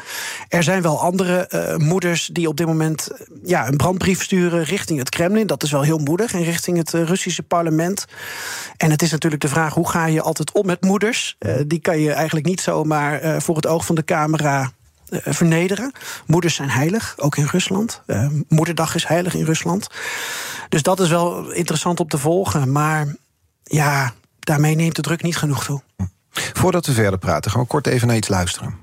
Er 0.49 0.63
zijn 0.63 0.83
wel 0.83 1.01
andere 1.01 1.51
uh, 1.55 1.77
moeders 1.77 2.31
die 2.33 2.49
op 2.49 2.57
dit 2.57 2.67
moment 2.67 3.11
ja, 3.45 3.69
een 3.69 3.77
brandbrief 3.77 4.23
sturen 4.23 4.63
richting 4.65 4.99
het 4.99 5.09
Kremlin. 5.09 5.47
Dat 5.47 5.63
is 5.63 5.71
wel 5.71 5.83
heel 5.83 5.99
moedig. 5.99 6.33
En 6.33 6.43
richting 6.43 6.77
het 6.77 6.91
Russische 6.91 7.43
parlement. 7.43 8.05
En 8.77 8.91
het 8.91 9.03
is 9.03 9.11
natuurlijk 9.11 9.43
de 9.43 9.49
vraag: 9.49 9.75
hoe 9.75 9.89
ga 9.89 10.07
je 10.07 10.23
altijd 10.23 10.53
om 10.53 10.67
met 10.67 10.83
moeders? 10.83 11.39
die 11.67 11.81
kan 11.81 12.01
je 12.01 12.13
eigenlijk 12.13 12.47
niet 12.47 12.61
zomaar 12.61 13.43
voor 13.43 13.57
het 13.57 13.67
oog 13.67 13.87
van 13.87 13.95
de 13.95 14.05
camera 14.05 14.71
vernederen. 15.11 15.93
Moeders 16.27 16.55
zijn 16.55 16.71
heilig, 16.71 17.15
ook 17.17 17.37
in 17.37 17.49
Rusland. 17.51 18.03
Uh, 18.07 18.27
moederdag 18.49 18.95
is 18.95 19.07
heilig 19.07 19.35
in 19.35 19.45
Rusland. 19.45 19.87
Dus 20.69 20.83
dat 20.83 21.01
is 21.01 21.09
wel 21.09 21.51
interessant 21.51 22.01
om 22.01 22.09
te 22.09 22.19
volgen. 22.19 22.73
Maar 22.73 23.17
ja, 23.63 24.13
daarmee 24.39 24.75
neemt 24.75 24.97
de 24.97 25.03
druk 25.03 25.23
niet 25.23 25.37
genoeg 25.37 25.65
toe. 25.65 25.83
Voordat 26.33 26.87
we 26.87 26.93
verder 26.93 27.19
praten, 27.19 27.51
gaan 27.51 27.61
we 27.61 27.67
kort 27.67 27.87
even 27.87 28.07
naar 28.07 28.17
iets 28.17 28.29
luisteren. 28.29 28.75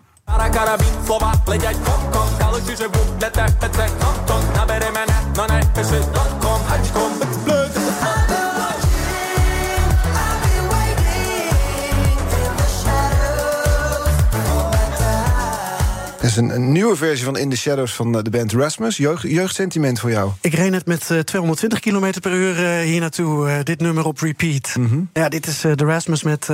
Dat 16.28 16.36
is 16.36 16.41
een, 16.41 16.55
een, 16.55 16.71
nieuwe 16.71 16.95
versie 16.95 17.25
van 17.25 17.38
In 17.38 17.49
the 17.49 17.57
Shadows 17.57 17.93
van 17.93 18.11
de 18.11 18.30
band 18.30 18.51
Rasmus. 18.51 18.97
Jeugd, 18.97 19.21
jeugdsentiment 19.21 19.99
voor 19.99 20.09
jou? 20.09 20.32
Ik 20.41 20.53
reed 20.53 20.71
net 20.71 20.86
met 20.86 21.09
uh, 21.11 21.19
220 21.19 21.80
km 21.80 22.19
per 22.21 22.32
uur 22.32 22.59
uh, 22.59 22.80
hier 22.80 22.99
naartoe. 22.99 23.47
Uh, 23.47 23.55
dit 23.63 23.80
nummer 23.80 24.05
op 24.05 24.19
repeat. 24.19 24.75
Mm 24.78 24.88
-hmm. 24.88 25.09
Ja, 25.13 25.30
dit 25.30 25.47
is 25.47 25.61
de 25.61 25.86
Rasmus 25.86 26.23
met 26.23 26.49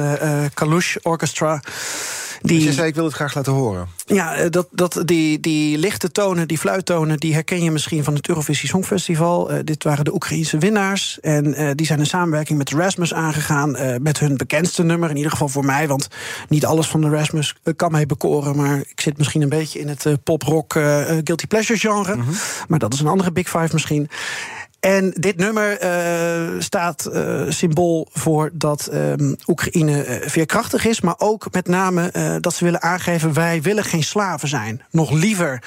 Kalush 0.53 0.95
Orchestra. 1.01 1.61
Die, 2.43 2.57
dus 2.57 2.67
je 2.67 2.73
zei, 2.73 2.87
ik 2.87 2.95
wil 2.95 3.03
het 3.03 3.13
graag 3.13 3.33
laten 3.33 3.53
horen. 3.53 3.87
Ja, 4.05 4.35
eh, 4.35 4.49
dat, 4.49 4.67
dat, 4.71 5.01
die, 5.05 5.39
die 5.39 5.77
lichte 5.77 6.11
tonen, 6.11 6.47
die 6.47 6.57
fluittonen... 6.57 7.17
die 7.17 7.33
herken 7.33 7.63
je 7.63 7.71
misschien 7.71 8.03
van 8.03 8.15
het 8.15 8.27
Eurovisie 8.27 8.69
Songfestival. 8.69 9.51
Uh, 9.51 9.59
dit 9.63 9.83
waren 9.83 10.05
de 10.05 10.13
Oekraïense 10.13 10.57
winnaars. 10.57 11.19
En 11.19 11.61
uh, 11.61 11.69
die 11.75 11.85
zijn 11.85 11.99
in 11.99 12.05
samenwerking 12.05 12.57
met 12.57 12.69
Rasmus 12.69 13.13
aangegaan... 13.13 13.75
Uh, 13.75 13.95
met 14.01 14.19
hun 14.19 14.37
bekendste 14.37 14.83
nummer, 14.83 15.09
in 15.09 15.15
ieder 15.15 15.31
geval 15.31 15.47
voor 15.47 15.65
mij... 15.65 15.87
want 15.87 16.07
niet 16.49 16.65
alles 16.65 16.87
van 16.87 17.01
de 17.01 17.09
Rasmus 17.09 17.55
kan 17.75 17.91
mij 17.91 18.05
bekoren... 18.05 18.55
maar 18.55 18.77
ik 18.77 19.01
zit 19.01 19.17
misschien 19.17 19.41
een 19.41 19.49
beetje 19.49 19.79
in 19.79 19.87
het 19.87 20.05
pop-rock 20.23 20.73
guilty 21.23 21.47
pleasure 21.47 21.79
genre. 21.79 22.15
Mm 22.15 22.21
-hmm. 22.21 22.33
Maar 22.67 22.79
dat 22.79 22.93
is 22.93 22.99
een 22.99 23.07
andere 23.07 23.31
Big 23.31 23.49
Five 23.49 23.69
misschien. 23.71 24.09
En 24.83 25.13
dit 25.15 25.37
nummer 25.37 25.83
uh, 25.83 26.59
staat 26.59 27.09
uh, 27.13 27.41
symbool 27.49 28.07
voor 28.11 28.49
dat 28.53 28.89
um, 28.93 29.35
Oekraïne 29.47 30.07
uh, 30.07 30.27
veerkrachtig 30.29 30.85
is, 30.85 31.01
maar 31.01 31.15
ook 31.17 31.47
met 31.51 31.67
name 31.67 32.11
dat 32.39 32.53
ze 32.53 32.63
willen 32.63 32.81
aangeven: 32.81 33.33
wij 33.33 33.61
willen 33.61 33.83
geen 33.83 34.03
slaven 34.03 34.47
zijn. 34.47 34.81
Nog 34.89 35.11
liever 35.11 35.63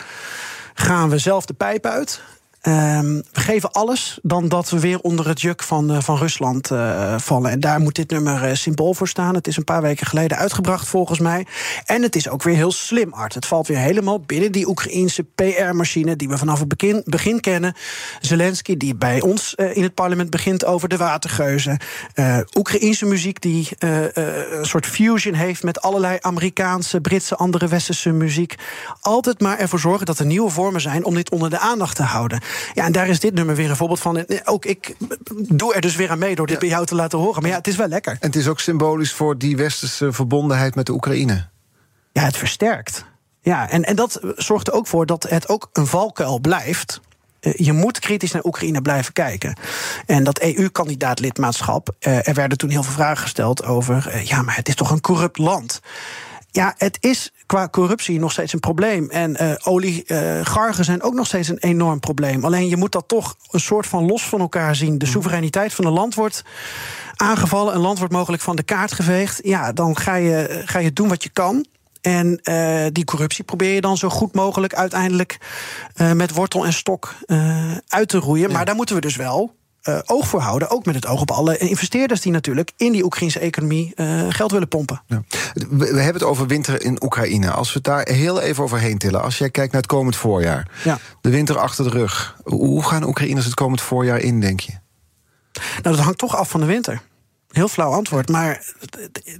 gaan 0.74 1.08
we 1.08 1.18
zelf 1.18 1.46
de 1.46 1.54
pijp 1.54 1.86
uit. 1.86 2.20
Um, 2.68 3.22
we 3.32 3.40
geven 3.40 3.72
alles 3.72 4.18
dan 4.22 4.48
dat 4.48 4.70
we 4.70 4.80
weer 4.80 5.00
onder 5.00 5.28
het 5.28 5.40
juk 5.40 5.62
van, 5.62 5.92
uh, 5.92 6.00
van 6.00 6.16
Rusland 6.16 6.70
uh, 6.70 7.18
vallen. 7.18 7.50
En 7.50 7.60
daar 7.60 7.80
moet 7.80 7.94
dit 7.94 8.10
nummer 8.10 8.48
uh, 8.48 8.54
symbool 8.54 8.94
voor 8.94 9.08
staan. 9.08 9.34
Het 9.34 9.46
is 9.46 9.56
een 9.56 9.64
paar 9.64 9.82
weken 9.82 10.06
geleden 10.06 10.36
uitgebracht, 10.36 10.88
volgens 10.88 11.18
mij. 11.18 11.46
En 11.84 12.02
het 12.02 12.16
is 12.16 12.28
ook 12.28 12.42
weer 12.42 12.54
heel 12.54 12.72
slim, 12.72 13.12
Art. 13.12 13.34
Het 13.34 13.46
valt 13.46 13.66
weer 13.66 13.78
helemaal 13.78 14.20
binnen 14.20 14.52
die 14.52 14.68
Oekraïense 14.68 15.22
PR-machine... 15.34 16.16
die 16.16 16.28
we 16.28 16.38
vanaf 16.38 16.58
het 16.58 16.68
begin, 16.68 17.02
begin 17.04 17.40
kennen. 17.40 17.74
Zelensky, 18.20 18.76
die 18.76 18.94
bij 18.94 19.20
ons 19.20 19.54
in 19.54 19.82
het 19.82 19.94
parlement 19.94 20.30
begint 20.30 20.64
over 20.64 20.88
de 20.88 20.96
watergeuzen. 20.96 21.78
Oekraïense 22.54 23.06
muziek 23.06 23.40
die 23.40 23.68
een 23.78 24.66
soort 24.66 24.86
fusion 24.86 25.34
heeft... 25.34 25.62
met 25.62 25.80
allerlei 25.80 26.18
Amerikaanse, 26.20 27.00
Britse, 27.00 27.36
andere 27.36 27.68
westerse 27.68 28.10
muziek. 28.10 28.54
Altijd 29.00 29.40
maar 29.40 29.58
ervoor 29.58 29.80
zorgen 29.80 30.06
dat 30.06 30.18
er 30.18 30.26
nieuwe 30.26 30.50
vormen 30.50 30.80
zijn... 30.80 31.04
om 31.04 31.14
dit 31.14 31.30
onder 31.30 31.50
de 31.50 31.58
aandacht 31.58 31.96
te 31.96 32.02
houden. 32.02 32.40
Ja, 32.74 32.84
en 32.84 32.92
daar 32.92 33.08
is 33.08 33.20
dit 33.20 33.34
nummer 33.34 33.54
weer 33.54 33.70
een 33.70 33.76
voorbeeld 33.76 34.00
van. 34.00 34.24
ook 34.44 34.64
ik 34.64 34.94
doe 35.48 35.74
er 35.74 35.80
dus 35.80 35.96
weer 35.96 36.10
aan 36.10 36.18
mee 36.18 36.34
door 36.34 36.46
dit 36.46 36.54
ja. 36.54 36.60
bij 36.60 36.70
jou 36.70 36.86
te 36.86 36.94
laten 36.94 37.18
horen. 37.18 37.42
Maar 37.42 37.50
ja, 37.50 37.56
het 37.56 37.66
is 37.66 37.76
wel 37.76 37.88
lekker. 37.88 38.12
En 38.12 38.26
het 38.26 38.36
is 38.36 38.48
ook 38.48 38.60
symbolisch 38.60 39.12
voor 39.12 39.38
die 39.38 39.56
westerse 39.56 40.12
verbondenheid 40.12 40.74
met 40.74 40.86
de 40.86 40.92
Oekraïne. 40.92 41.48
Ja, 42.12 42.22
het 42.22 42.36
versterkt. 42.36 43.04
Ja, 43.40 43.70
en, 43.70 43.84
en 43.84 43.96
dat 43.96 44.20
zorgt 44.36 44.68
er 44.68 44.72
ook 44.72 44.86
voor 44.86 45.06
dat 45.06 45.22
het 45.22 45.48
ook 45.48 45.68
een 45.72 45.86
valkuil 45.86 46.40
blijft 46.40 47.00
je 47.54 47.72
moet 47.72 47.98
kritisch 47.98 48.32
naar 48.32 48.44
Oekraïne 48.44 48.82
blijven 48.82 49.12
kijken. 49.12 49.56
En 50.06 50.24
dat 50.24 50.38
EU-kandidaat-lidmaatschap, 50.38 51.94
er 51.98 52.34
werden 52.34 52.58
toen 52.58 52.70
heel 52.70 52.82
veel 52.82 52.92
vragen 52.92 53.22
gesteld 53.22 53.64
over... 53.64 54.22
ja, 54.24 54.42
maar 54.42 54.56
het 54.56 54.68
is 54.68 54.74
toch 54.74 54.90
een 54.90 55.00
corrupt 55.00 55.38
land? 55.38 55.80
Ja, 56.56 56.74
het 56.76 56.96
is 57.00 57.32
qua 57.46 57.68
corruptie 57.68 58.18
nog 58.18 58.32
steeds 58.32 58.52
een 58.52 58.60
probleem. 58.60 59.10
En 59.10 59.42
uh, 59.42 59.52
oligarchen 59.62 60.84
zijn 60.84 61.02
ook 61.02 61.14
nog 61.14 61.26
steeds 61.26 61.48
een 61.48 61.58
enorm 61.58 62.00
probleem. 62.00 62.44
Alleen 62.44 62.68
je 62.68 62.76
moet 62.76 62.92
dat 62.92 63.08
toch 63.08 63.36
een 63.50 63.60
soort 63.60 63.86
van 63.86 64.06
los 64.06 64.22
van 64.22 64.40
elkaar 64.40 64.76
zien. 64.76 64.98
De 64.98 65.04
mhm. 65.04 65.14
soevereiniteit 65.14 65.74
van 65.74 65.84
een 65.84 65.92
land 65.92 66.14
wordt 66.14 66.44
aangevallen. 67.16 67.74
Een 67.74 67.80
land 67.80 67.98
wordt 67.98 68.12
mogelijk 68.12 68.42
van 68.42 68.56
de 68.56 68.62
kaart 68.62 68.92
geveegd. 68.92 69.40
Ja, 69.42 69.72
dan 69.72 69.96
ga 69.96 70.14
je, 70.14 70.62
ga 70.64 70.78
je 70.78 70.92
doen 70.92 71.08
wat 71.08 71.22
je 71.22 71.28
kan. 71.28 71.66
En 72.00 72.40
uh, 72.42 72.86
die 72.92 73.04
corruptie 73.04 73.44
probeer 73.44 73.74
je 73.74 73.80
dan 73.80 73.96
zo 73.96 74.08
goed 74.08 74.34
mogelijk 74.34 74.74
uiteindelijk 74.74 75.38
uh, 75.96 76.12
met 76.12 76.34
wortel 76.34 76.66
en 76.66 76.72
stok 76.72 77.14
uh, 77.26 77.76
uit 77.88 78.08
te 78.08 78.18
roeien. 78.18 78.48
Ja. 78.48 78.54
Maar 78.54 78.64
daar 78.64 78.74
moeten 78.74 78.94
we 78.94 79.00
dus 79.00 79.16
wel 79.16 79.54
uh, 79.88 79.98
oog 80.04 80.28
voor 80.28 80.40
houden. 80.40 80.70
Ook 80.70 80.84
met 80.84 80.94
het 80.94 81.06
oog 81.06 81.20
op 81.20 81.30
alle 81.30 81.58
investeerders 81.58 82.20
die 82.20 82.32
natuurlijk 82.32 82.72
in 82.76 82.92
die 82.92 83.04
Oekraïnse 83.04 83.38
economie 83.38 83.92
uh, 83.96 84.26
geld 84.28 84.50
willen 84.50 84.68
pompen. 84.68 85.02
Ja. 85.06 85.22
We, 85.52 85.66
we, 85.76 85.84
hebben 85.84 86.22
het 86.22 86.22
over 86.22 86.46
winter 86.46 86.82
in 86.82 87.02
Oekraïne. 87.02 87.50
Als 87.50 87.68
we 87.68 87.74
het 87.74 87.84
daar 87.84 88.08
heel 88.08 88.40
even 88.40 88.64
overheen 88.64 88.98
tillen. 88.98 89.22
Als 89.22 89.38
jij 89.38 89.50
kijkt 89.50 89.72
naar 89.72 89.80
het 89.82 89.90
komend 89.90 90.16
voorjaar. 90.16 90.68
Ja. 90.84 90.98
De 91.20 91.30
winter 91.30 91.58
achter 91.58 91.84
de 91.84 91.90
rug. 91.90 92.36
Hoe 92.44 92.84
gaan 92.84 93.04
Oekraïners 93.04 93.44
het 93.44 93.54
komend 93.54 93.80
voorjaar 93.80 94.18
in, 94.18 94.40
denk 94.40 94.60
je? 94.60 94.72
Nou, 95.52 95.96
dat 95.96 95.98
hangt 95.98 96.18
toch 96.18 96.36
af 96.36 96.50
van 96.50 96.60
de 96.60 96.66
winter. 96.66 97.02
Heel 97.56 97.68
flauw 97.68 97.92
antwoord. 97.92 98.28
Maar 98.28 98.62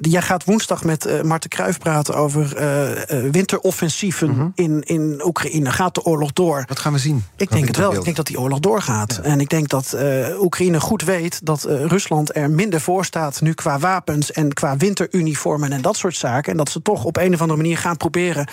jij 0.00 0.22
gaat 0.22 0.44
woensdag 0.44 0.84
met 0.84 1.06
uh, 1.06 1.22
Marten 1.22 1.50
Kruijf 1.50 1.78
praten 1.78 2.14
over 2.14 2.60
uh, 2.60 2.90
uh, 2.90 3.30
winteroffensieven 3.30 4.28
mm 4.28 4.34
-hmm. 4.34 4.52
in, 4.54 4.82
in 4.82 5.20
Oekraïne. 5.24 5.70
Gaat 5.70 5.94
de 5.94 6.04
oorlog 6.04 6.32
door? 6.32 6.64
Wat 6.66 6.78
gaan 6.78 6.92
we 6.92 6.98
zien? 6.98 7.24
Ik 7.36 7.50
denk 7.50 7.66
het 7.66 7.76
wel. 7.76 7.94
Ik 7.94 8.04
denk 8.04 8.16
dat 8.16 8.26
die 8.26 8.40
oorlog 8.40 8.60
doorgaat. 8.60 9.20
Ja. 9.22 9.22
En 9.22 9.40
ik 9.40 9.48
denk 9.48 9.68
dat 9.68 9.96
Oekraïne 10.40 10.80
goed 10.80 11.02
weet 11.02 11.46
dat 11.46 11.64
Rusland 11.64 12.36
er 12.36 12.50
minder 12.50 12.80
voor 12.80 13.04
staat 13.04 13.40
nu 13.40 13.52
qua 13.52 13.78
wapens 13.78 14.32
en 14.32 14.52
qua 14.52 14.76
winteruniformen 14.76 15.72
en 15.72 15.82
dat 15.82 15.96
soort 15.96 16.16
zaken. 16.16 16.52
En 16.52 16.58
dat 16.58 16.70
ze 16.70 16.82
toch 16.82 17.04
op 17.04 17.16
een 17.16 17.34
of 17.34 17.40
andere 17.40 17.60
manier 17.60 17.78
gaan 17.78 17.96
proberen 17.96 18.48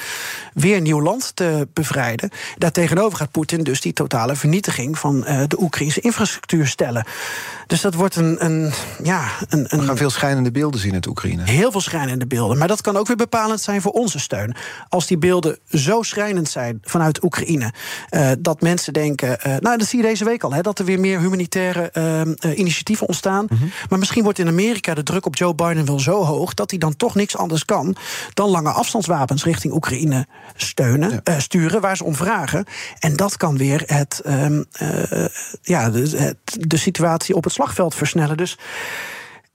weer 0.54 0.82
nieuw 0.82 1.02
land 1.02 1.32
te 1.36 1.68
bevrijden. 1.74 2.30
Daartegenover 2.58 3.18
gaat 3.18 3.32
Poetin 3.32 3.64
dus 3.64 3.82
die 3.82 3.94
totale 3.94 4.36
vernietiging 4.36 5.00
van 5.00 5.20
de 5.48 5.58
Oekraïnse 5.60 6.02
infrastructuur 6.02 6.68
stellen. 6.68 7.06
Dus 7.74 7.82
dat 7.82 7.94
wordt 7.94 8.16
een, 8.16 8.46
een 8.46 8.72
ja, 9.04 9.28
een, 9.50 9.66
een, 9.70 9.80
We 9.80 9.86
gaan 9.86 9.98
veel 9.98 10.10
schijnende 10.10 10.52
beelden 10.52 10.80
zien 10.80 10.94
uit 10.94 11.08
Oekraïne. 11.08 11.44
Heel 11.44 11.72
veel 11.72 11.82
schrijnende 11.82 12.28
beelden. 12.28 12.58
Maar 12.58 12.68
dat 12.68 12.82
kan 12.82 12.98
ook 12.98 13.08
weer 13.08 13.16
bepalend 13.16 13.62
zijn 13.62 13.82
voor 13.82 13.92
onze 13.92 14.20
steun. 14.20 14.56
Als 14.90 15.08
die 15.08 15.18
beelden 15.18 15.60
zo 15.70 16.02
schrijnend 16.02 16.50
zijn 16.50 16.80
vanuit 16.82 17.24
Oekraïne. 17.24 17.74
Uh, 18.10 18.32
dat 18.40 18.62
mensen 18.62 18.94
denken. 18.94 19.38
Uh, 19.48 19.56
nou, 19.60 19.78
dat 19.78 19.88
zie 19.88 20.02
je 20.02 20.08
deze 20.08 20.26
week 20.26 20.44
al. 20.44 20.54
Hè, 20.54 20.62
dat 20.62 20.80
er 20.80 20.86
weer 20.86 21.00
meer 21.00 21.20
humanitaire 21.20 21.92
uh, 22.46 22.58
initiatieven 22.58 23.08
ontstaan. 23.08 23.46
Mm 23.50 23.58
-hmm. 23.58 23.72
Maar 23.90 24.00
misschien 24.00 24.24
wordt 24.24 24.40
in 24.40 24.48
Amerika 24.48 24.94
de 24.94 25.04
druk 25.04 25.26
op 25.26 25.36
Joe 25.36 25.56
Biden 25.56 25.86
wel 25.86 26.00
zo 26.00 26.24
hoog. 26.24 26.54
dat 26.54 26.70
hij 26.70 26.80
dan 26.80 26.96
toch 26.96 27.16
niks 27.16 27.38
anders 27.38 27.66
kan. 27.66 27.96
dan 28.34 28.50
lange 28.50 28.72
afstandswapens 28.72 29.44
richting 29.44 29.74
Oekraïne 29.74 30.28
steunen, 30.56 31.22
ja. 31.24 31.40
sturen. 31.40 31.82
waar 31.82 31.98
ze 31.98 32.04
om 32.04 32.16
vragen. 32.16 32.66
En 33.00 33.16
dat 33.16 33.38
kan 33.38 33.58
weer 33.58 33.84
het, 33.86 34.22
ja, 35.62 35.90
de, 35.90 36.10
het, 36.16 36.70
de 36.70 36.78
situatie 36.78 37.36
op 37.36 37.44
het 37.44 37.54
slagveld 37.64 37.96
versnellen. 37.96 38.38
Dus. 38.38 38.58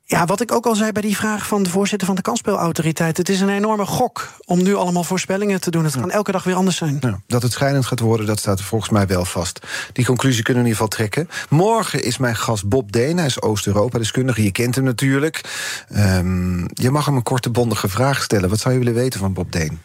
Ja, 0.04 0.24
wat 0.24 0.40
ik 0.40 0.52
ook 0.52 0.66
al 0.66 0.74
zei 0.74 0.92
bij 0.92 1.02
die 1.02 1.16
vraag 1.16 1.46
van 1.46 1.62
de 1.62 1.70
voorzitter 1.70 2.06
van 2.06 2.16
de 2.16 2.22
kansspelautoriteit. 2.22 3.16
Het 3.16 3.28
is 3.28 3.40
een 3.40 3.48
enorme 3.48 3.86
gok 3.86 4.28
om 4.44 4.62
nu 4.62 4.74
allemaal 4.74 5.04
voorspellingen 5.04 5.60
te 5.60 5.70
doen. 5.70 5.84
Het 5.84 6.00
kan 6.00 6.10
elke 6.10 6.32
dag 6.32 6.44
weer 6.44 6.54
anders 6.54 6.76
zijn. 6.76 6.96
Ja, 7.00 7.20
dat 7.26 7.42
het 7.42 7.52
schijnend 7.52 7.86
gaat 7.86 8.00
worden, 8.00 8.26
dat 8.26 8.38
staat 8.38 8.62
volgens 8.62 8.90
mij 8.90 9.06
wel 9.06 9.24
vast. 9.24 9.66
Die 9.92 10.04
conclusie 10.04 10.42
kunnen 10.42 10.62
we 10.62 10.68
in 10.68 10.74
ieder 10.74 10.88
geval 10.88 11.06
trekken. 11.06 11.28
Morgen 11.48 12.04
is 12.04 12.18
mijn 12.18 12.36
gast 12.36 12.68
Bob 12.68 12.92
Deen. 12.92 13.16
Hij 13.16 13.26
is 13.26 13.42
Oost-Europa-deskundige. 13.42 14.42
Je 14.42 14.52
kent 14.52 14.74
hem 14.74 14.84
natuurlijk. 14.84 15.40
Um, 15.96 16.66
je 16.72 16.90
mag 16.90 17.06
hem 17.06 17.16
een 17.16 17.22
korte, 17.22 17.50
bondige 17.50 17.88
vraag 17.88 18.22
stellen. 18.22 18.48
Wat 18.48 18.60
zou 18.60 18.74
je 18.74 18.80
willen 18.80 18.94
weten 18.94 19.20
van 19.20 19.32
Bob 19.32 19.52
Deen? 19.52 19.80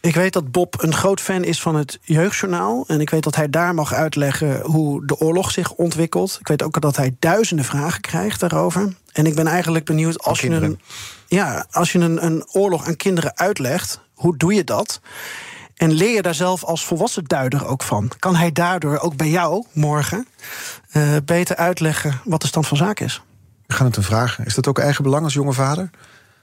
Ik 0.00 0.14
weet 0.14 0.32
dat 0.32 0.50
Bob 0.50 0.82
een 0.82 0.94
groot 0.94 1.20
fan 1.20 1.44
is 1.44 1.60
van 1.60 1.74
het 1.74 1.98
Jeugdjournaal. 2.02 2.84
En 2.86 3.00
ik 3.00 3.10
weet 3.10 3.22
dat 3.22 3.34
hij 3.34 3.50
daar 3.50 3.74
mag 3.74 3.92
uitleggen 3.92 4.60
hoe 4.60 5.06
de 5.06 5.18
oorlog 5.18 5.50
zich 5.50 5.72
ontwikkelt. 5.72 6.36
Ik 6.40 6.48
weet 6.48 6.62
ook 6.62 6.80
dat 6.80 6.96
hij 6.96 7.16
duizenden 7.18 7.64
vragen 7.64 8.00
krijgt 8.00 8.40
daarover. 8.40 8.94
En 9.12 9.26
ik 9.26 9.34
ben 9.34 9.46
eigenlijk 9.46 9.84
benieuwd 9.84 10.22
als 10.22 10.40
je, 10.40 10.50
een, 10.50 10.80
ja, 11.26 11.66
als 11.70 11.92
je 11.92 11.98
een, 11.98 12.24
een 12.24 12.48
oorlog 12.52 12.86
aan 12.86 12.96
kinderen 12.96 13.36
uitlegt, 13.36 14.00
hoe 14.14 14.36
doe 14.36 14.54
je 14.54 14.64
dat? 14.64 15.00
En 15.74 15.92
leer 15.92 16.14
je 16.14 16.22
daar 16.22 16.34
zelf 16.34 16.64
als 16.64 16.84
volwassen 16.84 17.24
duider 17.24 17.66
ook 17.66 17.82
van? 17.82 18.10
Kan 18.18 18.36
hij 18.36 18.52
daardoor 18.52 18.98
ook 18.98 19.16
bij 19.16 19.28
jou 19.28 19.64
morgen 19.72 20.26
uh, 20.92 21.16
beter 21.24 21.56
uitleggen 21.56 22.20
wat 22.24 22.40
de 22.40 22.46
stand 22.46 22.66
van 22.66 22.76
zaken 22.76 23.06
is? 23.06 23.22
We 23.66 23.74
gaan 23.74 23.86
het 23.86 23.96
een 23.96 24.02
vragen. 24.02 24.44
Is 24.44 24.54
dat 24.54 24.66
ook 24.66 24.78
eigen 24.78 25.02
belang 25.02 25.24
als 25.24 25.34
jonge 25.34 25.52
vader? 25.52 25.90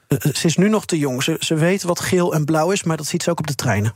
Uh, 0.07 0.33
ze 0.33 0.47
is 0.47 0.57
nu 0.57 0.69
nog 0.69 0.85
te 0.85 0.97
jong. 0.97 1.23
Ze, 1.23 1.35
ze 1.39 1.55
weet 1.55 1.83
wat 1.83 1.99
geel 1.99 2.33
en 2.33 2.45
blauw 2.45 2.71
is, 2.71 2.83
maar 2.83 2.97
dat 2.97 3.05
ziet 3.05 3.23
ze 3.23 3.29
ook 3.29 3.39
op 3.39 3.47
de 3.47 3.55
treinen. 3.55 3.93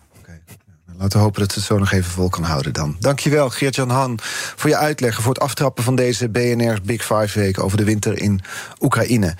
Laten 1.00 1.18
we 1.18 1.24
hopen 1.24 1.42
dat 1.42 1.52
ze 1.52 1.58
het 1.58 1.68
zo 1.68 1.78
nog 1.78 1.92
even 1.92 2.12
vol 2.12 2.30
kan 2.30 2.44
houden 2.44 2.74
dan. 2.74 2.96
Dankjewel, 3.00 3.50
Geert-Jan 3.50 3.90
Han, 3.90 4.20
voor 4.56 4.70
je 4.70 4.78
uitleg... 4.78 5.22
voor 5.22 5.34
het 5.34 5.44
aftrappen 5.44 5.84
van 5.84 5.96
deze 5.96 6.30
BNR's 6.30 6.82
Big 6.82 7.02
Five 7.02 7.40
Week... 7.40 7.60
over 7.64 7.78
de 7.78 7.84
winter 7.84 8.22
in 8.22 8.42
Oekraïne. 8.80 9.36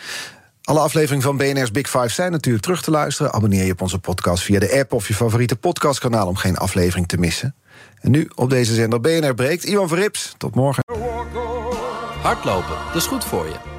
Alle 0.64 0.80
afleveringen 0.80 1.24
van 1.24 1.38
BNR's 1.38 1.72
Big 1.72 1.90
Five 1.90 2.10
zijn 2.10 2.32
natuurlijk 2.32 2.64
terug 2.64 2.82
te 2.82 2.92
luisteren. 2.92 3.34
Abonneer 3.34 3.66
je 3.66 3.72
op 3.72 3.82
onze 3.82 4.00
podcast 4.00 4.44
via 4.44 4.60
de 4.60 4.80
app 4.80 4.94
of 4.94 5.08
je 5.08 5.14
favoriete 5.14 5.56
podcastkanaal... 5.56 6.28
om 6.28 6.36
geen 6.36 6.58
aflevering 6.58 7.08
te 7.08 7.18
missen. 7.18 7.56
En 8.02 8.12
nu 8.12 8.30
op 8.36 8.50
deze 8.50 8.74
zender 8.74 9.02
BNR 9.02 9.34
breekt. 9.34 9.64
Ivan 9.64 9.88
Verrips, 9.88 10.34
tot 10.38 10.56
morgen. 10.56 10.84
Hardlopen, 12.22 12.76
dat 12.86 12.96
is 12.96 13.06
goed 13.06 13.26
voor 13.26 13.46
je. 13.46 13.79